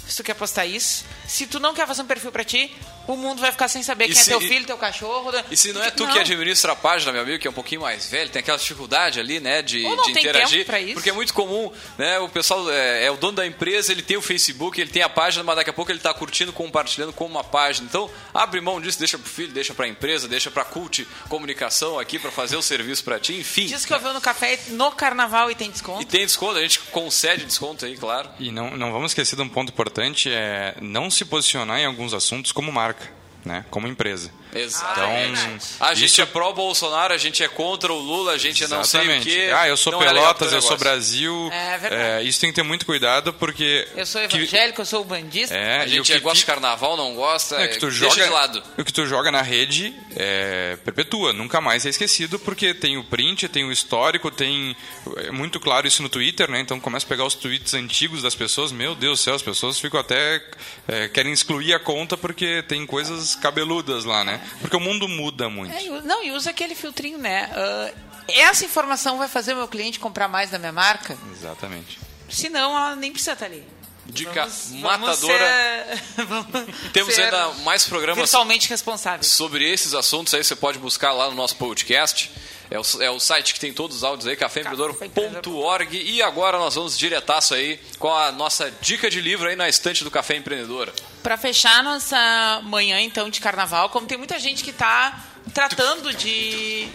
se 0.06 0.16
tu 0.16 0.24
quer 0.24 0.34
postar 0.34 0.66
isso. 0.66 1.04
Se 1.26 1.46
tu 1.46 1.60
não 1.60 1.74
quer 1.74 1.86
fazer 1.86 2.02
um 2.02 2.06
perfil 2.06 2.32
para 2.32 2.44
ti, 2.44 2.74
o 3.08 3.16
mundo 3.16 3.40
vai 3.40 3.50
ficar 3.50 3.68
sem 3.68 3.82
saber 3.82 4.04
e 4.04 4.08
quem 4.08 4.16
se, 4.16 4.30
é 4.30 4.38
teu 4.38 4.40
filho, 4.46 4.66
teu 4.66 4.76
cachorro. 4.76 5.32
E 5.50 5.56
se 5.56 5.72
não 5.72 5.82
é 5.82 5.90
tu 5.90 6.04
não. 6.04 6.12
que 6.12 6.18
administra 6.18 6.72
a 6.72 6.76
página, 6.76 7.10
meu 7.10 7.22
amigo, 7.22 7.38
que 7.38 7.48
é 7.48 7.50
um 7.50 7.54
pouquinho 7.54 7.80
mais 7.80 8.06
velho, 8.06 8.28
tem 8.28 8.40
aquela 8.40 8.58
dificuldade 8.58 9.18
ali, 9.18 9.40
né, 9.40 9.62
de, 9.62 9.82
Ou 9.82 9.96
não 9.96 10.04
de 10.04 10.12
tem 10.12 10.22
interagir. 10.22 10.58
Tempo 10.58 10.66
pra 10.66 10.80
isso. 10.80 10.92
Porque 10.92 11.08
é 11.08 11.12
muito 11.12 11.32
comum, 11.32 11.72
né, 11.96 12.18
o 12.18 12.28
pessoal 12.28 12.70
é, 12.70 13.06
é, 13.06 13.10
o 13.10 13.16
dono 13.16 13.38
da 13.38 13.46
empresa, 13.46 13.92
ele 13.92 14.02
tem 14.02 14.18
o 14.18 14.22
Facebook, 14.22 14.78
ele 14.78 14.90
tem 14.90 15.02
a 15.02 15.08
página, 15.08 15.42
mas 15.42 15.56
daqui 15.56 15.70
a 15.70 15.72
pouco 15.72 15.90
ele 15.90 15.98
está 15.98 16.12
curtindo, 16.12 16.52
compartilhando 16.52 17.14
com 17.14 17.24
uma 17.24 17.42
página. 17.42 17.86
Então, 17.88 18.10
abre 18.34 18.60
mão 18.60 18.78
disso, 18.78 18.98
deixa 18.98 19.16
pro 19.16 19.28
filho, 19.28 19.52
deixa 19.52 19.72
pra 19.72 19.88
empresa, 19.88 20.28
deixa 20.28 20.50
pra 20.50 20.64
cult 20.64 21.08
comunicação 21.30 21.98
aqui 21.98 22.18
para 22.18 22.30
fazer 22.30 22.56
o 22.56 22.62
serviço 22.62 23.02
para 23.02 23.18
ti, 23.18 23.38
enfim. 23.38 23.64
Diz 23.64 23.86
que 23.86 23.94
eu 23.94 23.98
vi 23.98 24.12
no 24.12 24.20
café 24.20 24.58
no 24.68 24.92
carnaval 24.92 25.50
e 25.50 25.54
tem 25.54 25.70
desconto. 25.70 26.02
E 26.02 26.04
tem 26.04 26.26
desconto, 26.26 26.58
a 26.58 26.62
gente 26.62 26.78
concede 26.80 27.46
desconto 27.46 27.86
aí, 27.86 27.96
claro. 27.96 28.28
E 28.38 28.50
não, 28.50 28.76
não 28.76 28.92
vamos 28.92 29.12
esquecer 29.12 29.34
de 29.34 29.40
um 29.40 29.48
ponto 29.48 29.72
importante, 29.72 30.30
é 30.30 30.74
não 30.82 31.10
se 31.10 31.24
posicionar 31.24 31.78
em 31.78 31.86
alguns 31.86 32.12
assuntos 32.12 32.52
como 32.52 32.70
marca 32.70 32.97
né, 33.44 33.64
como 33.70 33.86
empresa. 33.86 34.30
Exato. 34.54 35.00
Então, 35.00 35.58
a 35.80 35.94
gente 35.94 36.06
isso... 36.06 36.22
é 36.22 36.26
pró 36.26 36.52
Bolsonaro, 36.52 37.12
a 37.12 37.18
gente 37.18 37.42
é 37.42 37.48
contra 37.48 37.92
o 37.92 37.98
Lula, 37.98 38.32
a 38.32 38.38
gente 38.38 38.64
Exatamente. 38.64 38.96
é 38.96 39.16
não 39.16 39.22
sei 39.22 39.46
o 39.46 39.46
quê. 39.46 39.52
Ah, 39.54 39.68
eu 39.68 39.76
sou 39.76 39.92
não 39.92 39.98
Pelotas, 39.98 40.52
é 40.52 40.56
eu 40.56 40.62
sou 40.62 40.76
Brasil. 40.76 41.50
É 41.52 41.78
verdade. 41.78 42.02
É, 42.02 42.22
isso 42.22 42.40
tem 42.40 42.50
que 42.50 42.56
ter 42.56 42.62
muito 42.62 42.86
cuidado 42.86 43.32
porque 43.32 43.86
eu 43.94 44.06
sou 44.06 44.20
evangélico, 44.22 44.76
que... 44.76 44.80
eu 44.80 44.86
sou 44.86 45.04
bandista. 45.04 45.54
É, 45.54 45.82
a 45.82 45.86
gente 45.86 46.12
que... 46.12 46.18
gosta 46.20 46.38
de 46.38 46.46
carnaval, 46.46 46.96
não 46.96 47.14
gosta, 47.14 47.56
é, 47.56 47.68
que 47.68 47.78
tu 47.78 47.90
joga, 47.90 48.14
de 48.14 48.30
lado. 48.30 48.62
O 48.76 48.84
que 48.84 48.92
tu 48.92 49.06
joga 49.06 49.30
na 49.30 49.42
rede 49.42 49.94
é, 50.16 50.76
perpetua, 50.84 51.32
nunca 51.32 51.60
mais 51.60 51.84
é 51.84 51.90
esquecido 51.90 52.38
porque 52.38 52.72
tem 52.72 52.96
o 52.96 53.04
print, 53.04 53.48
tem 53.48 53.64
o 53.64 53.72
histórico, 53.72 54.30
tem 54.30 54.76
é 55.16 55.30
muito 55.30 55.60
claro 55.60 55.86
isso 55.86 56.02
no 56.02 56.08
Twitter, 56.08 56.50
né? 56.50 56.60
Então 56.60 56.80
começa 56.80 57.06
a 57.06 57.08
pegar 57.08 57.24
os 57.24 57.34
tweets 57.34 57.74
antigos 57.74 58.22
das 58.22 58.34
pessoas, 58.34 58.72
meu 58.72 58.94
Deus 58.94 59.20
do 59.20 59.22
céu, 59.22 59.34
as 59.34 59.42
pessoas 59.42 59.78
ficam 59.78 60.00
até 60.00 60.42
é, 60.86 61.08
querem 61.08 61.32
excluir 61.32 61.74
a 61.74 61.78
conta 61.78 62.16
porque 62.16 62.62
tem 62.62 62.86
coisas 62.86 63.34
cabeludas 63.34 64.04
lá, 64.04 64.24
né? 64.24 64.37
Porque 64.60 64.76
o 64.76 64.80
mundo 64.80 65.08
muda 65.08 65.48
muito. 65.48 65.74
É, 65.74 66.02
não, 66.02 66.24
e 66.24 66.32
usa 66.32 66.50
aquele 66.50 66.74
filtrinho, 66.74 67.18
né? 67.18 67.48
Uh, 67.52 68.08
essa 68.28 68.64
informação 68.64 69.18
vai 69.18 69.28
fazer 69.28 69.54
o 69.54 69.56
meu 69.56 69.68
cliente 69.68 69.98
comprar 69.98 70.28
mais 70.28 70.50
da 70.50 70.58
minha 70.58 70.72
marca? 70.72 71.16
Exatamente. 71.32 71.98
Se 72.28 72.48
não, 72.48 72.76
ela 72.76 72.96
nem 72.96 73.10
precisa 73.10 73.32
estar 73.32 73.46
ali. 73.46 73.64
Dica 74.10 74.46
vamos, 74.46 74.70
matadora. 74.72 76.02
Vamos 76.16 76.46
ser, 76.50 76.90
Temos 76.92 77.18
ainda 77.18 77.48
mais 77.62 77.84
programas 77.84 78.18
virtualmente 78.18 78.68
responsáveis 78.68 79.26
sobre 79.26 79.70
esses 79.70 79.92
assuntos. 79.94 80.32
Aí 80.32 80.42
você 80.42 80.56
pode 80.56 80.78
buscar 80.78 81.12
lá 81.12 81.28
no 81.28 81.36
nosso 81.36 81.56
podcast. 81.56 82.30
É 82.70 82.78
o, 82.78 82.82
é 83.02 83.10
o 83.10 83.18
site 83.18 83.54
que 83.54 83.60
tem 83.60 83.72
todos 83.72 83.98
os 83.98 84.04
áudios 84.04 84.26
aí, 84.26 84.36
caféempreendedor.org. 84.36 85.96
E 85.96 86.22
agora 86.22 86.58
nós 86.58 86.74
vamos 86.74 86.98
diretaço 86.98 87.54
aí 87.54 87.80
com 87.98 88.12
a 88.12 88.30
nossa 88.32 88.70
dica 88.80 89.10
de 89.10 89.20
livro 89.20 89.48
aí 89.48 89.56
na 89.56 89.68
estante 89.68 90.04
do 90.04 90.10
Café 90.10 90.36
Empreendedor. 90.36 90.92
Para 91.22 91.36
fechar 91.36 91.82
nossa 91.82 92.60
manhã 92.64 93.00
então 93.00 93.30
de 93.30 93.40
carnaval, 93.40 93.88
como 93.90 94.06
tem 94.06 94.18
muita 94.18 94.38
gente 94.38 94.62
que 94.62 94.70
está 94.70 95.24
tratando 95.54 96.12
de 96.12 96.88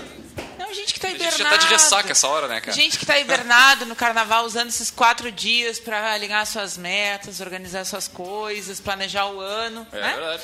não, 0.73 0.79
gente 0.79 0.93
que 0.93 0.99
tá 0.99 1.09
hibernado. 1.09 1.35
A 1.35 1.37
gente 1.37 1.43
já 1.43 1.49
tá 1.49 1.57
de 1.57 1.67
ressaca 1.67 2.11
essa 2.11 2.27
hora, 2.27 2.47
né, 2.47 2.59
cara? 2.59 2.75
Gente 2.75 2.97
que 2.97 3.05
tá 3.05 3.19
hibernado 3.19 3.85
no 3.85 3.95
carnaval, 3.95 4.45
usando 4.45 4.69
esses 4.69 4.89
quatro 4.89 5.31
dias 5.31 5.79
para 5.79 6.13
alinhar 6.13 6.45
suas 6.45 6.77
metas, 6.77 7.39
organizar 7.39 7.85
suas 7.85 8.07
coisas, 8.07 8.79
planejar 8.79 9.27
o 9.27 9.39
ano. 9.39 9.87
É 9.91 10.01
né? 10.01 10.13
verdade. 10.13 10.43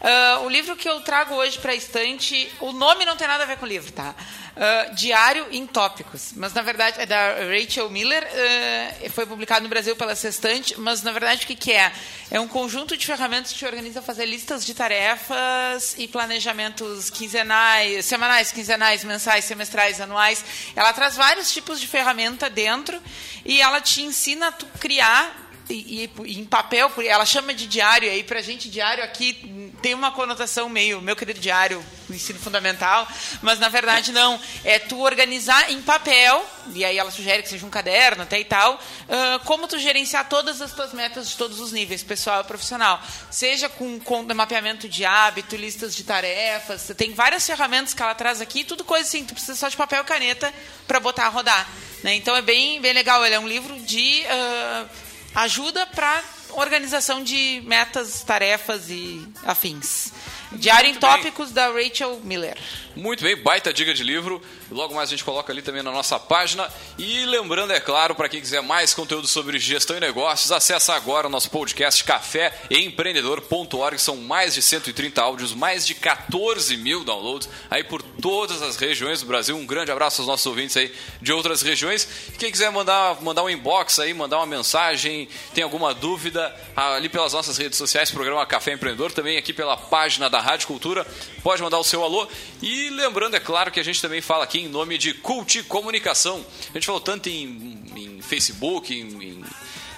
Uh, 0.00 0.46
o 0.46 0.48
livro 0.48 0.76
que 0.76 0.88
eu 0.88 1.00
trago 1.00 1.34
hoje 1.34 1.58
para 1.58 1.72
a 1.72 1.74
estante, 1.74 2.50
o 2.60 2.72
nome 2.72 3.04
não 3.04 3.16
tem 3.16 3.28
nada 3.28 3.44
a 3.44 3.46
ver 3.46 3.58
com 3.58 3.66
o 3.66 3.68
livro, 3.68 3.92
tá? 3.92 4.14
Uh, 4.60 4.94
Diário 4.94 5.46
em 5.50 5.66
Tópicos. 5.66 6.34
Mas, 6.36 6.52
na 6.52 6.60
verdade, 6.60 7.00
é 7.00 7.06
da 7.06 7.34
Rachel 7.46 7.88
Miller. 7.88 8.22
Uh, 8.22 9.08
foi 9.08 9.24
publicado 9.24 9.62
no 9.62 9.70
Brasil 9.70 9.96
pela 9.96 10.14
Sextante. 10.14 10.78
Mas, 10.78 11.02
na 11.02 11.12
verdade, 11.12 11.44
o 11.44 11.46
que, 11.46 11.56
que 11.56 11.72
é? 11.72 11.90
É 12.30 12.38
um 12.38 12.46
conjunto 12.46 12.94
de 12.94 13.06
ferramentas 13.06 13.52
que 13.52 13.58
te 13.58 13.64
organiza 13.64 14.02
fazer 14.02 14.26
listas 14.26 14.62
de 14.62 14.74
tarefas 14.74 15.94
e 15.96 16.06
planejamentos 16.06 17.08
quinzenais, 17.08 18.04
semanais, 18.04 18.52
quinzenais, 18.52 19.02
mensais, 19.02 19.46
semestrais, 19.46 19.98
anuais. 19.98 20.44
Ela 20.76 20.92
traz 20.92 21.16
vários 21.16 21.50
tipos 21.50 21.80
de 21.80 21.86
ferramenta 21.86 22.50
dentro 22.50 23.00
e 23.46 23.62
ela 23.62 23.80
te 23.80 24.02
ensina 24.02 24.48
a 24.48 24.52
tu 24.52 24.66
criar 24.78 25.49
e, 25.70 26.10
e, 26.24 26.38
em 26.38 26.44
papel, 26.44 26.90
ela 27.06 27.24
chama 27.24 27.54
de 27.54 27.66
diário, 27.66 28.10
aí 28.10 28.22
pra 28.22 28.42
gente 28.42 28.68
diário 28.68 29.02
aqui 29.04 29.70
tem 29.80 29.94
uma 29.94 30.10
conotação 30.10 30.68
meio, 30.68 31.00
meu 31.00 31.16
querido 31.16 31.40
diário, 31.40 31.84
ensino 32.08 32.38
fundamental, 32.38 33.06
mas 33.40 33.58
na 33.58 33.68
verdade 33.68 34.12
não, 34.12 34.38
é 34.64 34.78
tu 34.78 35.00
organizar 35.00 35.70
em 35.70 35.80
papel, 35.80 36.44
e 36.74 36.84
aí 36.84 36.98
ela 36.98 37.10
sugere 37.10 37.42
que 37.42 37.48
seja 37.48 37.64
um 37.64 37.70
caderno 37.70 38.24
até 38.24 38.38
e 38.38 38.44
tal, 38.44 38.74
uh, 38.74 39.44
como 39.44 39.66
tu 39.66 39.78
gerenciar 39.78 40.28
todas 40.28 40.60
as 40.60 40.72
tuas 40.72 40.92
metas 40.92 41.30
de 41.30 41.36
todos 41.36 41.60
os 41.60 41.72
níveis, 41.72 42.02
pessoal 42.02 42.40
e 42.42 42.44
profissional, 42.44 43.00
seja 43.30 43.68
com, 43.68 43.98
com 44.00 44.22
mapeamento 44.34 44.88
de 44.88 45.04
hábito, 45.04 45.56
listas 45.56 45.94
de 45.94 46.04
tarefas, 46.04 46.90
tem 46.96 47.14
várias 47.14 47.46
ferramentas 47.46 47.94
que 47.94 48.02
ela 48.02 48.14
traz 48.14 48.40
aqui, 48.40 48.64
tudo 48.64 48.84
coisa 48.84 49.08
assim, 49.08 49.24
tu 49.24 49.34
precisa 49.34 49.54
só 49.54 49.68
de 49.68 49.76
papel 49.76 50.02
e 50.02 50.04
caneta 50.04 50.52
para 50.86 51.00
botar 51.00 51.26
a 51.26 51.28
rodar, 51.28 51.68
né? 52.02 52.14
então 52.14 52.36
é 52.36 52.42
bem, 52.42 52.80
bem 52.80 52.92
legal, 52.92 53.24
ele 53.24 53.34
é 53.34 53.40
um 53.40 53.48
livro 53.48 53.78
de... 53.80 54.22
Uh, 54.24 55.09
ajuda 55.34 55.86
para 55.86 56.22
organização 56.52 57.22
de 57.22 57.62
metas, 57.64 58.22
tarefas 58.22 58.90
e 58.90 59.26
afins. 59.44 60.12
Diário 60.52 60.88
Muito 60.90 60.96
em 60.96 61.00
Tópicos 61.00 61.46
bem. 61.46 61.54
da 61.54 61.70
Rachel 61.70 62.20
Miller. 62.24 62.58
Muito 63.00 63.24
bem, 63.24 63.34
baita 63.34 63.72
dica 63.72 63.94
de 63.94 64.04
livro. 64.04 64.42
Logo 64.70 64.94
mais 64.94 65.08
a 65.08 65.12
gente 65.12 65.24
coloca 65.24 65.50
ali 65.50 65.62
também 65.62 65.82
na 65.82 65.90
nossa 65.90 66.18
página. 66.20 66.68
E 66.98 67.24
lembrando, 67.24 67.72
é 67.72 67.80
claro, 67.80 68.14
para 68.14 68.28
quem 68.28 68.42
quiser 68.42 68.60
mais 68.60 68.92
conteúdo 68.92 69.26
sobre 69.26 69.58
gestão 69.58 69.96
e 69.96 70.00
negócios, 70.00 70.52
acessa 70.52 70.92
agora 70.92 71.26
o 71.26 71.30
nosso 71.30 71.50
podcast 71.50 72.04
café 72.04 72.52
empreendedor.org. 72.70 73.98
São 73.98 74.18
mais 74.18 74.52
de 74.52 74.60
130 74.60 75.22
áudios, 75.22 75.54
mais 75.54 75.86
de 75.86 75.94
14 75.94 76.76
mil 76.76 77.02
downloads 77.02 77.48
aí 77.70 77.82
por 77.82 78.02
todas 78.02 78.60
as 78.60 78.76
regiões 78.76 79.22
do 79.22 79.26
Brasil. 79.26 79.56
Um 79.56 79.64
grande 79.64 79.90
abraço 79.90 80.20
aos 80.20 80.28
nossos 80.28 80.44
ouvintes 80.44 80.76
aí 80.76 80.94
de 81.22 81.32
outras 81.32 81.62
regiões. 81.62 82.06
Quem 82.38 82.52
quiser 82.52 82.70
mandar, 82.70 83.18
mandar 83.22 83.42
um 83.42 83.48
inbox 83.48 83.98
aí, 83.98 84.12
mandar 84.12 84.36
uma 84.36 84.46
mensagem, 84.46 85.26
tem 85.54 85.64
alguma 85.64 85.94
dúvida, 85.94 86.54
ali 86.76 87.08
pelas 87.08 87.32
nossas 87.32 87.56
redes 87.56 87.78
sociais, 87.78 88.10
programa 88.10 88.44
Café 88.44 88.74
Empreendedor, 88.74 89.10
também 89.10 89.38
aqui 89.38 89.54
pela 89.54 89.74
página 89.74 90.28
da 90.28 90.38
Rádio 90.38 90.66
Cultura, 90.66 91.06
pode 91.42 91.62
mandar 91.62 91.78
o 91.78 91.84
seu 91.84 92.04
alô. 92.04 92.28
E 92.60 92.89
lembrando, 92.90 93.36
é 93.36 93.40
claro, 93.40 93.70
que 93.70 93.80
a 93.80 93.82
gente 93.82 94.00
também 94.00 94.20
fala 94.20 94.44
aqui 94.44 94.60
em 94.60 94.68
nome 94.68 94.98
de 94.98 95.14
Cult 95.14 95.62
Comunicação. 95.64 96.44
A 96.70 96.72
gente 96.74 96.86
falou 96.86 97.00
tanto 97.00 97.28
em, 97.28 97.82
em 97.96 98.22
Facebook, 98.22 98.94
em, 98.94 99.22
em, 99.22 99.44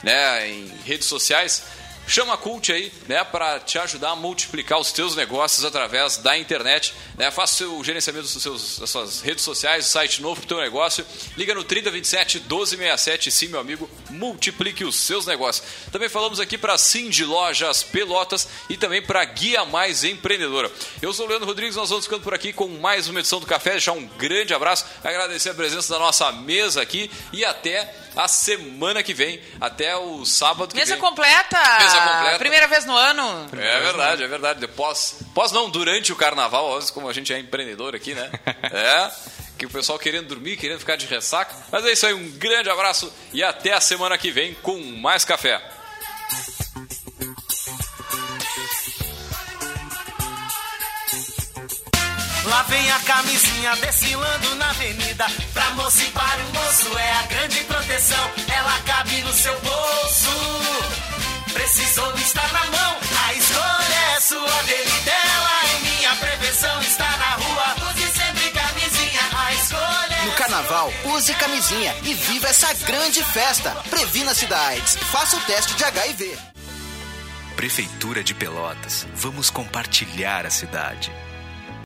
né, 0.03 0.49
em 0.49 0.66
redes 0.84 1.07
sociais. 1.07 1.64
Chama 2.07 2.34
a 2.34 2.36
Cult 2.36 2.70
aí, 2.72 2.92
né, 3.09 3.22
para 3.24 3.61
te 3.61 3.78
ajudar 3.78 4.11
a 4.11 4.16
multiplicar 4.16 4.78
os 4.78 4.92
teus 4.92 5.14
negócios 5.16 5.64
através 5.64 6.16
da 6.18 6.36
internet. 6.36 6.92
Né? 7.16 7.30
Faça 7.30 7.55
o 7.55 7.57
seu 7.57 7.84
gerenciamento 7.84 8.26
dos 8.26 8.42
seus, 8.42 8.78
das 8.78 8.90
suas 8.90 9.20
redes 9.20 9.44
sociais, 9.44 9.86
site 9.86 10.20
novo 10.20 10.40
para 10.40 10.44
o 10.44 10.48
teu 10.48 10.59
negócio. 10.59 11.07
Liga 11.36 11.55
no 11.55 11.64
3027 11.64 12.40
1267, 12.40 13.30
sim, 13.30 13.48
meu 13.48 13.61
amigo, 13.61 13.88
multiplique 14.11 14.84
os 14.84 14.96
seus 14.96 15.26
negócios. 15.26 15.66
Também 15.90 16.09
falamos 16.09 16.40
aqui 16.40 16.59
para 16.59 16.76
Cindy 16.76 17.24
Lojas 17.24 17.82
Pelotas 17.82 18.48
e 18.68 18.76
também 18.76 19.00
para 19.00 19.24
Guia 19.24 19.64
Mais 19.64 20.05
Empreendedora. 20.05 20.70
Eu 21.00 21.12
sou 21.12 21.24
o 21.24 21.28
Leandro 21.28 21.46
Rodrigues, 21.46 21.76
nós 21.76 21.88
vamos 21.88 22.05
ficando 22.05 22.22
por 22.22 22.34
aqui 22.34 22.53
com 22.53 22.68
mais 22.68 23.09
uma 23.09 23.20
edição 23.20 23.40
do 23.40 23.46
Café. 23.46 23.72
Deixar 23.72 23.92
um 23.92 24.07
grande 24.07 24.53
abraço, 24.53 24.84
agradecer 25.03 25.50
a 25.50 25.55
presença 25.55 25.92
da 25.92 25.98
nossa 25.98 26.30
mesa 26.32 26.82
aqui 26.82 27.11
e 27.32 27.44
até 27.44 27.94
a 28.14 28.28
semana 28.28 29.03
que 29.03 29.14
vem, 29.14 29.40
até 29.61 29.96
o 29.96 30.24
sábado 30.26 30.74
Mesa 30.74 30.94
que 30.94 31.00
vem. 31.00 31.11
completa! 31.11 31.78
Mesa 31.78 31.91
completa. 32.01 32.38
Primeira 32.38 32.66
vez 32.66 32.84
no 32.84 32.97
ano. 32.97 33.49
É 33.53 33.80
verdade, 33.80 34.22
é 34.24 34.28
verdade. 34.28 34.61
Depois, 34.61 35.16
pós 35.34 35.53
não, 35.53 35.70
durante 35.70 36.12
o 36.12 36.16
carnaval, 36.16 36.78
como 36.93 37.09
a 37.09 37.12
gente 37.12 37.32
é 37.32 37.38
empreendedor 37.38 37.95
aqui, 37.95 38.14
né? 38.14 38.30
É, 38.72 39.11
que 39.59 39.66
o 39.66 39.70
pessoal 39.70 39.99
querendo 39.99 40.28
dormir, 40.28 40.57
querendo 40.57 40.78
ficar 40.78 40.97
de 40.97 41.07
ressaca. 41.07 41.55
Mas 41.70 41.84
é 41.84 41.93
isso 41.93 42.07
aí, 42.07 42.14
um 42.14 42.30
grande 42.32 42.70
abraço 42.70 43.12
e 43.32 43.43
até 43.43 43.72
a 43.72 43.80
semana 43.80 44.16
que 44.16 44.30
vem 44.30 44.55
com 44.55 44.78
mais 44.97 45.24
café. 45.24 45.61
Lá 52.45 52.62
vem 52.64 52.90
a 52.90 52.99
camisinha 53.01 53.76
desfilando 53.76 54.55
na 54.57 54.70
avenida. 54.70 55.26
Pra 55.55 55.70
moça 55.70 56.03
e 56.03 56.11
para 56.11 56.43
o 56.43 56.53
moço 56.55 56.99
é 56.99 57.12
a 57.12 57.22
grande 57.22 57.64
proteção. 57.64 58.30
Ela 58.53 58.78
cabe 58.80 59.22
no 59.22 59.32
seu 59.32 59.59
bolso. 59.61 60.30
Precisou 61.53 62.14
estar 62.16 62.53
na 62.53 62.64
mão. 62.66 62.96
A 63.26 63.34
escolha 63.34 64.16
é 64.16 64.20
sua, 64.20 64.62
dele 64.62 64.90
e 64.90 65.05
dela. 65.05 65.61
E 65.64 65.96
minha 65.96 66.16
prevenção 66.16 66.80
está 66.80 67.16
na 67.16 67.30
rua. 67.36 67.90
Use 67.90 68.11
sempre 68.12 68.50
camisinha. 68.50 69.20
A 69.36 69.55
escolha 69.55 70.14
é 70.14 70.24
No 70.26 70.32
carnaval, 70.32 70.92
use 71.05 71.34
camisinha 71.34 71.94
e 72.05 72.14
viva 72.14 72.48
essa 72.48 72.72
grande 72.84 73.22
festa. 73.24 73.70
Previna-se 73.90 74.46
da 74.46 74.61
AIDS. 74.66 74.96
Faça 74.96 75.36
o 75.36 75.40
teste 75.40 75.74
de 75.74 75.84
HIV. 75.84 76.38
Prefeitura 77.57 78.24
de 78.24 78.34
Pelotas. 78.34 79.07
Vamos 79.14 79.50
compartilhar 79.50 80.46
a 80.46 80.50
cidade. 80.50 81.12